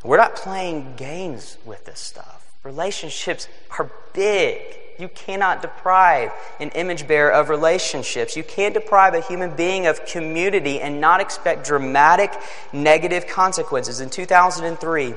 We're 0.03 0.17
not 0.17 0.35
playing 0.35 0.95
games 0.95 1.57
with 1.65 1.85
this 1.85 1.99
stuff. 1.99 2.45
Relationships 2.63 3.47
are 3.77 3.89
big. 4.13 4.61
You 4.99 5.07
cannot 5.07 5.61
deprive 5.61 6.31
an 6.59 6.71
image 6.71 7.07
bearer 7.07 7.31
of 7.31 7.47
relationships. 7.47 8.35
You 8.35 8.43
can't 8.43 8.73
deprive 8.73 9.13
a 9.13 9.21
human 9.21 9.55
being 9.55 9.87
of 9.87 10.05
community 10.05 10.81
and 10.81 10.99
not 10.99 11.21
expect 11.21 11.65
dramatic 11.65 12.33
negative 12.73 13.25
consequences. 13.25 14.01
In 14.01 14.09
2003, 14.09 15.15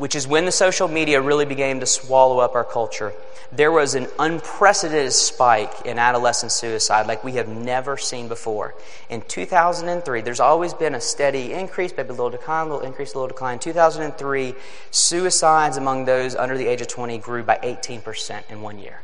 which 0.00 0.14
is 0.14 0.26
when 0.26 0.46
the 0.46 0.52
social 0.52 0.88
media 0.88 1.20
really 1.20 1.44
began 1.44 1.78
to 1.78 1.84
swallow 1.84 2.38
up 2.38 2.54
our 2.54 2.64
culture, 2.64 3.12
there 3.52 3.70
was 3.70 3.94
an 3.94 4.06
unprecedented 4.18 5.12
spike 5.12 5.84
in 5.84 5.98
adolescent 5.98 6.50
suicide 6.50 7.06
like 7.06 7.22
we 7.22 7.32
have 7.32 7.48
never 7.48 7.98
seen 7.98 8.26
before. 8.26 8.74
In 9.10 9.20
2003, 9.20 10.22
there's 10.22 10.40
always 10.40 10.72
been 10.72 10.94
a 10.94 11.02
steady 11.02 11.52
increase, 11.52 11.92
maybe 11.94 12.08
a 12.08 12.12
little 12.12 12.30
decline, 12.30 12.68
a 12.68 12.70
little 12.70 12.86
increase, 12.86 13.12
a 13.12 13.18
little 13.18 13.28
decline. 13.28 13.54
In 13.54 13.58
2003, 13.58 14.54
suicides 14.90 15.76
among 15.76 16.06
those 16.06 16.34
under 16.34 16.56
the 16.56 16.66
age 16.66 16.80
of 16.80 16.88
20 16.88 17.18
grew 17.18 17.42
by 17.42 17.58
18% 17.62 18.50
in 18.50 18.62
one 18.62 18.78
year. 18.78 19.02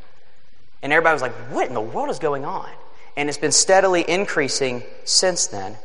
And 0.80 0.94
everybody 0.94 1.12
was 1.12 1.20
like, 1.20 1.34
what 1.50 1.68
in 1.68 1.74
the 1.74 1.80
world 1.82 2.08
is 2.08 2.18
going 2.18 2.46
on? 2.46 2.70
And 3.18 3.28
it's 3.28 3.36
been 3.36 3.52
steadily 3.52 4.02
increasing 4.08 4.82
since 5.04 5.46
then. 5.46 5.76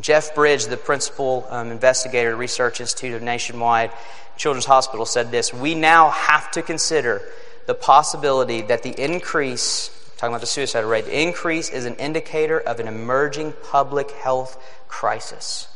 Jeff 0.00 0.34
Bridge, 0.34 0.66
the 0.66 0.76
principal 0.76 1.46
um, 1.48 1.70
investigator 1.70 2.30
at 2.30 2.38
Research 2.38 2.80
Institute 2.80 3.14
of 3.14 3.22
Nationwide 3.22 3.92
Children's 4.36 4.66
Hospital, 4.66 5.06
said 5.06 5.30
this 5.30 5.54
We 5.54 5.74
now 5.74 6.10
have 6.10 6.50
to 6.52 6.62
consider 6.62 7.22
the 7.66 7.74
possibility 7.74 8.62
that 8.62 8.82
the 8.82 9.00
increase, 9.02 9.90
talking 10.16 10.32
about 10.32 10.40
the 10.40 10.46
suicide 10.46 10.84
rate, 10.84 11.04
the 11.04 11.22
increase 11.22 11.70
is 11.70 11.84
an 11.84 11.96
indicator 11.96 12.58
of 12.60 12.80
an 12.80 12.88
emerging 12.88 13.54
public 13.70 14.10
health 14.10 14.62
crisis. 14.88 15.68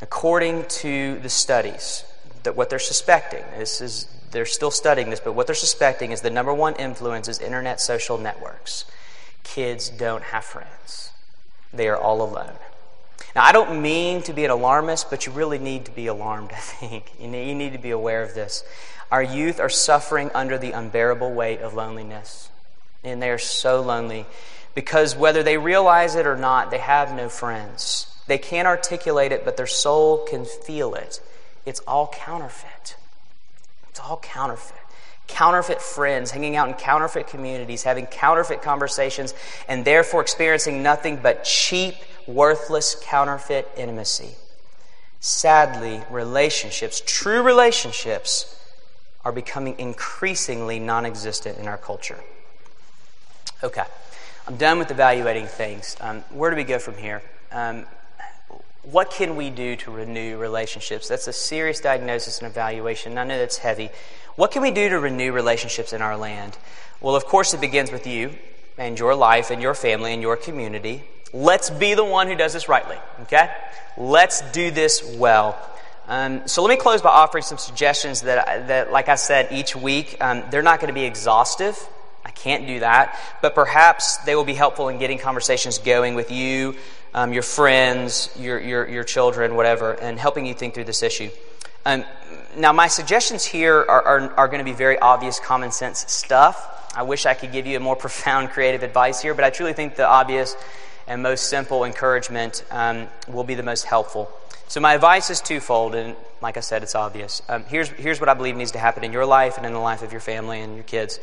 According 0.00 0.66
to 0.66 1.18
the 1.20 1.28
studies, 1.28 2.04
that 2.44 2.56
what 2.56 2.70
they're 2.70 2.78
suspecting, 2.78 3.44
this 3.58 3.80
is 3.80 4.06
they're 4.30 4.46
still 4.46 4.70
studying 4.70 5.10
this, 5.10 5.20
but 5.20 5.32
what 5.34 5.46
they're 5.46 5.56
suspecting 5.56 6.12
is 6.12 6.20
the 6.20 6.30
number 6.30 6.52
one 6.52 6.74
influence 6.76 7.28
is 7.28 7.38
internet 7.38 7.80
social 7.80 8.18
networks. 8.18 8.84
Kids 9.42 9.88
don't 9.88 10.22
have 10.24 10.44
friends. 10.44 11.10
They 11.72 11.88
are 11.88 11.96
all 11.96 12.22
alone. 12.22 12.56
Now, 13.34 13.44
I 13.44 13.52
don't 13.52 13.82
mean 13.82 14.22
to 14.22 14.32
be 14.32 14.44
an 14.44 14.50
alarmist, 14.50 15.10
but 15.10 15.26
you 15.26 15.32
really 15.32 15.58
need 15.58 15.84
to 15.86 15.90
be 15.90 16.06
alarmed, 16.06 16.50
I 16.52 16.60
think. 16.60 17.12
You 17.20 17.28
need 17.28 17.72
to 17.72 17.78
be 17.78 17.90
aware 17.90 18.22
of 18.22 18.34
this. 18.34 18.64
Our 19.10 19.22
youth 19.22 19.60
are 19.60 19.68
suffering 19.68 20.30
under 20.34 20.58
the 20.58 20.72
unbearable 20.72 21.32
weight 21.32 21.60
of 21.60 21.74
loneliness. 21.74 22.50
And 23.04 23.22
they 23.22 23.30
are 23.30 23.38
so 23.38 23.80
lonely 23.80 24.26
because 24.74 25.16
whether 25.16 25.42
they 25.42 25.56
realize 25.56 26.14
it 26.14 26.26
or 26.26 26.36
not, 26.36 26.70
they 26.70 26.78
have 26.78 27.14
no 27.14 27.28
friends. 27.28 28.06
They 28.26 28.38
can't 28.38 28.68
articulate 28.68 29.32
it, 29.32 29.44
but 29.44 29.56
their 29.56 29.66
soul 29.66 30.18
can 30.18 30.44
feel 30.44 30.94
it. 30.94 31.20
It's 31.64 31.80
all 31.80 32.08
counterfeit. 32.08 32.96
It's 33.88 34.00
all 34.00 34.18
counterfeit. 34.18 34.76
Counterfeit 35.28 35.80
friends, 35.80 36.32
hanging 36.32 36.56
out 36.56 36.68
in 36.68 36.74
counterfeit 36.74 37.28
communities, 37.28 37.84
having 37.84 38.06
counterfeit 38.06 38.62
conversations, 38.62 39.34
and 39.68 39.84
therefore 39.84 40.20
experiencing 40.20 40.82
nothing 40.82 41.20
but 41.22 41.44
cheap, 41.44 41.94
worthless, 42.26 42.96
counterfeit 43.02 43.68
intimacy. 43.76 44.34
Sadly, 45.20 46.02
relationships, 46.10 47.02
true 47.04 47.42
relationships, 47.42 48.54
are 49.24 49.32
becoming 49.32 49.78
increasingly 49.78 50.78
non 50.78 51.04
existent 51.04 51.58
in 51.58 51.68
our 51.68 51.78
culture. 51.78 52.18
Okay, 53.62 53.84
I'm 54.46 54.56
done 54.56 54.78
with 54.78 54.90
evaluating 54.90 55.46
things. 55.46 55.96
Um, 56.00 56.20
where 56.30 56.50
do 56.50 56.56
we 56.56 56.64
go 56.64 56.78
from 56.78 56.96
here? 56.96 57.22
Um, 57.50 57.86
what 58.90 59.10
can 59.10 59.36
we 59.36 59.50
do 59.50 59.76
to 59.76 59.90
renew 59.90 60.38
relationships? 60.38 61.08
That's 61.08 61.26
a 61.26 61.32
serious 61.32 61.80
diagnosis 61.80 62.38
and 62.38 62.46
evaluation. 62.46 63.18
I 63.18 63.24
know 63.24 63.38
that's 63.38 63.58
heavy. 63.58 63.90
What 64.36 64.50
can 64.50 64.62
we 64.62 64.70
do 64.70 64.88
to 64.88 64.98
renew 64.98 65.32
relationships 65.32 65.92
in 65.92 66.00
our 66.00 66.16
land? 66.16 66.56
Well, 67.00 67.14
of 67.14 67.26
course, 67.26 67.52
it 67.52 67.60
begins 67.60 67.92
with 67.92 68.06
you 68.06 68.30
and 68.78 68.98
your 68.98 69.14
life 69.14 69.50
and 69.50 69.60
your 69.60 69.74
family 69.74 70.12
and 70.14 70.22
your 70.22 70.36
community. 70.36 71.04
Let's 71.32 71.68
be 71.68 71.94
the 71.94 72.04
one 72.04 72.28
who 72.28 72.34
does 72.34 72.54
this 72.54 72.68
rightly, 72.68 72.96
okay? 73.22 73.50
Let's 73.98 74.40
do 74.52 74.70
this 74.70 75.16
well. 75.18 75.58
Um, 76.06 76.48
so 76.48 76.62
let 76.62 76.70
me 76.70 76.76
close 76.76 77.02
by 77.02 77.10
offering 77.10 77.42
some 77.42 77.58
suggestions 77.58 78.22
that, 78.22 78.68
that 78.68 78.90
like 78.90 79.10
I 79.10 79.16
said, 79.16 79.48
each 79.50 79.76
week, 79.76 80.16
um, 80.20 80.44
they're 80.50 80.62
not 80.62 80.80
going 80.80 80.88
to 80.88 80.98
be 80.98 81.04
exhaustive. 81.04 81.76
I 82.24 82.30
can't 82.30 82.66
do 82.66 82.80
that. 82.80 83.18
But 83.42 83.54
perhaps 83.54 84.16
they 84.18 84.34
will 84.34 84.44
be 84.44 84.54
helpful 84.54 84.88
in 84.88 84.98
getting 84.98 85.18
conversations 85.18 85.78
going 85.78 86.14
with 86.14 86.30
you, 86.30 86.76
um, 87.14 87.32
your 87.32 87.42
friends, 87.42 88.30
your, 88.38 88.58
your, 88.60 88.88
your 88.88 89.04
children, 89.04 89.54
whatever, 89.54 89.92
and 89.92 90.18
helping 90.18 90.46
you 90.46 90.54
think 90.54 90.74
through 90.74 90.84
this 90.84 91.02
issue. 91.02 91.30
Um, 91.84 92.04
now, 92.56 92.72
my 92.72 92.88
suggestions 92.88 93.44
here 93.44 93.76
are, 93.76 94.02
are, 94.02 94.32
are 94.34 94.48
going 94.48 94.58
to 94.58 94.64
be 94.64 94.72
very 94.72 94.98
obvious, 94.98 95.40
common 95.40 95.70
sense 95.70 96.10
stuff. 96.10 96.92
I 96.94 97.02
wish 97.02 97.26
I 97.26 97.34
could 97.34 97.52
give 97.52 97.66
you 97.66 97.76
a 97.76 97.80
more 97.80 97.96
profound 98.06 98.50
creative 98.50 98.82
advice 98.82 99.20
here, 99.20 99.34
but 99.34 99.44
I 99.44 99.50
truly 99.50 99.72
think 99.72 99.96
the 99.96 100.06
obvious 100.06 100.56
and 101.06 101.22
most 101.22 101.48
simple 101.48 101.84
encouragement 101.84 102.64
um, 102.70 103.08
will 103.26 103.44
be 103.44 103.54
the 103.54 103.62
most 103.62 103.84
helpful. 103.84 104.30
So, 104.68 104.80
my 104.80 104.94
advice 104.94 105.30
is 105.30 105.40
twofold, 105.40 105.94
and 105.94 106.14
like 106.40 106.56
I 106.56 106.60
said, 106.60 106.82
it's 106.82 106.94
obvious. 106.94 107.42
Um, 107.48 107.64
here's, 107.64 107.88
here's 107.88 108.20
what 108.20 108.28
I 108.28 108.34
believe 108.34 108.54
needs 108.54 108.72
to 108.72 108.78
happen 108.78 109.02
in 109.02 109.12
your 109.12 109.26
life 109.26 109.56
and 109.56 109.66
in 109.66 109.72
the 109.72 109.78
life 109.78 110.02
of 110.02 110.12
your 110.12 110.20
family 110.20 110.60
and 110.60 110.74
your 110.74 110.84
kids. 110.84 111.18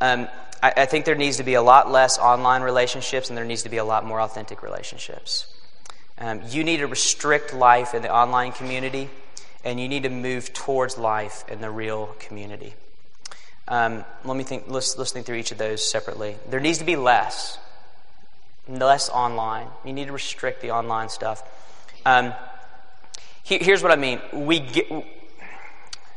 Um, 0.00 0.28
I, 0.62 0.72
I 0.78 0.86
think 0.86 1.04
there 1.04 1.14
needs 1.14 1.36
to 1.36 1.44
be 1.44 1.54
a 1.54 1.62
lot 1.62 1.90
less 1.90 2.18
online 2.18 2.62
relationships, 2.62 3.28
and 3.28 3.36
there 3.36 3.44
needs 3.44 3.62
to 3.64 3.68
be 3.68 3.76
a 3.76 3.84
lot 3.84 4.04
more 4.04 4.20
authentic 4.20 4.62
relationships. 4.62 5.46
Um, 6.18 6.40
you 6.48 6.64
need 6.64 6.78
to 6.78 6.86
restrict 6.86 7.52
life 7.52 7.94
in 7.94 8.02
the 8.02 8.12
online 8.12 8.52
community 8.52 9.10
and 9.66 9.80
you 9.80 9.88
need 9.88 10.04
to 10.04 10.08
move 10.08 10.52
towards 10.52 10.96
life 10.96 11.44
in 11.48 11.60
the 11.60 11.70
real 11.70 12.14
community. 12.20 12.74
Um, 13.68 14.04
let 14.24 14.36
me 14.36 14.44
think. 14.44 14.64
Let's, 14.68 14.96
let's 14.96 15.10
think 15.10 15.26
through 15.26 15.36
each 15.36 15.50
of 15.50 15.58
those 15.58 15.84
separately. 15.84 16.36
There 16.48 16.60
needs 16.60 16.78
to 16.78 16.84
be 16.84 16.94
less, 16.94 17.58
less 18.68 19.10
online. 19.10 19.66
You 19.84 19.92
need 19.92 20.06
to 20.06 20.12
restrict 20.12 20.62
the 20.62 20.70
online 20.70 21.08
stuff. 21.08 21.42
Um, 22.06 22.32
here's 23.46 23.82
what 23.82 23.92
I 23.92 23.96
mean. 23.96 24.20
We 24.32 24.60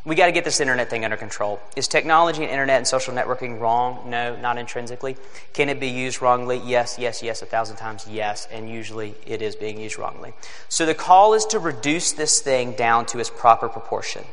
we 0.06 0.16
got 0.16 0.26
to 0.26 0.32
get 0.32 0.46
this 0.46 0.60
internet 0.60 0.90
thing 0.90 1.04
under 1.06 1.18
control. 1.18 1.60
Is 1.76 1.88
technology 1.88 2.42
and 2.42 2.52
internet 2.52 2.78
and 2.78 2.88
social 2.88 3.14
networking 3.14 3.60
wrong? 3.60 4.10
No, 4.10 4.36
not 4.38 4.58
intrinsically. 4.58 5.18
Can 5.54 5.70
it 5.70 5.80
be 5.80 5.90
used 5.90 6.22
wrongly? 6.22 6.60
Yes, 6.66 6.98
yes, 6.98 7.22
yes, 7.22 7.42
a 7.42 7.46
thousand 7.46 7.76
times 7.76 8.08
yes, 8.10 8.48
and 8.52 8.70
usually 8.70 9.14
it 9.26 9.42
is 9.42 9.56
being 9.56 9.80
used 9.80 10.00
wrongly. 10.00 10.34
So 10.70 10.86
the 10.86 10.96
call 10.96 11.34
is 11.34 11.46
to 11.48 11.60
reduce 11.60 12.14
this 12.14 12.40
thing 12.42 12.74
down 12.74 13.06
to 13.08 13.20
its 13.20 13.30
proper 13.30 13.70
proportion. 13.70 14.24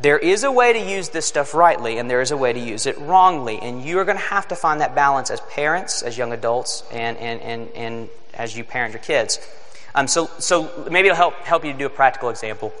There 0.00 0.18
is 0.18 0.42
a 0.42 0.50
way 0.50 0.72
to 0.72 0.80
use 0.80 1.10
this 1.10 1.26
stuff 1.26 1.54
rightly, 1.54 1.98
and 1.98 2.10
there 2.10 2.22
is 2.22 2.32
a 2.32 2.36
way 2.36 2.52
to 2.52 2.58
use 2.58 2.86
it 2.86 2.98
wrongly, 2.98 3.60
and 3.60 3.84
you 3.84 4.00
are 4.00 4.04
going 4.04 4.18
to 4.18 4.24
have 4.24 4.48
to 4.48 4.56
find 4.56 4.80
that 4.80 4.96
balance 4.96 5.30
as 5.30 5.40
parents, 5.42 6.02
as 6.02 6.18
young 6.18 6.32
adults, 6.32 6.82
and, 6.90 7.16
and, 7.18 7.40
and, 7.40 7.68
and 7.76 8.08
as 8.34 8.56
you 8.56 8.64
parent 8.64 8.94
your 8.94 9.02
kids. 9.02 9.38
Um, 9.94 10.06
so, 10.08 10.30
so 10.38 10.86
maybe 10.90 11.08
it'll 11.08 11.16
help, 11.16 11.34
help 11.40 11.64
you 11.64 11.72
to 11.72 11.78
do 11.78 11.86
a 11.86 11.90
practical 11.90 12.30
example 12.30 12.72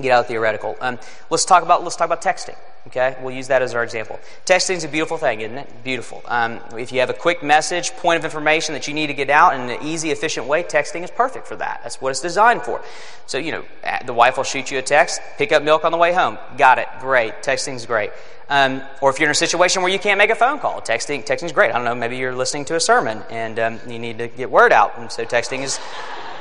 get 0.00 0.12
out 0.12 0.26
theoretical. 0.26 0.76
Um, 0.80 0.98
let's 1.28 1.44
talk 1.44 1.62
about 1.62 1.82
let's 1.82 1.96
talk 1.96 2.06
about 2.06 2.22
texting. 2.22 2.56
Okay, 2.88 3.16
we'll 3.22 3.34
use 3.34 3.46
that 3.46 3.62
as 3.62 3.74
our 3.74 3.84
example. 3.84 4.18
Texting 4.44 4.74
is 4.74 4.82
a 4.82 4.88
beautiful 4.88 5.16
thing, 5.16 5.40
isn't 5.40 5.56
it? 5.56 5.84
Beautiful. 5.84 6.20
Um, 6.26 6.58
if 6.76 6.90
you 6.90 6.98
have 6.98 7.10
a 7.10 7.14
quick 7.14 7.40
message, 7.40 7.92
point 7.92 8.18
of 8.18 8.24
information 8.24 8.74
that 8.74 8.88
you 8.88 8.94
need 8.94 9.06
to 9.06 9.14
get 9.14 9.30
out 9.30 9.54
in 9.54 9.70
an 9.70 9.82
easy, 9.82 10.10
efficient 10.10 10.48
way, 10.48 10.64
texting 10.64 11.04
is 11.04 11.10
perfect 11.10 11.46
for 11.46 11.54
that. 11.56 11.80
That's 11.84 12.00
what 12.00 12.10
it's 12.10 12.20
designed 12.20 12.62
for. 12.62 12.82
So 13.26 13.38
you 13.38 13.52
know, 13.52 13.64
the 14.04 14.12
wife 14.12 14.36
will 14.36 14.44
shoot 14.44 14.70
you 14.70 14.78
a 14.78 14.82
text, 14.82 15.20
pick 15.38 15.52
up 15.52 15.62
milk 15.62 15.84
on 15.84 15.92
the 15.92 15.98
way 15.98 16.12
home. 16.12 16.38
Got 16.56 16.78
it. 16.78 16.88
Great. 17.00 17.42
Texting's 17.42 17.86
great. 17.86 18.10
Um, 18.48 18.82
or 19.00 19.10
if 19.10 19.20
you're 19.20 19.28
in 19.28 19.32
a 19.32 19.34
situation 19.34 19.82
where 19.82 19.92
you 19.92 20.00
can't 20.00 20.18
make 20.18 20.30
a 20.30 20.34
phone 20.34 20.58
call, 20.58 20.80
texting 20.80 21.24
texting's 21.24 21.52
great. 21.52 21.70
I 21.70 21.74
don't 21.74 21.84
know. 21.84 21.94
Maybe 21.94 22.16
you're 22.16 22.34
listening 22.34 22.64
to 22.66 22.76
a 22.76 22.80
sermon 22.80 23.22
and 23.30 23.58
um, 23.58 23.80
you 23.86 23.98
need 23.98 24.18
to 24.18 24.28
get 24.28 24.50
word 24.50 24.72
out, 24.72 24.98
and 24.98 25.10
so 25.10 25.24
texting 25.24 25.62
is 25.62 25.78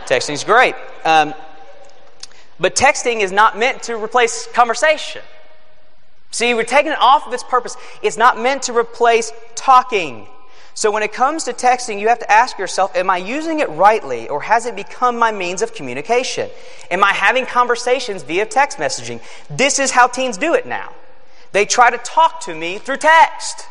texting's 0.08 0.43
great. 0.43 0.76
Um, 1.06 1.34
but 2.60 2.76
texting 2.76 3.22
is 3.22 3.32
not 3.32 3.58
meant 3.58 3.84
to 3.84 3.95
replace 3.95 4.47
conversation. 4.54 5.22
See, 6.32 6.54
we're 6.54 6.64
taking 6.64 6.91
it 6.91 6.99
off 6.99 7.28
of 7.28 7.34
its 7.34 7.43
purpose. 7.43 7.76
It's 8.02 8.18
not 8.18 8.39
meant 8.39 8.64
to 8.64 8.78
replace 8.78 9.32
talking. 9.56 10.28
So 10.74 10.89
when 10.89 11.04
it 11.04 11.12
comes 11.12 11.43
to 11.45 11.54
texting, 11.54 11.99
you 11.99 12.08
have 12.08 12.20
to 12.20 12.32
ask 12.32 12.58
yourself, 12.58 12.95
am 12.95 13.10
I 13.10 13.18
using 13.18 13.60
it 13.60 13.70
rightly 13.70 14.30
or 14.30 14.41
has 14.41 14.66
it 14.66 14.76
become 14.76 15.20
my 15.20 15.32
means 15.32 15.62
of 15.62 15.74
communication? 15.74 16.49
Am 16.89 17.04
I 17.04 17.12
having 17.12 17.45
conversations 17.45 18.24
via 18.24 18.45
text 18.45 18.78
messaging? 18.78 19.22
This 19.49 19.80
is 19.80 19.91
how 19.91 20.08
teens 20.08 20.38
do 20.38 20.54
it 20.54 20.66
now. 20.66 20.93
They 21.52 21.66
try 21.66 21.89
to 21.89 21.97
talk 21.97 22.39
to 22.41 22.56
me 22.56 22.78
through 22.78 22.97
text. 22.97 23.68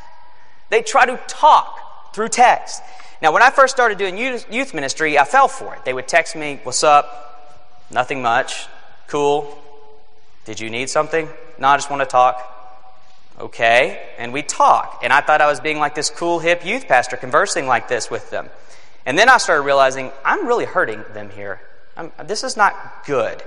They 0.68 0.82
try 0.82 1.06
to 1.06 1.18
talk 1.26 2.14
through 2.14 2.28
text. 2.28 2.82
Now, 3.22 3.32
when 3.32 3.42
I 3.42 3.50
first 3.50 3.74
started 3.74 3.98
doing 3.98 4.16
youth 4.16 4.72
ministry, 4.72 5.18
I 5.18 5.24
fell 5.24 5.48
for 5.48 5.74
it. 5.74 5.84
They 5.84 5.92
would 5.92 6.08
text 6.08 6.34
me, 6.36 6.60
What's 6.62 6.82
up? 6.82 7.84
Nothing 7.90 8.22
much. 8.22 8.66
Cool. 9.08 9.58
Did 10.44 10.60
you 10.60 10.70
need 10.70 10.88
something? 10.88 11.28
No, 11.58 11.68
I 11.68 11.76
just 11.76 11.90
want 11.90 12.00
to 12.00 12.06
talk. 12.06 12.46
Okay. 13.38 14.00
And 14.18 14.32
we 14.32 14.42
talk. 14.42 15.00
And 15.02 15.12
I 15.12 15.20
thought 15.20 15.40
I 15.40 15.46
was 15.46 15.60
being 15.60 15.78
like 15.78 15.94
this 15.94 16.08
cool, 16.08 16.38
hip 16.38 16.64
youth 16.64 16.88
pastor 16.88 17.16
conversing 17.16 17.66
like 17.66 17.88
this 17.88 18.10
with 18.10 18.30
them. 18.30 18.48
And 19.04 19.18
then 19.18 19.28
I 19.28 19.38
started 19.38 19.62
realizing 19.62 20.12
I'm 20.24 20.46
really 20.46 20.64
hurting 20.64 21.04
them 21.12 21.30
here. 21.30 21.60
I'm, 21.96 22.12
this 22.24 22.44
is 22.44 22.56
not 22.56 23.04
good. 23.06 23.42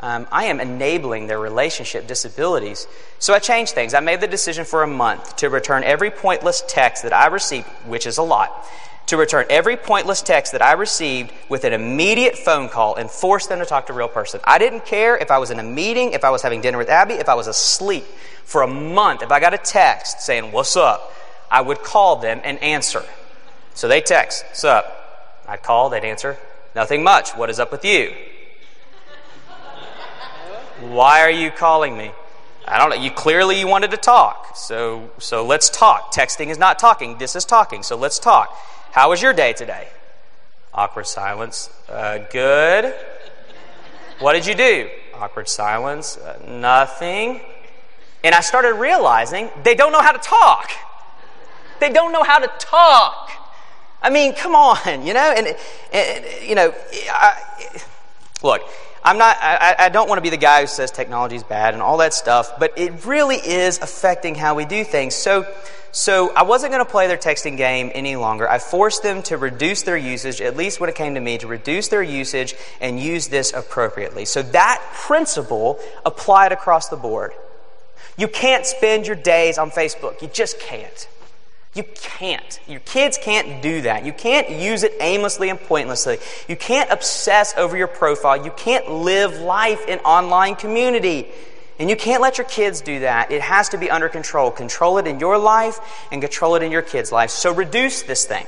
Um, 0.00 0.28
I 0.30 0.44
am 0.44 0.60
enabling 0.60 1.26
their 1.26 1.40
relationship 1.40 2.06
disabilities. 2.06 2.86
So 3.18 3.34
I 3.34 3.40
changed 3.40 3.72
things. 3.72 3.94
I 3.94 4.00
made 4.00 4.20
the 4.20 4.28
decision 4.28 4.64
for 4.64 4.82
a 4.82 4.86
month 4.86 5.36
to 5.36 5.50
return 5.50 5.82
every 5.82 6.10
pointless 6.10 6.62
text 6.68 7.02
that 7.02 7.12
I 7.12 7.26
received, 7.26 7.66
which 7.86 8.06
is 8.06 8.16
a 8.16 8.22
lot, 8.22 8.64
to 9.06 9.16
return 9.16 9.46
every 9.50 9.76
pointless 9.76 10.22
text 10.22 10.52
that 10.52 10.62
I 10.62 10.72
received 10.72 11.32
with 11.48 11.64
an 11.64 11.72
immediate 11.72 12.38
phone 12.38 12.68
call 12.68 12.94
and 12.94 13.10
force 13.10 13.48
them 13.48 13.58
to 13.58 13.64
talk 13.64 13.88
to 13.88 13.92
a 13.92 13.96
real 13.96 14.06
person. 14.06 14.38
I 14.44 14.58
didn't 14.58 14.84
care 14.84 15.16
if 15.16 15.32
I 15.32 15.38
was 15.38 15.50
in 15.50 15.58
a 15.58 15.64
meeting, 15.64 16.12
if 16.12 16.24
I 16.24 16.30
was 16.30 16.42
having 16.42 16.60
dinner 16.60 16.78
with 16.78 16.88
Abby, 16.88 17.14
if 17.14 17.28
I 17.28 17.34
was 17.34 17.48
asleep. 17.48 18.04
For 18.44 18.62
a 18.62 18.68
month, 18.68 19.22
if 19.22 19.32
I 19.32 19.40
got 19.40 19.52
a 19.52 19.58
text 19.58 20.20
saying, 20.20 20.52
What's 20.52 20.76
up? 20.76 21.12
I 21.50 21.60
would 21.60 21.82
call 21.82 22.16
them 22.16 22.40
and 22.44 22.58
answer. 22.62 23.04
So 23.74 23.88
they 23.88 24.00
text, 24.00 24.44
What's 24.46 24.64
up? 24.64 25.42
I'd 25.48 25.62
call, 25.62 25.90
they'd 25.90 26.04
answer, 26.04 26.36
Nothing 26.74 27.02
much. 27.02 27.30
What 27.30 27.50
is 27.50 27.58
up 27.58 27.72
with 27.72 27.84
you? 27.84 28.14
Why 30.80 31.20
are 31.20 31.30
you 31.30 31.50
calling 31.50 31.96
me? 31.96 32.12
I 32.66 32.78
don't 32.78 32.90
know. 32.90 32.96
You 32.96 33.10
clearly 33.10 33.58
you 33.58 33.66
wanted 33.66 33.90
to 33.92 33.96
talk. 33.96 34.56
So 34.56 35.10
so 35.18 35.44
let's 35.44 35.68
talk. 35.70 36.12
Texting 36.12 36.48
is 36.48 36.58
not 36.58 36.78
talking. 36.78 37.18
This 37.18 37.34
is 37.34 37.44
talking. 37.44 37.82
So 37.82 37.96
let's 37.96 38.18
talk. 38.18 38.54
How 38.92 39.10
was 39.10 39.22
your 39.22 39.32
day 39.32 39.52
today? 39.52 39.88
Awkward 40.74 41.06
silence. 41.06 41.70
Uh, 41.88 42.18
good. 42.30 42.94
What 44.20 44.34
did 44.34 44.46
you 44.46 44.54
do? 44.54 44.90
Awkward 45.14 45.48
silence. 45.48 46.16
Uh, 46.16 46.38
nothing. 46.46 47.40
And 48.22 48.34
I 48.34 48.40
started 48.40 48.74
realizing 48.74 49.48
they 49.62 49.74
don't 49.74 49.92
know 49.92 50.02
how 50.02 50.12
to 50.12 50.18
talk. 50.18 50.70
They 51.80 51.90
don't 51.90 52.12
know 52.12 52.24
how 52.24 52.38
to 52.38 52.50
talk. 52.58 53.30
I 54.02 54.10
mean, 54.10 54.34
come 54.34 54.54
on, 54.54 55.04
you 55.04 55.14
know, 55.14 55.34
and, 55.36 55.56
and 55.92 56.24
you 56.48 56.54
know, 56.54 56.72
I, 57.10 57.40
look, 58.42 58.62
I'm 59.02 59.18
not, 59.18 59.36
I, 59.40 59.76
I 59.78 59.88
don't 59.88 60.08
want 60.08 60.18
to 60.18 60.22
be 60.22 60.30
the 60.30 60.36
guy 60.36 60.62
who 60.62 60.66
says 60.66 60.90
technology 60.90 61.36
is 61.36 61.44
bad 61.44 61.74
and 61.74 61.82
all 61.82 61.98
that 61.98 62.14
stuff, 62.14 62.58
but 62.58 62.72
it 62.76 63.06
really 63.06 63.36
is 63.36 63.78
affecting 63.78 64.34
how 64.34 64.54
we 64.54 64.64
do 64.64 64.84
things. 64.84 65.14
So, 65.14 65.46
so 65.92 66.34
I 66.34 66.42
wasn't 66.42 66.72
going 66.72 66.84
to 66.84 66.90
play 66.90 67.06
their 67.06 67.16
texting 67.16 67.56
game 67.56 67.90
any 67.94 68.16
longer. 68.16 68.48
I 68.48 68.58
forced 68.58 69.02
them 69.02 69.22
to 69.24 69.36
reduce 69.36 69.82
their 69.82 69.96
usage, 69.96 70.40
at 70.40 70.56
least 70.56 70.80
when 70.80 70.90
it 70.90 70.96
came 70.96 71.14
to 71.14 71.20
me, 71.20 71.38
to 71.38 71.46
reduce 71.46 71.88
their 71.88 72.02
usage 72.02 72.54
and 72.80 73.00
use 73.00 73.28
this 73.28 73.52
appropriately. 73.52 74.24
So 74.24 74.42
that 74.42 74.82
principle 74.94 75.78
applied 76.04 76.52
across 76.52 76.88
the 76.88 76.96
board. 76.96 77.32
You 78.16 78.28
can't 78.28 78.66
spend 78.66 79.06
your 79.06 79.16
days 79.16 79.58
on 79.58 79.70
Facebook. 79.70 80.20
You 80.20 80.28
just 80.28 80.58
can't. 80.58 81.08
You 81.78 81.84
can't. 81.94 82.58
Your 82.66 82.80
kids 82.80 83.20
can't 83.22 83.62
do 83.62 83.82
that. 83.82 84.04
You 84.04 84.12
can't 84.12 84.50
use 84.50 84.82
it 84.82 84.94
aimlessly 84.98 85.48
and 85.48 85.60
pointlessly. 85.60 86.18
You 86.48 86.56
can't 86.56 86.90
obsess 86.90 87.54
over 87.56 87.76
your 87.76 87.86
profile. 87.86 88.44
You 88.44 88.50
can't 88.50 88.90
live 88.90 89.38
life 89.38 89.86
in 89.86 90.00
online 90.00 90.56
community. 90.56 91.28
And 91.78 91.88
you 91.88 91.94
can't 91.94 92.20
let 92.20 92.36
your 92.36 92.48
kids 92.48 92.80
do 92.80 92.98
that. 92.98 93.30
It 93.30 93.42
has 93.42 93.68
to 93.68 93.78
be 93.78 93.92
under 93.92 94.08
control. 94.08 94.50
Control 94.50 94.98
it 94.98 95.06
in 95.06 95.20
your 95.20 95.38
life 95.38 95.78
and 96.10 96.20
control 96.20 96.56
it 96.56 96.64
in 96.64 96.72
your 96.72 96.82
kids' 96.82 97.12
life. 97.12 97.30
So 97.30 97.54
reduce 97.54 98.02
this 98.02 98.24
thing. 98.24 98.46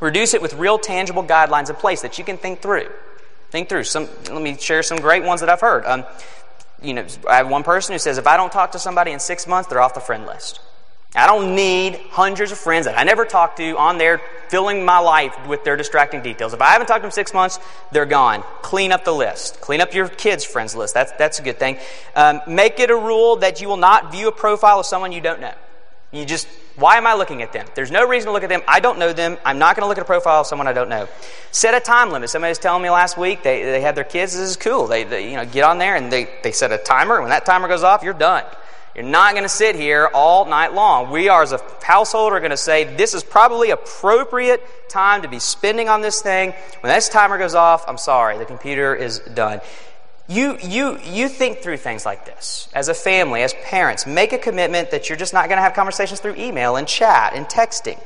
Reduce 0.00 0.34
it 0.34 0.42
with 0.42 0.54
real 0.54 0.80
tangible 0.80 1.22
guidelines 1.22 1.70
in 1.70 1.76
place 1.76 2.02
that 2.02 2.18
you 2.18 2.24
can 2.24 2.38
think 2.38 2.60
through. 2.60 2.90
Think 3.50 3.68
through. 3.68 3.84
Some, 3.84 4.08
let 4.32 4.42
me 4.42 4.56
share 4.58 4.82
some 4.82 4.98
great 4.98 5.22
ones 5.22 5.42
that 5.42 5.48
I've 5.48 5.60
heard. 5.60 5.86
Um, 5.86 6.04
you 6.82 6.94
know, 6.94 7.06
I 7.30 7.36
have 7.36 7.48
one 7.48 7.62
person 7.62 7.92
who 7.92 8.00
says, 8.00 8.18
if 8.18 8.26
I 8.26 8.36
don't 8.36 8.50
talk 8.50 8.72
to 8.72 8.80
somebody 8.80 9.12
in 9.12 9.20
six 9.20 9.46
months, 9.46 9.68
they're 9.68 9.80
off 9.80 9.94
the 9.94 10.00
friend 10.00 10.26
list. 10.26 10.58
I 11.14 11.26
don't 11.26 11.54
need 11.54 11.96
hundreds 12.10 12.52
of 12.52 12.58
friends 12.58 12.84
that 12.84 12.98
I 12.98 13.04
never 13.04 13.24
talk 13.24 13.56
to 13.56 13.78
on 13.78 13.96
there 13.96 14.20
filling 14.48 14.84
my 14.84 14.98
life 14.98 15.34
with 15.46 15.64
their 15.64 15.76
distracting 15.76 16.22
details. 16.22 16.52
If 16.52 16.60
I 16.60 16.66
haven't 16.66 16.86
talked 16.86 17.00
to 17.00 17.02
them 17.02 17.10
six 17.10 17.32
months, 17.32 17.58
they're 17.92 18.06
gone. 18.06 18.44
Clean 18.60 18.92
up 18.92 19.04
the 19.04 19.12
list. 19.12 19.60
Clean 19.60 19.80
up 19.80 19.94
your 19.94 20.08
kids' 20.08 20.44
friends 20.44 20.74
list. 20.74 20.92
That's, 20.94 21.12
that's 21.12 21.38
a 21.38 21.42
good 21.42 21.58
thing. 21.58 21.78
Um, 22.14 22.42
make 22.46 22.78
it 22.78 22.90
a 22.90 22.96
rule 22.96 23.36
that 23.36 23.60
you 23.60 23.68
will 23.68 23.78
not 23.78 24.12
view 24.12 24.28
a 24.28 24.32
profile 24.32 24.80
of 24.80 24.86
someone 24.86 25.12
you 25.12 25.20
don't 25.22 25.40
know. 25.40 25.54
You 26.12 26.24
just, 26.24 26.46
why 26.76 26.96
am 26.96 27.06
I 27.06 27.14
looking 27.14 27.42
at 27.42 27.52
them? 27.52 27.66
There's 27.74 27.90
no 27.90 28.06
reason 28.06 28.28
to 28.28 28.32
look 28.32 28.42
at 28.42 28.48
them. 28.48 28.62
I 28.66 28.80
don't 28.80 28.98
know 28.98 29.12
them. 29.12 29.36
I'm 29.44 29.58
not 29.58 29.76
going 29.76 29.84
to 29.84 29.88
look 29.88 29.98
at 29.98 30.02
a 30.02 30.06
profile 30.06 30.40
of 30.40 30.46
someone 30.46 30.66
I 30.66 30.72
don't 30.72 30.88
know. 30.88 31.06
Set 31.52 31.74
a 31.74 31.80
time 31.80 32.10
limit. 32.10 32.30
Somebody 32.30 32.50
was 32.50 32.58
telling 32.58 32.82
me 32.82 32.88
last 32.90 33.18
week 33.18 33.42
they, 33.42 33.62
they 33.62 33.80
had 33.80 33.94
their 33.94 34.04
kids. 34.04 34.32
This 34.32 34.48
is 34.48 34.56
cool. 34.56 34.86
They, 34.86 35.04
they 35.04 35.30
you 35.30 35.36
know 35.36 35.44
get 35.44 35.64
on 35.64 35.78
there 35.78 35.96
and 35.96 36.10
they, 36.10 36.28
they 36.42 36.52
set 36.52 36.72
a 36.72 36.78
timer. 36.78 37.20
When 37.20 37.30
that 37.30 37.44
timer 37.44 37.68
goes 37.68 37.82
off, 37.82 38.02
you're 38.02 38.14
done. 38.14 38.44
You're 38.98 39.06
not 39.06 39.34
going 39.34 39.44
to 39.44 39.48
sit 39.48 39.76
here 39.76 40.10
all 40.12 40.46
night 40.46 40.74
long. 40.74 41.12
We 41.12 41.28
are, 41.28 41.44
as 41.44 41.52
a 41.52 41.60
household, 41.84 42.32
are 42.32 42.40
going 42.40 42.50
to 42.50 42.56
say 42.56 42.82
this 42.82 43.14
is 43.14 43.22
probably 43.22 43.70
appropriate 43.70 44.60
time 44.88 45.22
to 45.22 45.28
be 45.28 45.38
spending 45.38 45.88
on 45.88 46.00
this 46.00 46.20
thing. 46.20 46.52
When 46.80 46.92
this 46.92 47.08
timer 47.08 47.38
goes 47.38 47.54
off, 47.54 47.84
I'm 47.86 47.96
sorry, 47.96 48.38
the 48.38 48.44
computer 48.44 48.96
is 48.96 49.20
done. 49.20 49.60
You, 50.26 50.58
you, 50.60 50.98
you 51.04 51.28
think 51.28 51.60
through 51.60 51.76
things 51.76 52.04
like 52.04 52.26
this. 52.26 52.68
As 52.74 52.88
a 52.88 52.94
family, 52.94 53.42
as 53.42 53.54
parents, 53.62 54.04
make 54.04 54.32
a 54.32 54.38
commitment 54.38 54.90
that 54.90 55.08
you're 55.08 55.16
just 55.16 55.32
not 55.32 55.46
going 55.48 55.58
to 55.58 55.62
have 55.62 55.74
conversations 55.74 56.18
through 56.18 56.34
email 56.34 56.74
and 56.74 56.88
chat 56.88 57.34
and 57.34 57.46
texting. 57.46 58.02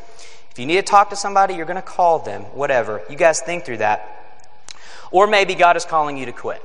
If 0.50 0.58
you 0.58 0.66
need 0.66 0.76
to 0.76 0.82
talk 0.82 1.08
to 1.08 1.16
somebody, 1.16 1.54
you're 1.54 1.64
going 1.64 1.76
to 1.76 1.80
call 1.80 2.18
them, 2.18 2.42
whatever. 2.52 3.00
You 3.08 3.16
guys 3.16 3.40
think 3.40 3.64
through 3.64 3.78
that. 3.78 4.44
Or 5.10 5.26
maybe 5.26 5.54
God 5.54 5.78
is 5.78 5.86
calling 5.86 6.18
you 6.18 6.26
to 6.26 6.32
quit. 6.32 6.62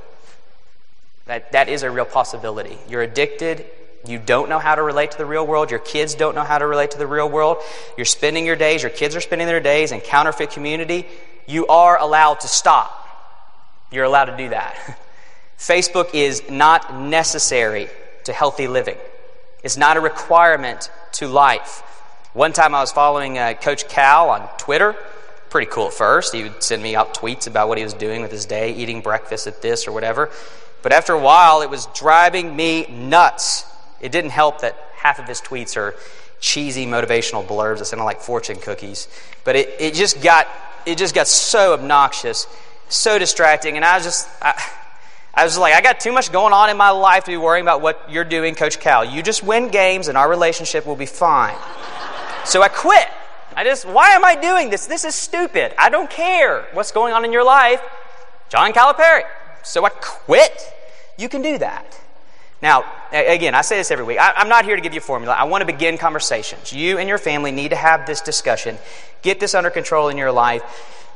That, 1.24 1.52
that 1.52 1.70
is 1.70 1.82
a 1.82 1.90
real 1.90 2.04
possibility. 2.04 2.76
You're 2.90 3.00
addicted. 3.00 3.64
You 4.06 4.18
don't 4.18 4.48
know 4.48 4.58
how 4.58 4.74
to 4.74 4.82
relate 4.82 5.10
to 5.12 5.18
the 5.18 5.26
real 5.26 5.46
world. 5.46 5.70
Your 5.70 5.80
kids 5.80 6.14
don't 6.14 6.34
know 6.34 6.44
how 6.44 6.58
to 6.58 6.66
relate 6.66 6.92
to 6.92 6.98
the 6.98 7.06
real 7.06 7.28
world. 7.28 7.58
You're 7.96 8.04
spending 8.04 8.46
your 8.46 8.56
days, 8.56 8.82
your 8.82 8.90
kids 8.90 9.16
are 9.16 9.20
spending 9.20 9.46
their 9.46 9.60
days 9.60 9.92
in 9.92 10.00
counterfeit 10.00 10.50
community. 10.50 11.06
You 11.46 11.66
are 11.66 11.98
allowed 11.98 12.40
to 12.40 12.48
stop. 12.48 12.94
You're 13.90 14.04
allowed 14.04 14.26
to 14.26 14.36
do 14.36 14.50
that. 14.50 14.76
Facebook 15.58 16.14
is 16.14 16.42
not 16.48 16.94
necessary 16.94 17.88
to 18.24 18.32
healthy 18.32 18.68
living. 18.68 18.96
It's 19.64 19.76
not 19.76 19.96
a 19.96 20.00
requirement 20.00 20.90
to 21.12 21.26
life. 21.26 21.82
One 22.32 22.52
time 22.52 22.74
I 22.74 22.80
was 22.80 22.92
following 22.92 23.38
uh, 23.38 23.54
Coach 23.54 23.88
Cal 23.88 24.30
on 24.30 24.48
Twitter. 24.58 24.94
Pretty 25.50 25.70
cool 25.70 25.88
at 25.88 25.94
first. 25.94 26.34
He 26.34 26.44
would 26.44 26.62
send 26.62 26.82
me 26.82 26.94
out 26.94 27.14
tweets 27.14 27.46
about 27.46 27.68
what 27.68 27.78
he 27.78 27.84
was 27.84 27.94
doing 27.94 28.22
with 28.22 28.30
his 28.30 28.44
day, 28.44 28.74
eating 28.74 29.00
breakfast 29.00 29.46
at 29.46 29.62
this 29.62 29.88
or 29.88 29.92
whatever. 29.92 30.30
But 30.82 30.92
after 30.92 31.14
a 31.14 31.18
while, 31.18 31.62
it 31.62 31.70
was 31.70 31.86
driving 31.94 32.54
me 32.54 32.86
nuts. 32.86 33.64
It 34.00 34.12
didn't 34.12 34.30
help 34.30 34.60
that 34.60 34.76
half 34.94 35.18
of 35.18 35.26
his 35.26 35.40
tweets 35.40 35.76
are 35.76 35.94
cheesy 36.40 36.86
motivational 36.86 37.46
blurbs 37.46 37.78
that 37.78 37.86
sound 37.86 38.04
like 38.04 38.20
fortune 38.20 38.58
cookies. 38.58 39.08
But 39.44 39.56
it, 39.56 39.74
it 39.80 39.94
just 39.94 40.22
got 40.22 40.48
it 40.86 40.96
just 40.98 41.14
got 41.14 41.28
so 41.28 41.74
obnoxious, 41.74 42.46
so 42.88 43.18
distracting, 43.18 43.76
and 43.76 43.84
I 43.84 43.96
was 43.96 44.04
just 44.04 44.28
I, 44.40 44.54
I 45.38 45.44
was 45.44 45.56
like, 45.56 45.74
I 45.74 45.80
got 45.80 46.00
too 46.00 46.12
much 46.12 46.32
going 46.32 46.52
on 46.52 46.68
in 46.68 46.76
my 46.76 46.90
life 46.90 47.24
to 47.24 47.30
be 47.30 47.36
worrying 47.36 47.64
about 47.64 47.80
what 47.80 48.10
you're 48.10 48.24
doing, 48.24 48.56
Coach 48.56 48.80
Cal. 48.80 49.04
You 49.04 49.22
just 49.22 49.44
win 49.44 49.68
games 49.68 50.08
and 50.08 50.18
our 50.18 50.28
relationship 50.28 50.84
will 50.84 50.96
be 50.96 51.06
fine. 51.06 51.54
so 52.44 52.60
I 52.60 52.66
quit. 52.66 53.06
I 53.54 53.62
just, 53.62 53.84
why 53.84 54.10
am 54.10 54.24
I 54.24 54.34
doing 54.34 54.68
this? 54.68 54.86
This 54.86 55.04
is 55.04 55.14
stupid. 55.14 55.74
I 55.78 55.90
don't 55.90 56.10
care 56.10 56.66
what's 56.72 56.90
going 56.90 57.12
on 57.12 57.24
in 57.24 57.32
your 57.32 57.44
life. 57.44 57.80
John 58.48 58.72
Calipari. 58.72 59.22
So 59.62 59.84
I 59.84 59.90
quit. 59.90 60.60
You 61.16 61.28
can 61.28 61.42
do 61.42 61.58
that. 61.58 61.96
Now, 62.60 62.84
again, 63.12 63.54
I 63.54 63.60
say 63.60 63.76
this 63.76 63.90
every 63.90 64.04
week. 64.04 64.18
I, 64.18 64.40
am 64.40 64.48
not 64.48 64.64
here 64.64 64.74
to 64.74 64.82
give 64.82 64.92
you 64.92 64.98
a 64.98 65.02
formula. 65.02 65.34
I 65.34 65.44
want 65.44 65.62
to 65.62 65.66
begin 65.66 65.96
conversations. 65.96 66.72
You 66.72 66.98
and 66.98 67.08
your 67.08 67.18
family 67.18 67.52
need 67.52 67.68
to 67.68 67.76
have 67.76 68.04
this 68.06 68.20
discussion. 68.20 68.78
Get 69.22 69.38
this 69.38 69.54
under 69.54 69.70
control 69.70 70.08
in 70.08 70.16
your 70.16 70.32
life. 70.32 70.62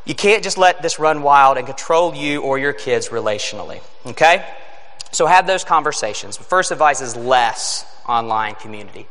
You 0.05 0.15
can't 0.15 0.45
just 0.45 0.57
let 0.57 0.83
this 0.83 0.99
run 0.99 1.23
wild 1.23 1.59
and 1.59 1.67
control 1.67 2.15
you 2.15 2.43
or 2.43 2.59
your 2.59 2.73
kids 2.73 3.09
relationally. 3.09 3.81
Okay? 4.07 4.45
So 5.11 5.27
have 5.27 5.47
those 5.47 5.65
conversations. 5.65 6.39
The 6.39 6.45
First 6.45 6.71
advice 6.71 7.01
is 7.01 7.17
less 7.17 7.85
online 8.09 8.55
community. 8.55 9.07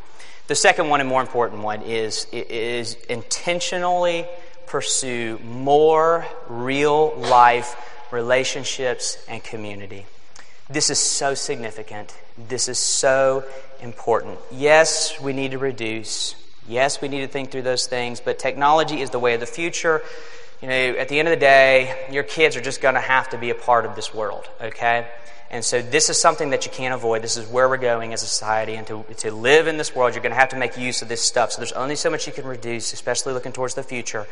The 0.48 0.56
second 0.56 0.90
one 0.90 1.00
and 1.00 1.08
more 1.08 1.22
important 1.22 1.64
one 1.64 1.82
is, 1.82 2.28
is 2.32 2.96
intentionally 3.10 4.26
pursue 4.68 5.38
more 5.40 6.26
real 6.48 7.14
life 7.18 7.76
relationships 8.12 9.18
and 9.28 9.44
community. 9.44 10.06
This 10.72 10.90
is 10.90 11.00
so 11.00 11.34
significant. 11.34 12.16
This 12.38 12.68
is 12.68 12.80
so 12.80 13.44
important. 13.82 14.40
Yes, 14.52 15.20
we 15.20 15.34
need 15.34 15.52
to 15.52 15.58
reduce. 15.58 16.36
Yes, 16.68 17.02
we 17.02 17.08
need 17.08 17.22
to 17.22 17.28
think 17.28 17.52
through 17.52 17.64
those 17.64 17.88
things, 17.88 18.20
but 18.20 18.40
technology 18.40 19.02
is 19.02 19.10
the 19.10 19.20
way 19.20 19.34
of 19.34 19.40
the 19.40 19.46
future 19.46 20.02
you 20.62 20.68
know, 20.68 20.76
at 20.76 21.10
the 21.10 21.18
end 21.18 21.28
of 21.28 21.32
the 21.32 21.40
day, 21.40 22.08
your 22.12 22.22
kids 22.22 22.56
are 22.56 22.62
just 22.62 22.82
going 22.82 22.94
to 22.94 23.02
have 23.02 23.30
to 23.30 23.38
be 23.38 23.50
a 23.50 23.56
part 23.56 23.86
of 23.86 23.96
this 23.96 24.14
world, 24.14 24.48
okay? 24.62 25.08
And 25.50 25.66
so 25.66 25.82
this 25.82 26.10
is 26.10 26.22
something 26.22 26.52
that 26.52 26.66
you 26.66 26.72
can't 26.72 26.94
avoid. 26.94 27.24
This 27.24 27.36
is 27.36 27.48
where 27.48 27.68
we're 27.68 27.78
going 27.78 28.14
as 28.14 28.22
a 28.22 28.28
society. 28.28 28.76
And 28.76 28.86
to, 28.88 29.04
to 29.18 29.32
live 29.32 29.66
in 29.66 29.78
this 29.78 29.96
world, 29.96 30.14
you're 30.14 30.22
going 30.22 30.34
to 30.34 30.40
have 30.40 30.50
to 30.50 30.58
make 30.58 30.78
use 30.78 31.02
of 31.02 31.08
this 31.08 31.22
stuff. 31.22 31.52
So 31.52 31.58
there's 31.58 31.72
only 31.72 31.96
so 31.96 32.12
much 32.12 32.28
you 32.28 32.34
can 32.34 32.46
reduce, 32.46 32.94
especially 32.94 33.34
looking 33.34 33.52
towards 33.52 33.74
the 33.74 33.82
future. 33.82 34.28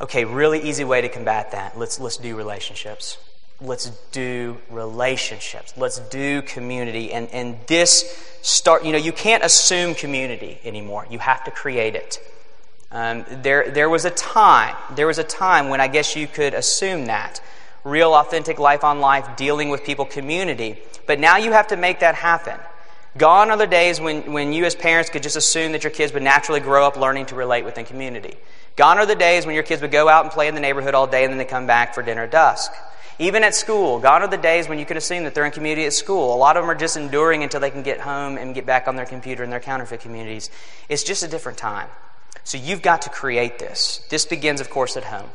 Okay, 0.00 0.24
really 0.24 0.62
easy 0.62 0.84
way 0.84 1.02
to 1.02 1.08
combat 1.10 1.52
that. 1.52 1.78
Let's, 1.78 2.00
let's 2.00 2.16
do 2.16 2.34
relationships. 2.34 3.18
Let's 3.62 3.90
do 4.10 4.58
relationships. 4.70 5.74
Let's 5.76 5.98
do 5.98 6.42
community. 6.42 7.12
And, 7.12 7.28
and 7.30 7.58
this 7.66 8.36
start, 8.42 8.84
you 8.84 8.92
know, 8.92 8.98
you 8.98 9.12
can't 9.12 9.44
assume 9.44 9.94
community 9.94 10.58
anymore. 10.64 11.06
You 11.08 11.20
have 11.20 11.44
to 11.44 11.50
create 11.50 11.94
it. 11.94 12.18
Um, 12.90 13.24
there, 13.30 13.70
there 13.70 13.88
was 13.88 14.04
a 14.04 14.10
time, 14.10 14.76
there 14.94 15.06
was 15.06 15.18
a 15.18 15.24
time 15.24 15.68
when 15.68 15.80
I 15.80 15.88
guess 15.88 16.14
you 16.14 16.26
could 16.26 16.54
assume 16.54 17.06
that. 17.06 17.40
Real, 17.84 18.14
authentic 18.14 18.58
life 18.58 18.84
on 18.84 19.00
life, 19.00 19.36
dealing 19.36 19.70
with 19.70 19.84
people, 19.84 20.04
community. 20.04 20.78
But 21.06 21.18
now 21.18 21.36
you 21.38 21.52
have 21.52 21.68
to 21.68 21.76
make 21.76 22.00
that 22.00 22.14
happen. 22.14 22.58
Gone 23.16 23.50
are 23.50 23.56
the 23.56 23.66
days 23.66 24.00
when, 24.00 24.32
when 24.32 24.52
you 24.52 24.64
as 24.64 24.74
parents 24.74 25.10
could 25.10 25.22
just 25.22 25.36
assume 25.36 25.72
that 25.72 25.84
your 25.84 25.90
kids 25.90 26.12
would 26.12 26.22
naturally 26.22 26.60
grow 26.60 26.86
up 26.86 26.96
learning 26.96 27.26
to 27.26 27.34
relate 27.34 27.64
within 27.64 27.84
community. 27.84 28.36
Gone 28.76 28.98
are 28.98 29.06
the 29.06 29.14
days 29.14 29.44
when 29.44 29.54
your 29.54 29.64
kids 29.64 29.82
would 29.82 29.90
go 29.90 30.08
out 30.08 30.24
and 30.24 30.32
play 30.32 30.48
in 30.48 30.54
the 30.54 30.60
neighborhood 30.60 30.94
all 30.94 31.06
day 31.06 31.24
and 31.24 31.30
then 31.30 31.38
they 31.38 31.44
come 31.44 31.66
back 31.66 31.94
for 31.94 32.02
dinner 32.02 32.22
at 32.22 32.30
dusk. 32.30 32.72
Even 33.18 33.44
at 33.44 33.54
school, 33.54 33.98
gone 33.98 34.22
are 34.22 34.28
the 34.28 34.36
days 34.36 34.68
when 34.68 34.78
you 34.78 34.86
could 34.86 34.96
assume 34.96 35.24
that 35.24 35.34
they're 35.34 35.44
in 35.44 35.52
community 35.52 35.86
at 35.86 35.92
school. 35.92 36.34
A 36.34 36.36
lot 36.36 36.56
of 36.56 36.62
them 36.62 36.70
are 36.70 36.74
just 36.74 36.96
enduring 36.96 37.42
until 37.42 37.60
they 37.60 37.70
can 37.70 37.82
get 37.82 38.00
home 38.00 38.38
and 38.38 38.54
get 38.54 38.66
back 38.66 38.88
on 38.88 38.96
their 38.96 39.06
computer 39.06 39.44
in 39.44 39.50
their 39.50 39.60
counterfeit 39.60 40.00
communities. 40.00 40.50
It's 40.88 41.02
just 41.02 41.22
a 41.22 41.28
different 41.28 41.58
time. 41.58 41.88
So 42.44 42.58
you've 42.58 42.82
got 42.82 43.02
to 43.02 43.10
create 43.10 43.58
this. 43.58 44.04
This 44.08 44.24
begins, 44.24 44.60
of 44.60 44.70
course, 44.70 44.96
at 44.96 45.04
home. 45.04 45.30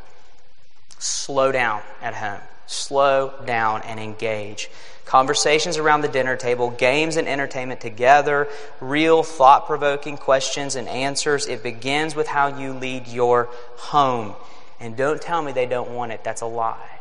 Slow 1.00 1.52
down 1.52 1.82
at 2.02 2.16
home. 2.16 2.42
Slow 2.66 3.34
down 3.46 3.84
and 3.84 4.00
engage. 4.00 4.70
Conversations 5.06 5.78
around 5.78 6.02
the 6.02 6.10
dinner 6.10 6.36
table, 6.36 6.70
games 6.70 7.16
and 7.16 7.30
entertainment 7.30 7.80
together, 7.80 8.50
real 8.82 9.24
thought 9.24 9.66
provoking 9.66 10.18
questions 10.18 10.76
and 10.76 10.90
answers. 10.90 11.48
It 11.48 11.64
begins 11.64 12.14
with 12.14 12.28
how 12.28 12.60
you 12.60 12.74
lead 12.74 13.08
your 13.08 13.48
home. 13.78 14.36
And 14.82 14.98
don't 14.98 15.22
tell 15.22 15.42
me 15.42 15.54
they 15.54 15.66
don't 15.66 15.92
want 15.92 16.12
it. 16.12 16.26
That's 16.26 16.42
a 16.42 16.46
lie. 16.46 16.97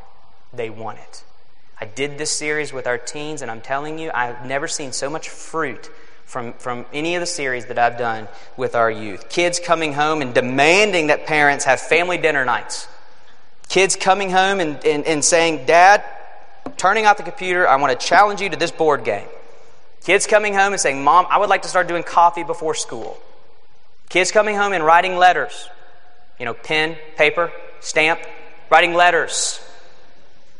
They 0.53 0.70
want 0.70 0.99
it. 0.99 1.24
I 1.80 1.84
did 1.84 2.16
this 2.16 2.30
series 2.30 2.72
with 2.72 2.86
our 2.86 2.97
teens, 2.97 3.42
and 3.42 3.51
I'm 3.51 3.61
telling 3.61 3.99
you, 3.99 4.11
I've 4.12 4.47
never 4.47 4.66
seen 4.66 4.92
so 4.92 5.11
much 5.11 5.28
fruit 5.28 5.90
from, 6.24 6.55
from 6.55 6.86
any 6.92 7.16
of 7.16 7.20
the 7.20 7.26
series 7.26 7.66
that 7.66 7.78
I've 7.78 7.99
done 7.99 8.28
with 8.57 8.74
our 8.74 8.90
youth. 8.90 9.28
Kids 9.28 9.61
coming 9.61 9.92
home 9.92 10.22
and 10.22 10.32
demanding 10.32 11.09
that 11.09 11.26
parents 11.26 11.66
have 11.66 11.80
family 11.80 12.16
dinner 12.16 12.44
nights. 12.44 12.88
Kids 13.68 13.94
coming 13.94 14.30
home 14.30 14.61
and, 14.61 14.82
and, 14.86 15.05
and 15.05 15.24
saying, 15.24 15.66
Dad, 15.66 16.03
turning 16.78 17.05
off 17.05 17.18
the 17.18 17.22
computer, 17.22 17.68
I 17.68 17.76
want 17.76 17.99
to 17.99 18.07
challenge 18.07 18.40
you 18.40 18.49
to 18.49 18.57
this 18.57 18.70
board 18.70 19.05
game. 19.05 19.28
Kids 20.03 20.26
coming 20.26 20.55
home 20.55 20.72
and 20.72 20.80
saying, 20.80 21.03
Mom, 21.03 21.26
I 21.28 21.38
would 21.38 21.51
like 21.51 21.62
to 21.62 21.68
start 21.68 21.88
doing 21.88 22.05
coffee 22.05 22.44
before 22.44 22.74
school. 22.74 23.18
Kids 24.09 24.30
coming 24.30 24.57
home 24.57 24.72
and 24.72 24.84
writing 24.84 25.16
letters. 25.16 25.68
You 26.38 26.47
know, 26.47 26.55
pen, 26.55 26.97
paper, 27.16 27.53
stamp, 27.80 28.20
writing 28.70 28.94
letters 28.94 29.61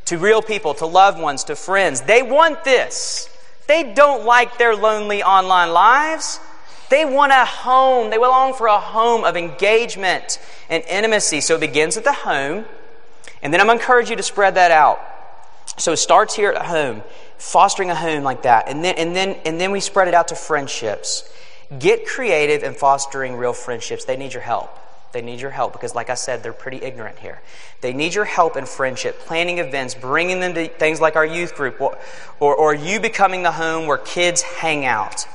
to 0.07 0.19
real 0.19 0.43
people, 0.43 0.75
to 0.75 0.87
loved 0.87 1.21
ones, 1.21 1.45
to 1.45 1.57
friends. 1.57 2.01
They 2.03 2.23
want 2.23 2.65
this. 2.65 3.29
They 3.67 3.93
don't 3.95 4.25
like 4.25 4.59
their 4.59 4.75
lonely 4.75 5.23
online 5.23 5.73
lives. 5.73 6.41
They 6.89 7.05
want 7.05 7.33
a 7.33 7.45
home. 7.45 8.11
They 8.11 8.19
long 8.19 8.55
for 8.55 8.69
a 8.69 8.79
home 8.79 9.25
of 9.25 9.37
engagement 9.37 10.39
and 10.71 10.85
intimacy. 10.85 11.41
So 11.41 11.57
it 11.57 11.61
begins 11.61 11.97
at 11.97 12.05
the 12.05 12.13
home, 12.13 12.65
and 13.43 13.53
then 13.53 13.61
I'm 13.61 13.67
going 13.67 13.79
to 13.79 13.83
encourage 13.83 14.11
you 14.11 14.17
to 14.17 14.23
spread 14.23 14.55
that 14.55 14.71
out. 14.71 15.01
So 15.79 15.93
it 15.93 15.97
starts 15.97 16.35
here 16.35 16.53
at 16.53 16.67
home, 16.67 17.03
fostering 17.39 17.91
a 17.91 17.95
home 17.95 18.23
like 18.23 18.43
that, 18.43 18.69
and 18.69 18.85
then 18.85 18.95
and 18.97 19.15
then 19.15 19.37
and 19.45 19.61
then 19.61 19.73
we 19.73 19.81
spread 19.81 20.09
it 20.09 20.15
out 20.15 20.29
to 20.29 20.35
friendships. 20.35 21.29
Get 21.79 22.07
creative 22.07 22.63
in 22.63 22.75
fostering 22.75 23.37
real 23.37 23.53
friendships. 23.53 24.05
They 24.05 24.17
need 24.17 24.33
your 24.33 24.43
help. 24.43 24.71
They 25.17 25.23
need 25.23 25.41
your 25.41 25.51
help 25.51 25.73
because, 25.73 25.95
like 25.95 26.11
I 26.11 26.15
said, 26.15 26.43
they're 26.43 26.53
pretty 26.53 26.77
ignorant 26.77 27.19
here. 27.19 27.41
They 27.81 27.95
need 27.95 28.13
your 28.13 28.27
help 28.27 28.55
in 28.55 28.67
friendship, 28.67 29.19
planning 29.21 29.57
events, 29.57 29.95
bringing 29.95 30.41
them 30.41 30.53
to 30.53 30.69
things 30.69 31.01
like 31.01 31.17
our 31.17 31.25
youth 31.25 31.55
group, 31.55 31.81
or, 31.81 31.97
or, 32.39 32.75
you 32.75 33.01
becoming 33.01 33.43
the 33.43 33.51
home 33.51 33.87
where 33.87 33.97
kids 33.97 34.43
hang 34.43 34.85
out. 34.85 35.27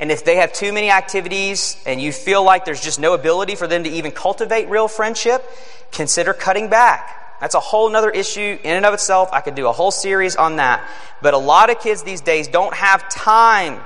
And 0.00 0.10
if 0.10 0.24
they 0.24 0.36
have 0.36 0.54
too 0.54 0.72
many 0.72 0.90
activities 0.90 1.76
and 1.84 2.00
you 2.00 2.12
feel 2.12 2.42
like 2.42 2.64
there's 2.64 2.80
just 2.80 2.98
no 2.98 3.12
ability 3.12 3.56
for 3.56 3.66
them 3.66 3.84
to 3.84 3.90
even 3.90 4.10
cultivate 4.10 4.70
real 4.70 4.88
friendship, 4.88 5.44
consider 5.92 6.32
cutting 6.32 6.70
back. 6.70 7.36
That's 7.42 7.54
a 7.54 7.60
whole 7.60 7.94
other 7.94 8.08
issue 8.08 8.58
in 8.64 8.74
and 8.74 8.86
of 8.86 8.94
itself. 8.94 9.28
I 9.34 9.42
could 9.42 9.54
do 9.54 9.66
a 9.68 9.72
whole 9.72 9.90
series 9.90 10.34
on 10.34 10.56
that. 10.56 10.82
But 11.20 11.34
a 11.34 11.38
lot 11.38 11.68
of 11.68 11.78
kids 11.78 12.04
these 12.04 12.22
days 12.22 12.48
don't 12.48 12.72
have 12.72 13.06
time 13.10 13.82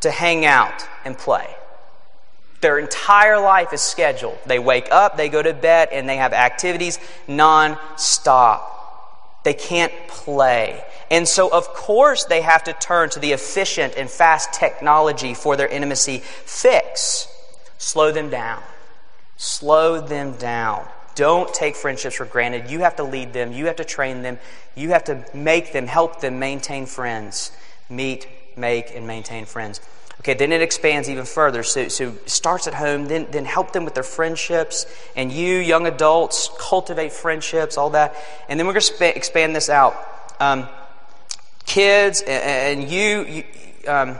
to 0.00 0.10
hang 0.10 0.46
out 0.46 0.88
and 1.04 1.18
play. 1.18 1.55
Their 2.60 2.78
entire 2.78 3.38
life 3.38 3.72
is 3.72 3.82
scheduled. 3.82 4.38
They 4.46 4.58
wake 4.58 4.88
up, 4.90 5.16
they 5.16 5.28
go 5.28 5.42
to 5.42 5.52
bed, 5.52 5.90
and 5.92 6.08
they 6.08 6.16
have 6.16 6.32
activities 6.32 6.98
non-stop. 7.28 8.72
They 9.44 9.54
can't 9.54 9.92
play. 10.08 10.82
And 11.10 11.28
so, 11.28 11.52
of 11.52 11.68
course, 11.68 12.24
they 12.24 12.40
have 12.40 12.64
to 12.64 12.72
turn 12.72 13.10
to 13.10 13.20
the 13.20 13.32
efficient 13.32 13.94
and 13.96 14.10
fast 14.10 14.52
technology 14.52 15.34
for 15.34 15.56
their 15.56 15.68
intimacy 15.68 16.18
fix. 16.18 17.28
Slow 17.78 18.10
them 18.10 18.28
down. 18.28 18.62
Slow 19.36 20.00
them 20.00 20.32
down. 20.32 20.86
Don't 21.14 21.52
take 21.54 21.76
friendships 21.76 22.16
for 22.16 22.24
granted. 22.24 22.70
You 22.70 22.80
have 22.80 22.96
to 22.96 23.04
lead 23.04 23.32
them, 23.32 23.52
you 23.52 23.66
have 23.66 23.76
to 23.76 23.84
train 23.84 24.22
them, 24.22 24.38
you 24.74 24.90
have 24.90 25.04
to 25.04 25.24
make 25.32 25.72
them, 25.72 25.86
help 25.86 26.20
them 26.20 26.38
maintain 26.38 26.86
friends. 26.86 27.52
Meet, 27.88 28.26
make, 28.56 28.94
and 28.94 29.06
maintain 29.06 29.46
friends. 29.46 29.80
Okay, 30.26 30.34
then 30.34 30.50
it 30.50 30.60
expands 30.60 31.08
even 31.08 31.24
further. 31.24 31.62
So, 31.62 31.86
so 31.86 32.12
starts 32.26 32.66
at 32.66 32.74
home, 32.74 33.06
then, 33.06 33.28
then 33.30 33.44
help 33.44 33.72
them 33.72 33.84
with 33.84 33.94
their 33.94 34.02
friendships. 34.02 34.84
And 35.14 35.30
you, 35.30 35.58
young 35.58 35.86
adults, 35.86 36.50
cultivate 36.58 37.12
friendships, 37.12 37.78
all 37.78 37.90
that. 37.90 38.16
And 38.48 38.58
then 38.58 38.66
we're 38.66 38.72
going 38.72 38.82
to 38.82 39.16
expand 39.16 39.54
this 39.54 39.70
out. 39.70 39.94
Um, 40.40 40.68
kids 41.64 42.22
and 42.26 42.90
you, 42.90 43.24
you, 43.24 43.44
um, 43.86 44.18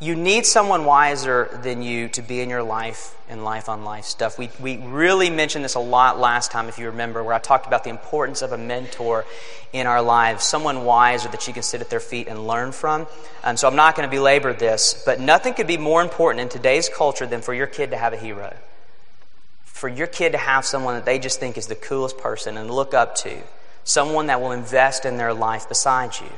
you 0.00 0.14
need 0.14 0.46
someone 0.46 0.84
wiser 0.84 1.58
than 1.62 1.82
you 1.82 2.08
to 2.10 2.22
be 2.22 2.40
in 2.40 2.48
your 2.48 2.62
life 2.62 3.16
and 3.28 3.44
life 3.44 3.68
on 3.68 3.84
life 3.84 4.04
stuff. 4.04 4.38
We, 4.38 4.48
we 4.60 4.76
really 4.76 5.28
mentioned 5.28 5.64
this 5.64 5.74
a 5.74 5.80
lot 5.80 6.20
last 6.20 6.52
time, 6.52 6.68
if 6.68 6.78
you 6.78 6.86
remember, 6.86 7.22
where 7.24 7.34
I 7.34 7.40
talked 7.40 7.66
about 7.66 7.82
the 7.82 7.90
importance 7.90 8.40
of 8.40 8.52
a 8.52 8.58
mentor 8.58 9.24
in 9.72 9.88
our 9.88 10.00
lives, 10.00 10.44
someone 10.44 10.84
wiser 10.84 11.28
that 11.30 11.48
you 11.48 11.52
can 11.52 11.64
sit 11.64 11.80
at 11.80 11.90
their 11.90 12.00
feet 12.00 12.28
and 12.28 12.46
learn 12.46 12.70
from. 12.70 13.08
Um, 13.42 13.56
so 13.56 13.66
I'm 13.66 13.76
not 13.76 13.96
going 13.96 14.08
to 14.08 14.16
belabor 14.16 14.52
this, 14.52 15.02
but 15.04 15.20
nothing 15.20 15.54
could 15.54 15.66
be 15.66 15.76
more 15.76 16.00
important 16.00 16.42
in 16.42 16.48
today's 16.48 16.88
culture 16.88 17.26
than 17.26 17.42
for 17.42 17.52
your 17.52 17.66
kid 17.66 17.90
to 17.90 17.96
have 17.96 18.12
a 18.12 18.16
hero. 18.16 18.56
For 19.64 19.88
your 19.88 20.06
kid 20.06 20.32
to 20.32 20.38
have 20.38 20.64
someone 20.64 20.94
that 20.94 21.04
they 21.04 21.18
just 21.18 21.40
think 21.40 21.58
is 21.58 21.66
the 21.66 21.74
coolest 21.74 22.18
person 22.18 22.56
and 22.56 22.70
look 22.70 22.94
up 22.94 23.16
to, 23.16 23.36
someone 23.82 24.26
that 24.28 24.40
will 24.40 24.52
invest 24.52 25.04
in 25.04 25.16
their 25.16 25.34
life 25.34 25.68
beside 25.68 26.18
you. 26.20 26.30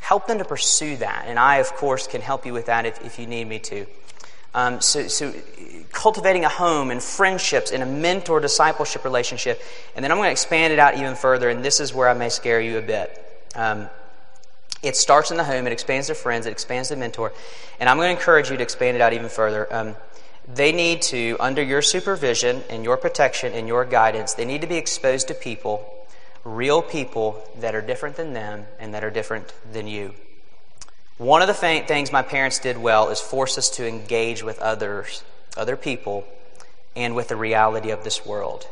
Help 0.00 0.26
them 0.26 0.38
to 0.38 0.44
pursue 0.44 0.96
that. 0.96 1.24
And 1.26 1.38
I, 1.38 1.56
of 1.56 1.72
course, 1.74 2.06
can 2.06 2.20
help 2.20 2.46
you 2.46 2.52
with 2.52 2.66
that 2.66 2.86
if, 2.86 3.04
if 3.04 3.18
you 3.18 3.26
need 3.26 3.46
me 3.46 3.58
to. 3.60 3.86
Um, 4.54 4.80
so, 4.80 5.08
so, 5.08 5.34
cultivating 5.92 6.44
a 6.44 6.48
home 6.48 6.90
and 6.90 7.02
friendships 7.02 7.70
and 7.70 7.82
a 7.82 7.86
mentor 7.86 8.40
discipleship 8.40 9.04
relationship. 9.04 9.60
And 9.94 10.04
then 10.04 10.10
I'm 10.10 10.18
going 10.18 10.28
to 10.28 10.32
expand 10.32 10.72
it 10.72 10.78
out 10.78 10.96
even 10.96 11.14
further, 11.14 11.48
and 11.48 11.64
this 11.64 11.80
is 11.80 11.92
where 11.92 12.08
I 12.08 12.14
may 12.14 12.28
scare 12.28 12.60
you 12.60 12.78
a 12.78 12.82
bit. 12.82 13.24
Um, 13.54 13.88
it 14.82 14.96
starts 14.96 15.30
in 15.30 15.36
the 15.36 15.44
home, 15.44 15.66
it 15.66 15.72
expands 15.72 16.06
to 16.06 16.14
friends, 16.14 16.46
it 16.46 16.52
expands 16.52 16.88
to 16.88 16.96
mentor. 16.96 17.32
And 17.80 17.88
I'm 17.88 17.96
going 17.96 18.14
to 18.14 18.18
encourage 18.18 18.50
you 18.50 18.56
to 18.56 18.62
expand 18.62 18.96
it 18.96 19.00
out 19.00 19.12
even 19.12 19.28
further. 19.28 19.72
Um, 19.72 19.96
they 20.46 20.72
need 20.72 21.02
to, 21.02 21.36
under 21.40 21.62
your 21.62 21.82
supervision 21.82 22.62
and 22.70 22.84
your 22.84 22.96
protection 22.96 23.52
and 23.52 23.68
your 23.68 23.84
guidance, 23.84 24.34
they 24.34 24.44
need 24.44 24.62
to 24.62 24.66
be 24.66 24.76
exposed 24.76 25.28
to 25.28 25.34
people 25.34 25.97
real 26.48 26.82
people 26.82 27.42
that 27.60 27.74
are 27.74 27.80
different 27.80 28.16
than 28.16 28.32
them 28.32 28.66
and 28.78 28.94
that 28.94 29.04
are 29.04 29.10
different 29.10 29.52
than 29.72 29.86
you. 29.86 30.14
One 31.18 31.42
of 31.42 31.48
the 31.48 31.54
things 31.54 32.12
my 32.12 32.22
parents 32.22 32.58
did 32.58 32.78
well 32.78 33.08
is 33.10 33.20
force 33.20 33.58
us 33.58 33.70
to 33.70 33.86
engage 33.86 34.42
with 34.42 34.58
others, 34.60 35.24
other 35.56 35.76
people, 35.76 36.24
and 36.94 37.14
with 37.14 37.28
the 37.28 37.36
reality 37.36 37.90
of 37.90 38.04
this 38.04 38.24
world. 38.24 38.66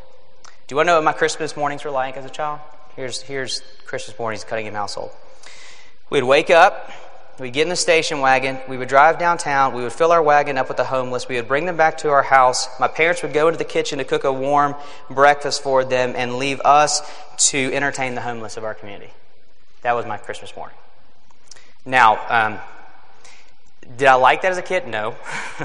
Do 0.45 0.73
you 0.73 0.77
want 0.77 0.87
to 0.87 0.91
know 0.91 0.97
what 0.97 1.03
my 1.03 1.13
Christmas 1.13 1.55
mornings 1.55 1.83
were 1.83 1.91
like 1.91 2.17
as 2.17 2.25
a 2.25 2.29
child? 2.29 2.59
Here's, 2.95 3.21
here's 3.21 3.61
Christmas 3.85 4.17
mornings, 4.17 4.43
Cunningham 4.43 4.73
household. 4.73 5.11
We'd 6.09 6.23
wake 6.23 6.49
up, 6.49 6.91
We'd 7.39 7.53
get 7.53 7.63
in 7.63 7.69
the 7.69 7.75
station 7.75 8.19
wagon. 8.19 8.57
We 8.67 8.77
would 8.77 8.87
drive 8.87 9.19
downtown. 9.19 9.75
We 9.75 9.83
would 9.83 9.93
fill 9.93 10.11
our 10.11 10.23
wagon 10.23 10.57
up 10.57 10.69
with 10.69 10.77
the 10.77 10.83
homeless. 10.83 11.27
We 11.27 11.35
would 11.35 11.47
bring 11.47 11.65
them 11.65 11.77
back 11.77 11.99
to 11.99 12.09
our 12.09 12.23
house. 12.23 12.67
My 12.79 12.87
parents 12.87 13.21
would 13.21 13.33
go 13.33 13.47
into 13.47 13.59
the 13.59 13.65
kitchen 13.65 13.99
to 13.99 14.03
cook 14.03 14.23
a 14.23 14.33
warm 14.33 14.75
breakfast 15.07 15.61
for 15.61 15.85
them 15.85 16.13
and 16.15 16.37
leave 16.37 16.59
us 16.61 17.01
to 17.49 17.71
entertain 17.73 18.15
the 18.15 18.21
homeless 18.21 18.57
of 18.57 18.63
our 18.63 18.73
community. 18.73 19.11
That 19.83 19.93
was 19.93 20.07
my 20.07 20.17
Christmas 20.17 20.55
morning. 20.55 20.75
Now, 21.85 22.19
um, 22.27 22.59
did 23.97 24.07
I 24.07 24.15
like 24.15 24.41
that 24.41 24.51
as 24.51 24.57
a 24.57 24.63
kid? 24.63 24.87
No. 24.87 25.15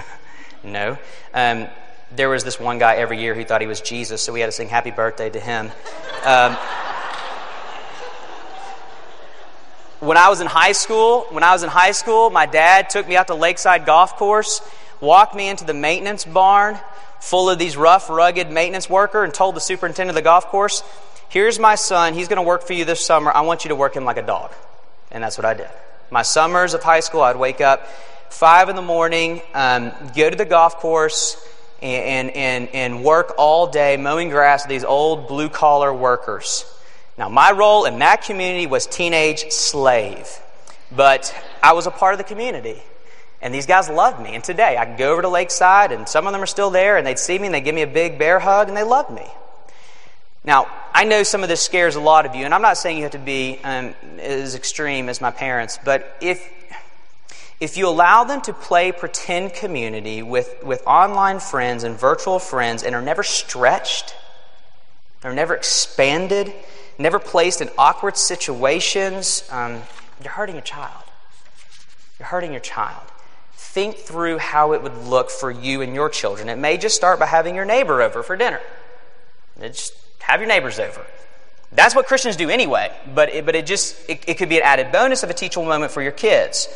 no. 0.62 0.98
Um, 1.32 1.68
there 2.14 2.28
was 2.28 2.44
this 2.44 2.60
one 2.60 2.78
guy 2.78 2.96
every 2.96 3.18
year 3.18 3.34
who 3.34 3.44
thought 3.44 3.62
he 3.62 3.66
was 3.66 3.80
Jesus, 3.80 4.20
so 4.20 4.34
we 4.34 4.40
had 4.40 4.46
to 4.46 4.52
sing 4.52 4.68
happy 4.68 4.90
birthday 4.90 5.30
to 5.30 5.40
him. 5.40 5.70
Um, 6.24 6.56
when 10.02 10.16
I 10.16 10.30
was 10.30 10.40
in 10.40 10.48
high 10.48 10.72
school, 10.72 11.26
when 11.30 11.44
I 11.44 11.52
was 11.52 11.62
in 11.62 11.68
high 11.68 11.92
school, 11.92 12.28
my 12.28 12.44
dad 12.44 12.90
took 12.90 13.06
me 13.06 13.14
out 13.14 13.28
to 13.28 13.36
Lakeside 13.36 13.86
Golf 13.86 14.16
Course, 14.16 14.60
walked 15.00 15.36
me 15.36 15.48
into 15.48 15.64
the 15.64 15.74
maintenance 15.74 16.24
barn 16.24 16.76
full 17.20 17.48
of 17.48 17.56
these 17.56 17.76
rough, 17.76 18.10
rugged 18.10 18.50
maintenance 18.50 18.90
worker, 18.90 19.22
and 19.22 19.32
told 19.32 19.54
the 19.54 19.60
superintendent 19.60 20.10
of 20.10 20.16
the 20.16 20.28
golf 20.28 20.46
course, 20.46 20.82
"Here's 21.28 21.60
my 21.60 21.76
son. 21.76 22.14
He's 22.14 22.26
going 22.26 22.38
to 22.38 22.42
work 22.42 22.66
for 22.66 22.72
you 22.72 22.84
this 22.84 23.00
summer. 23.00 23.30
I 23.32 23.42
want 23.42 23.64
you 23.64 23.68
to 23.68 23.76
work 23.76 23.94
him 23.94 24.04
like 24.04 24.16
a 24.16 24.22
dog." 24.22 24.50
And 25.12 25.22
that's 25.22 25.38
what 25.38 25.44
I 25.44 25.54
did. 25.54 25.70
My 26.10 26.22
summers 26.22 26.74
of 26.74 26.82
high 26.82 26.98
school, 26.98 27.22
I'd 27.22 27.36
wake 27.36 27.60
up 27.60 27.86
five 28.28 28.68
in 28.68 28.74
the 28.74 28.82
morning, 28.82 29.40
um, 29.54 29.92
go 30.16 30.28
to 30.28 30.34
the 30.34 30.44
golf 30.44 30.78
course, 30.78 31.36
and, 31.80 32.30
and, 32.30 32.68
and 32.70 33.04
work 33.04 33.34
all 33.38 33.68
day 33.68 33.96
mowing 33.96 34.30
grass 34.30 34.64
with 34.64 34.70
these 34.70 34.84
old 34.84 35.28
blue 35.28 35.48
collar 35.48 35.94
workers. 35.94 36.64
Now, 37.18 37.28
my 37.28 37.52
role 37.52 37.84
in 37.84 37.98
that 37.98 38.22
community 38.22 38.66
was 38.66 38.86
teenage 38.86 39.50
slave, 39.50 40.28
but 40.94 41.34
I 41.62 41.74
was 41.74 41.86
a 41.86 41.90
part 41.90 42.14
of 42.14 42.18
the 42.18 42.24
community. 42.24 42.82
And 43.42 43.52
these 43.52 43.66
guys 43.66 43.88
loved 43.88 44.22
me. 44.22 44.34
And 44.34 44.42
today, 44.44 44.78
I 44.78 44.84
can 44.84 44.96
go 44.96 45.12
over 45.12 45.22
to 45.22 45.28
Lakeside, 45.28 45.92
and 45.92 46.08
some 46.08 46.26
of 46.26 46.32
them 46.32 46.42
are 46.42 46.46
still 46.46 46.70
there, 46.70 46.96
and 46.96 47.06
they'd 47.06 47.18
see 47.18 47.38
me, 47.38 47.46
and 47.46 47.54
they'd 47.54 47.62
give 47.62 47.74
me 47.74 47.82
a 47.82 47.88
big 47.88 48.18
bear 48.18 48.38
hug, 48.38 48.68
and 48.68 48.76
they 48.76 48.84
loved 48.84 49.10
me. 49.10 49.26
Now, 50.44 50.66
I 50.92 51.04
know 51.04 51.22
some 51.22 51.42
of 51.42 51.48
this 51.48 51.60
scares 51.60 51.96
a 51.96 52.00
lot 52.00 52.24
of 52.24 52.34
you, 52.34 52.44
and 52.44 52.54
I'm 52.54 52.62
not 52.62 52.76
saying 52.76 52.96
you 52.96 53.02
have 53.04 53.12
to 53.12 53.18
be 53.18 53.60
um, 53.62 53.94
as 54.18 54.54
extreme 54.54 55.08
as 55.08 55.20
my 55.20 55.30
parents, 55.30 55.78
but 55.84 56.16
if, 56.20 56.48
if 57.60 57.76
you 57.76 57.88
allow 57.88 58.24
them 58.24 58.40
to 58.42 58.52
play 58.52 58.90
pretend 58.90 59.54
community 59.54 60.22
with, 60.22 60.62
with 60.64 60.82
online 60.86 61.38
friends 61.38 61.84
and 61.84 61.96
virtual 61.96 62.38
friends 62.38 62.82
and 62.82 62.94
are 62.94 63.02
never 63.02 63.22
stretched, 63.22 64.16
they're 65.20 65.32
never 65.32 65.54
expanded, 65.54 66.52
never 66.98 67.18
placed 67.18 67.60
in 67.60 67.70
awkward 67.78 68.16
situations, 68.16 69.48
um, 69.50 69.82
you're 70.22 70.32
hurting 70.32 70.54
your 70.54 70.62
child. 70.62 71.04
You're 72.18 72.28
hurting 72.28 72.52
your 72.52 72.60
child. 72.60 73.02
Think 73.54 73.96
through 73.96 74.38
how 74.38 74.72
it 74.72 74.82
would 74.82 74.96
look 74.96 75.30
for 75.30 75.50
you 75.50 75.82
and 75.82 75.94
your 75.94 76.08
children. 76.08 76.48
It 76.48 76.58
may 76.58 76.76
just 76.76 76.94
start 76.94 77.18
by 77.18 77.26
having 77.26 77.54
your 77.54 77.64
neighbor 77.64 78.02
over 78.02 78.22
for 78.22 78.36
dinner. 78.36 78.60
Just 79.60 79.94
have 80.20 80.40
your 80.40 80.48
neighbors 80.48 80.78
over. 80.78 81.04
That's 81.72 81.94
what 81.94 82.06
Christians 82.06 82.36
do 82.36 82.50
anyway, 82.50 82.92
but 83.14 83.30
it, 83.30 83.46
but 83.46 83.54
it 83.54 83.64
just 83.66 83.96
it, 84.08 84.22
it 84.28 84.34
could 84.34 84.50
be 84.50 84.58
an 84.58 84.62
added 84.62 84.92
bonus 84.92 85.22
of 85.22 85.30
a 85.30 85.34
teachable 85.34 85.66
moment 85.66 85.90
for 85.90 86.02
your 86.02 86.12
kids. 86.12 86.68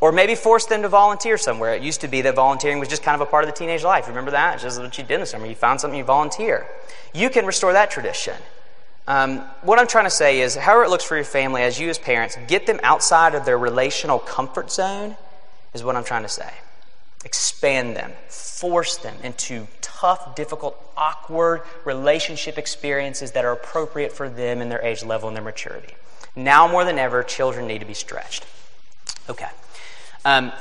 Or 0.00 0.12
maybe 0.12 0.36
force 0.36 0.64
them 0.66 0.82
to 0.82 0.88
volunteer 0.88 1.36
somewhere. 1.36 1.74
It 1.74 1.82
used 1.82 2.02
to 2.02 2.08
be 2.08 2.22
that 2.22 2.36
volunteering 2.36 2.78
was 2.78 2.88
just 2.88 3.02
kind 3.02 3.20
of 3.20 3.26
a 3.26 3.28
part 3.28 3.42
of 3.42 3.50
the 3.50 3.56
teenage 3.56 3.82
life. 3.82 4.06
Remember 4.06 4.30
that? 4.30 4.54
It's 4.54 4.62
just 4.62 4.80
what 4.80 4.96
you 4.96 5.02
did 5.02 5.14
in 5.14 5.20
the 5.20 5.26
summer. 5.26 5.44
You 5.44 5.56
found 5.56 5.80
something, 5.80 5.98
you 5.98 6.04
volunteer. 6.04 6.68
You 7.12 7.30
can 7.30 7.46
restore 7.46 7.72
that 7.72 7.90
tradition. 7.90 8.34
Um, 9.08 9.38
what 9.62 9.78
I'm 9.78 9.86
trying 9.86 10.04
to 10.04 10.10
say 10.10 10.42
is, 10.42 10.54
however 10.54 10.84
it 10.84 10.90
looks 10.90 11.02
for 11.02 11.16
your 11.16 11.24
family, 11.24 11.62
as 11.62 11.80
you 11.80 11.88
as 11.88 11.98
parents, 11.98 12.36
get 12.46 12.66
them 12.66 12.78
outside 12.82 13.34
of 13.34 13.46
their 13.46 13.56
relational 13.56 14.18
comfort 14.18 14.70
zone, 14.70 15.16
is 15.72 15.82
what 15.82 15.96
I'm 15.96 16.04
trying 16.04 16.24
to 16.24 16.28
say. 16.28 16.52
Expand 17.24 17.96
them, 17.96 18.12
force 18.28 18.98
them 18.98 19.16
into 19.22 19.66
tough, 19.80 20.36
difficult, 20.36 20.76
awkward 20.94 21.62
relationship 21.86 22.58
experiences 22.58 23.32
that 23.32 23.46
are 23.46 23.52
appropriate 23.52 24.12
for 24.12 24.28
them 24.28 24.60
and 24.60 24.70
their 24.70 24.82
age 24.82 25.02
level 25.02 25.26
and 25.26 25.34
their 25.34 25.42
maturity. 25.42 25.94
Now 26.36 26.68
more 26.68 26.84
than 26.84 26.98
ever, 26.98 27.22
children 27.22 27.66
need 27.66 27.78
to 27.78 27.86
be 27.86 27.94
stretched. 27.94 28.44
Okay. 29.28 29.48
Um, 30.26 30.52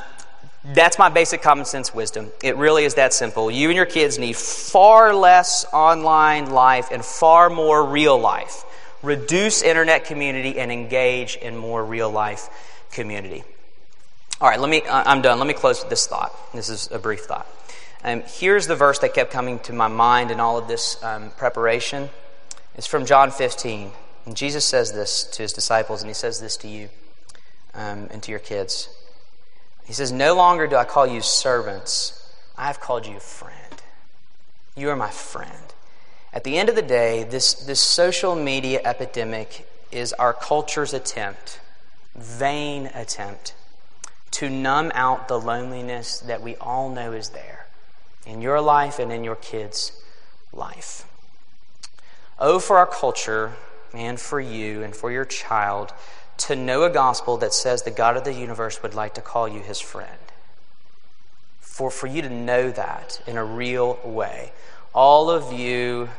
that's 0.64 0.99
my 0.99 1.10
basic 1.10 1.41
common 1.41 1.66
sense 1.66 1.93
wisdom. 1.93 2.32
It 2.43 2.58
really 2.58 2.84
is 2.84 2.95
that 2.95 3.14
simple. 3.14 3.49
You 3.49 3.70
and 3.70 3.76
your 3.76 3.86
kids 3.86 4.18
need 4.18 4.36
far 4.36 5.16
less 5.16 5.66
online 5.72 6.51
life 6.51 6.89
and 6.91 7.03
far 7.03 7.49
more 7.49 7.86
real 7.86 8.18
life. 8.18 8.64
Reduce 9.03 9.62
internet 9.62 10.05
community 10.05 10.60
and 10.60 10.72
engage 10.72 11.38
in 11.38 11.55
more 11.55 11.86
real 11.86 12.10
life 12.10 12.49
community. 12.91 13.43
All 14.41 14.49
right, 14.49 14.60
let 14.60 14.70
me, 14.70 14.84
I'm 14.89 15.22
done. 15.22 15.39
Let 15.39 15.47
me 15.47 15.53
close 15.53 15.82
with 15.82 15.89
this 15.89 16.05
thought. 16.05 16.32
This 16.53 16.70
is 16.70 16.91
a 16.91 16.99
brief 16.99 17.22
thought. 17.22 17.47
Um, 18.03 18.24
here's 18.26 18.68
the 18.68 18.76
verse 18.76 18.99
that 18.99 19.14
kept 19.14 19.32
coming 19.32 19.60
to 19.60 19.74
my 19.74 19.88
mind 19.88 20.32
in 20.32 20.39
all 20.39 20.58
of 20.58 20.68
this 20.68 21.01
um, 21.03 21.32
preparation. 21.32 22.10
It's 22.76 22.88
from 22.88 23.05
John 23.05 23.32
15. 23.32 23.91
And 24.26 24.36
Jesus 24.36 24.66
says 24.66 24.91
this 24.93 25.24
to 25.24 25.41
his 25.41 25.53
disciples, 25.53 26.01
and 26.01 26.10
he 26.10 26.14
says 26.14 26.39
this 26.39 26.58
to 26.58 26.68
you 26.68 26.89
um, 27.74 28.08
and 28.12 28.22
to 28.24 28.32
your 28.32 28.39
kids. 28.39 28.89
He 29.88 29.93
says, 29.93 30.11
No 30.11 30.35
longer 30.35 30.67
do 30.67 30.75
I 30.75 30.83
call 30.83 31.07
you 31.07 31.21
servants, 31.21 32.29
I 32.57 32.67
have 32.67 32.81
called 32.81 33.07
you 33.07 33.19
friend. 33.19 33.81
You 34.75 34.89
are 34.89 34.95
my 34.97 35.09
friend. 35.09 35.73
At 36.33 36.43
the 36.43 36.57
end 36.57 36.67
of 36.67 36.75
the 36.75 36.81
day, 36.81 37.23
this, 37.23 37.53
this 37.53 37.79
social 37.79 38.35
media 38.35 38.81
epidemic 38.83 39.65
is 39.91 40.11
our 40.13 40.33
culture's 40.33 40.93
attempt, 40.93 41.61
vain 42.15 42.88
attempt, 42.93 43.55
to 44.31 44.49
numb 44.49 44.91
out 44.93 45.29
the 45.29 45.39
loneliness 45.39 46.19
that 46.19 46.41
we 46.41 46.57
all 46.57 46.89
know 46.89 47.13
is 47.13 47.29
there 47.29 47.65
in 48.25 48.41
your 48.41 48.59
life 48.59 48.99
and 48.99 49.11
in 49.11 49.23
your 49.23 49.38
kids' 49.38 49.93
life. 50.51 51.07
Oh, 52.38 52.59
for 52.59 52.77
our 52.77 52.85
culture 52.85 53.53
and 53.93 54.19
for 54.19 54.41
you 54.41 54.83
and 54.83 54.93
for 54.93 55.11
your 55.11 55.25
child 55.25 55.93
to 56.38 56.55
know 56.55 56.83
a 56.83 56.89
gospel 56.89 57.38
that 57.38 57.53
says 57.53 57.83
the 57.83 57.91
God 57.91 58.17
of 58.17 58.23
the 58.23 58.33
universe 58.33 58.81
would 58.83 58.93
like 58.93 59.15
to 59.15 59.21
call 59.21 59.47
you 59.47 59.59
his 59.59 59.79
friend. 59.79 60.19
For, 61.59 61.91
for 61.91 62.07
you 62.07 62.21
to 62.21 62.29
know 62.29 62.71
that 62.71 63.21
in 63.27 63.38
a 63.38 63.45
real 63.45 63.99
way. 64.03 64.51
All 64.93 65.29
of 65.29 65.53
you 65.53 66.09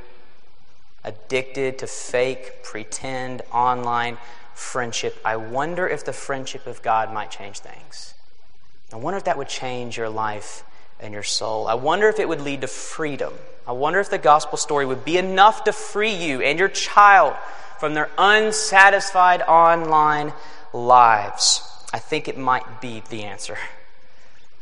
addicted 1.04 1.78
to 1.78 1.86
fake, 1.86 2.62
pretend, 2.62 3.42
online 3.52 4.18
friendship, 4.54 5.18
I 5.24 5.36
wonder 5.36 5.88
if 5.88 6.04
the 6.04 6.12
friendship 6.12 6.66
of 6.66 6.82
God 6.82 7.12
might 7.12 7.30
change 7.30 7.60
things. 7.60 8.14
I 8.92 8.96
wonder 8.96 9.18
if 9.18 9.24
that 9.24 9.38
would 9.38 9.48
change 9.48 9.96
your 9.96 10.08
life 10.08 10.64
and 11.00 11.14
your 11.14 11.22
soul. 11.22 11.68
I 11.68 11.74
wonder 11.74 12.08
if 12.08 12.18
it 12.18 12.28
would 12.28 12.40
lead 12.40 12.62
to 12.62 12.66
freedom. 12.66 13.32
I 13.66 13.72
wonder 13.72 14.00
if 14.00 14.10
the 14.10 14.18
gospel 14.18 14.58
story 14.58 14.86
would 14.86 15.04
be 15.04 15.18
enough 15.18 15.64
to 15.64 15.72
free 15.72 16.14
you 16.14 16.40
and 16.40 16.58
your 16.58 16.68
child 16.68 17.36
from 17.78 17.94
their 17.94 18.10
unsatisfied 18.18 19.42
online 19.42 20.32
lives. 20.72 21.62
I 21.92 21.98
think 21.98 22.28
it 22.28 22.36
might 22.36 22.80
be 22.80 23.02
the 23.08 23.24
answer, 23.24 23.56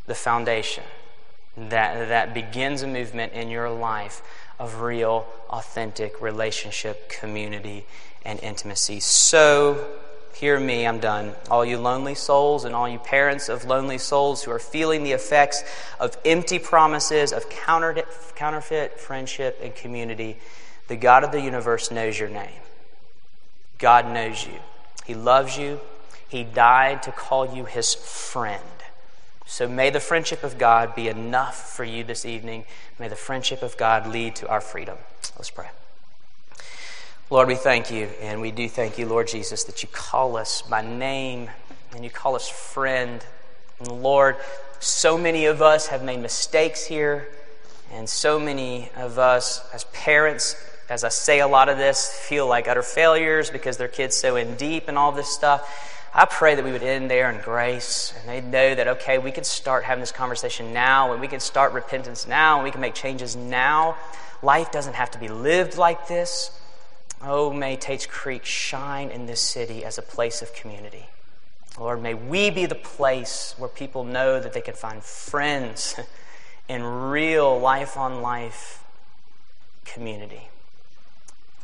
the 0.07 0.15
foundation 0.15 0.85
that, 1.57 2.09
that 2.09 2.35
begins 2.35 2.83
a 2.83 2.87
movement 2.87 3.33
in 3.33 3.49
your 3.49 3.71
life 3.71 4.23
of 4.59 4.81
real, 4.81 5.27
authentic 5.51 6.21
relationship, 6.21 7.09
community, 7.09 7.85
and 8.25 8.41
intimacy. 8.41 9.01
So, 9.01 9.87
hear 10.35 10.59
me, 10.61 10.87
I'm 10.87 10.99
done. 10.99 11.33
All 11.51 11.65
you 11.65 11.79
lonely 11.79 12.15
souls 12.15 12.65
and 12.65 12.75
all 12.75 12.89
you 12.89 12.99
parents 12.99 13.49
of 13.49 13.65
lonely 13.65 13.99
souls 13.99 14.43
who 14.43 14.51
are 14.51 14.59
feeling 14.59 15.03
the 15.03 15.13
effects 15.13 15.65
of 15.99 16.17
empty 16.25 16.59
promises, 16.59 17.33
of 17.33 17.49
counterfeit 17.49 19.01
friendship 19.01 19.59
and 19.63 19.75
community, 19.75 20.37
the 20.89 20.97
God 20.97 21.25
of 21.25 21.33
the 21.33 21.41
universe 21.41 21.91
knows 21.91 22.19
your 22.19 22.29
name. 22.29 22.61
God 23.79 24.07
knows 24.13 24.47
you. 24.47 24.61
He 25.05 25.15
loves 25.15 25.57
you. 25.59 25.81
He 26.29 26.45
died 26.45 27.03
to 27.05 27.13
call 27.13 27.55
you 27.55 27.65
his 27.65 27.95
friend. 27.95 28.63
So 29.47 29.69
may 29.69 29.91
the 29.91 30.01
friendship 30.01 30.43
of 30.43 30.59
God 30.59 30.95
be 30.95 31.09
enough 31.09 31.77
for 31.77 31.85
you 31.85 32.03
this 32.03 32.25
evening. 32.25 32.65
May 32.99 33.09
the 33.09 33.17
friendship 33.17 33.63
of 33.63 33.77
God 33.77 34.09
lead 34.09 34.35
to 34.37 34.49
our 34.49 34.61
freedom. 34.61 34.99
Let's 35.37 35.51
pray. 35.51 35.69
Lord, 37.31 37.49
we 37.49 37.55
thank 37.55 37.91
you, 37.91 38.09
and 38.21 38.41
we 38.41 38.51
do 38.51 38.69
thank 38.69 38.99
you, 38.99 39.07
Lord 39.07 39.29
Jesus, 39.29 39.65
that 39.65 39.83
you 39.83 39.89
call 39.93 40.37
us 40.37 40.63
by 40.63 40.83
name 40.83 41.51
and 41.95 42.05
you 42.05 42.11
call 42.11 42.37
us 42.37 42.49
friend. 42.49 43.25
And 43.81 44.03
Lord, 44.03 44.37
so 44.81 45.17
many 45.17 45.47
of 45.47 45.63
us 45.63 45.89
have 45.89 46.03
made 46.03 46.21
mistakes 46.21 46.87
here, 46.87 47.29
and 47.93 48.09
so 48.09 48.39
many 48.39 48.91
of 48.97 49.19
us 49.19 49.65
as 49.73 49.85
parents, 49.93 50.57
as 50.89 51.05
I 51.05 51.09
say 51.09 51.41
a 51.41 51.49
lot 51.49 51.69
of 51.69 51.79
this, 51.79 52.09
feel 52.09 52.47
like 52.47 52.69
utter 52.69 52.83
failures 52.83 53.51
because 53.51 53.77
their 53.77 53.89
kids 53.89 54.17
so 54.17 54.37
in 54.37 54.57
deep 54.57 54.89
and 54.89 54.97
all 54.97 55.13
this 55.13 55.29
stuff. 55.29 55.93
I 56.15 56.25
pray 56.25 56.55
that 56.55 56.65
we 56.65 56.73
would 56.73 56.83
end 56.83 57.11
there 57.11 57.31
in 57.31 57.43
grace 57.43 58.15
and 58.19 58.29
they'd 58.29 58.45
know 58.51 58.75
that, 58.75 58.89
okay, 58.89 59.19
we 59.19 59.33
can 59.33 59.45
start 59.45 59.85
having 59.85 60.01
this 60.01 60.13
conversation 60.13 60.73
now 60.73 61.13
and 61.13 61.21
we 61.21 61.29
can 61.29 61.41
start 61.41 61.73
repentance 61.73 62.27
now 62.27 62.57
and 62.57 62.65
we 62.65 62.71
can 62.71 62.81
make 62.81 62.95
changes 62.95 63.37
now. 63.37 63.97
Life 64.43 64.73
doesn't 64.73 64.95
have 64.95 65.11
to 65.11 65.19
be 65.19 65.29
lived 65.29 65.77
like 65.77 66.09
this. 66.09 66.59
Oh, 67.21 67.53
may 67.53 67.77
Tate's 67.77 68.07
Creek 68.07 68.45
shine 68.45 69.11
in 69.11 69.27
this 69.27 69.41
city 69.41 69.85
as 69.85 69.99
a 69.99 70.03
place 70.03 70.41
of 70.41 70.55
community. 70.55 71.07
Lord, 71.79 72.03
may 72.03 72.15
we 72.15 72.51
be 72.51 72.65
the 72.65 72.75
place 72.75 73.55
where 73.59 73.69
people 73.69 74.05
know 74.05 74.41
that 74.41 74.53
they 74.53 74.61
can 74.63 74.75
find 74.75 75.03
friends 75.03 75.97
in 76.69 76.83
real 76.83 77.59
life 77.59 77.97
on 77.97 78.23
life 78.23 78.83
community. 79.85 80.49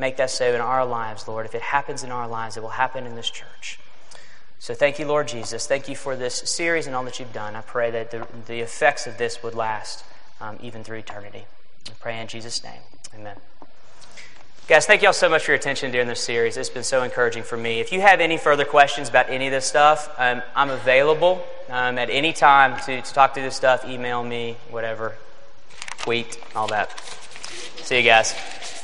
Make 0.02 0.16
that 0.16 0.30
so 0.30 0.52
in 0.52 0.60
our 0.60 0.84
lives, 0.84 1.28
Lord. 1.28 1.46
If 1.46 1.54
it 1.54 1.62
happens 1.62 2.02
in 2.02 2.10
our 2.10 2.26
lives, 2.26 2.56
it 2.56 2.60
will 2.60 2.70
happen 2.70 3.06
in 3.06 3.14
this 3.14 3.30
church. 3.30 3.78
So 4.58 4.74
thank 4.74 4.98
you, 4.98 5.06
Lord 5.06 5.28
Jesus. 5.28 5.68
Thank 5.68 5.88
you 5.88 5.94
for 5.94 6.16
this 6.16 6.34
series 6.34 6.88
and 6.88 6.96
all 6.96 7.04
that 7.04 7.20
you've 7.20 7.32
done. 7.32 7.54
I 7.54 7.60
pray 7.60 7.92
that 7.92 8.10
the, 8.10 8.26
the 8.48 8.58
effects 8.58 9.06
of 9.06 9.16
this 9.16 9.44
would 9.44 9.54
last 9.54 10.04
um, 10.40 10.58
even 10.60 10.82
through 10.82 10.98
eternity. 10.98 11.44
I 11.86 11.92
pray 12.00 12.20
in 12.20 12.26
Jesus' 12.26 12.64
name. 12.64 12.80
Amen. 13.14 13.36
Guys, 14.66 14.86
thank 14.86 15.02
you 15.02 15.06
all 15.06 15.14
so 15.14 15.28
much 15.28 15.44
for 15.44 15.52
your 15.52 15.58
attention 15.60 15.92
during 15.92 16.08
this 16.08 16.20
series. 16.20 16.56
It's 16.56 16.68
been 16.68 16.82
so 16.82 17.04
encouraging 17.04 17.44
for 17.44 17.56
me. 17.56 17.78
If 17.78 17.92
you 17.92 18.00
have 18.00 18.18
any 18.18 18.38
further 18.38 18.64
questions 18.64 19.08
about 19.08 19.30
any 19.30 19.46
of 19.46 19.52
this 19.52 19.66
stuff, 19.66 20.12
um, 20.18 20.42
I'm 20.56 20.70
available 20.70 21.44
um, 21.68 21.96
at 21.96 22.10
any 22.10 22.32
time 22.32 22.76
to, 22.86 23.00
to 23.02 23.14
talk 23.14 23.34
through 23.34 23.44
this 23.44 23.54
stuff. 23.54 23.84
Email 23.86 24.24
me, 24.24 24.56
whatever, 24.68 25.14
tweet, 25.98 26.40
all 26.56 26.66
that. 26.66 26.90
See 27.84 27.98
you 27.98 28.02
guys. 28.02 28.81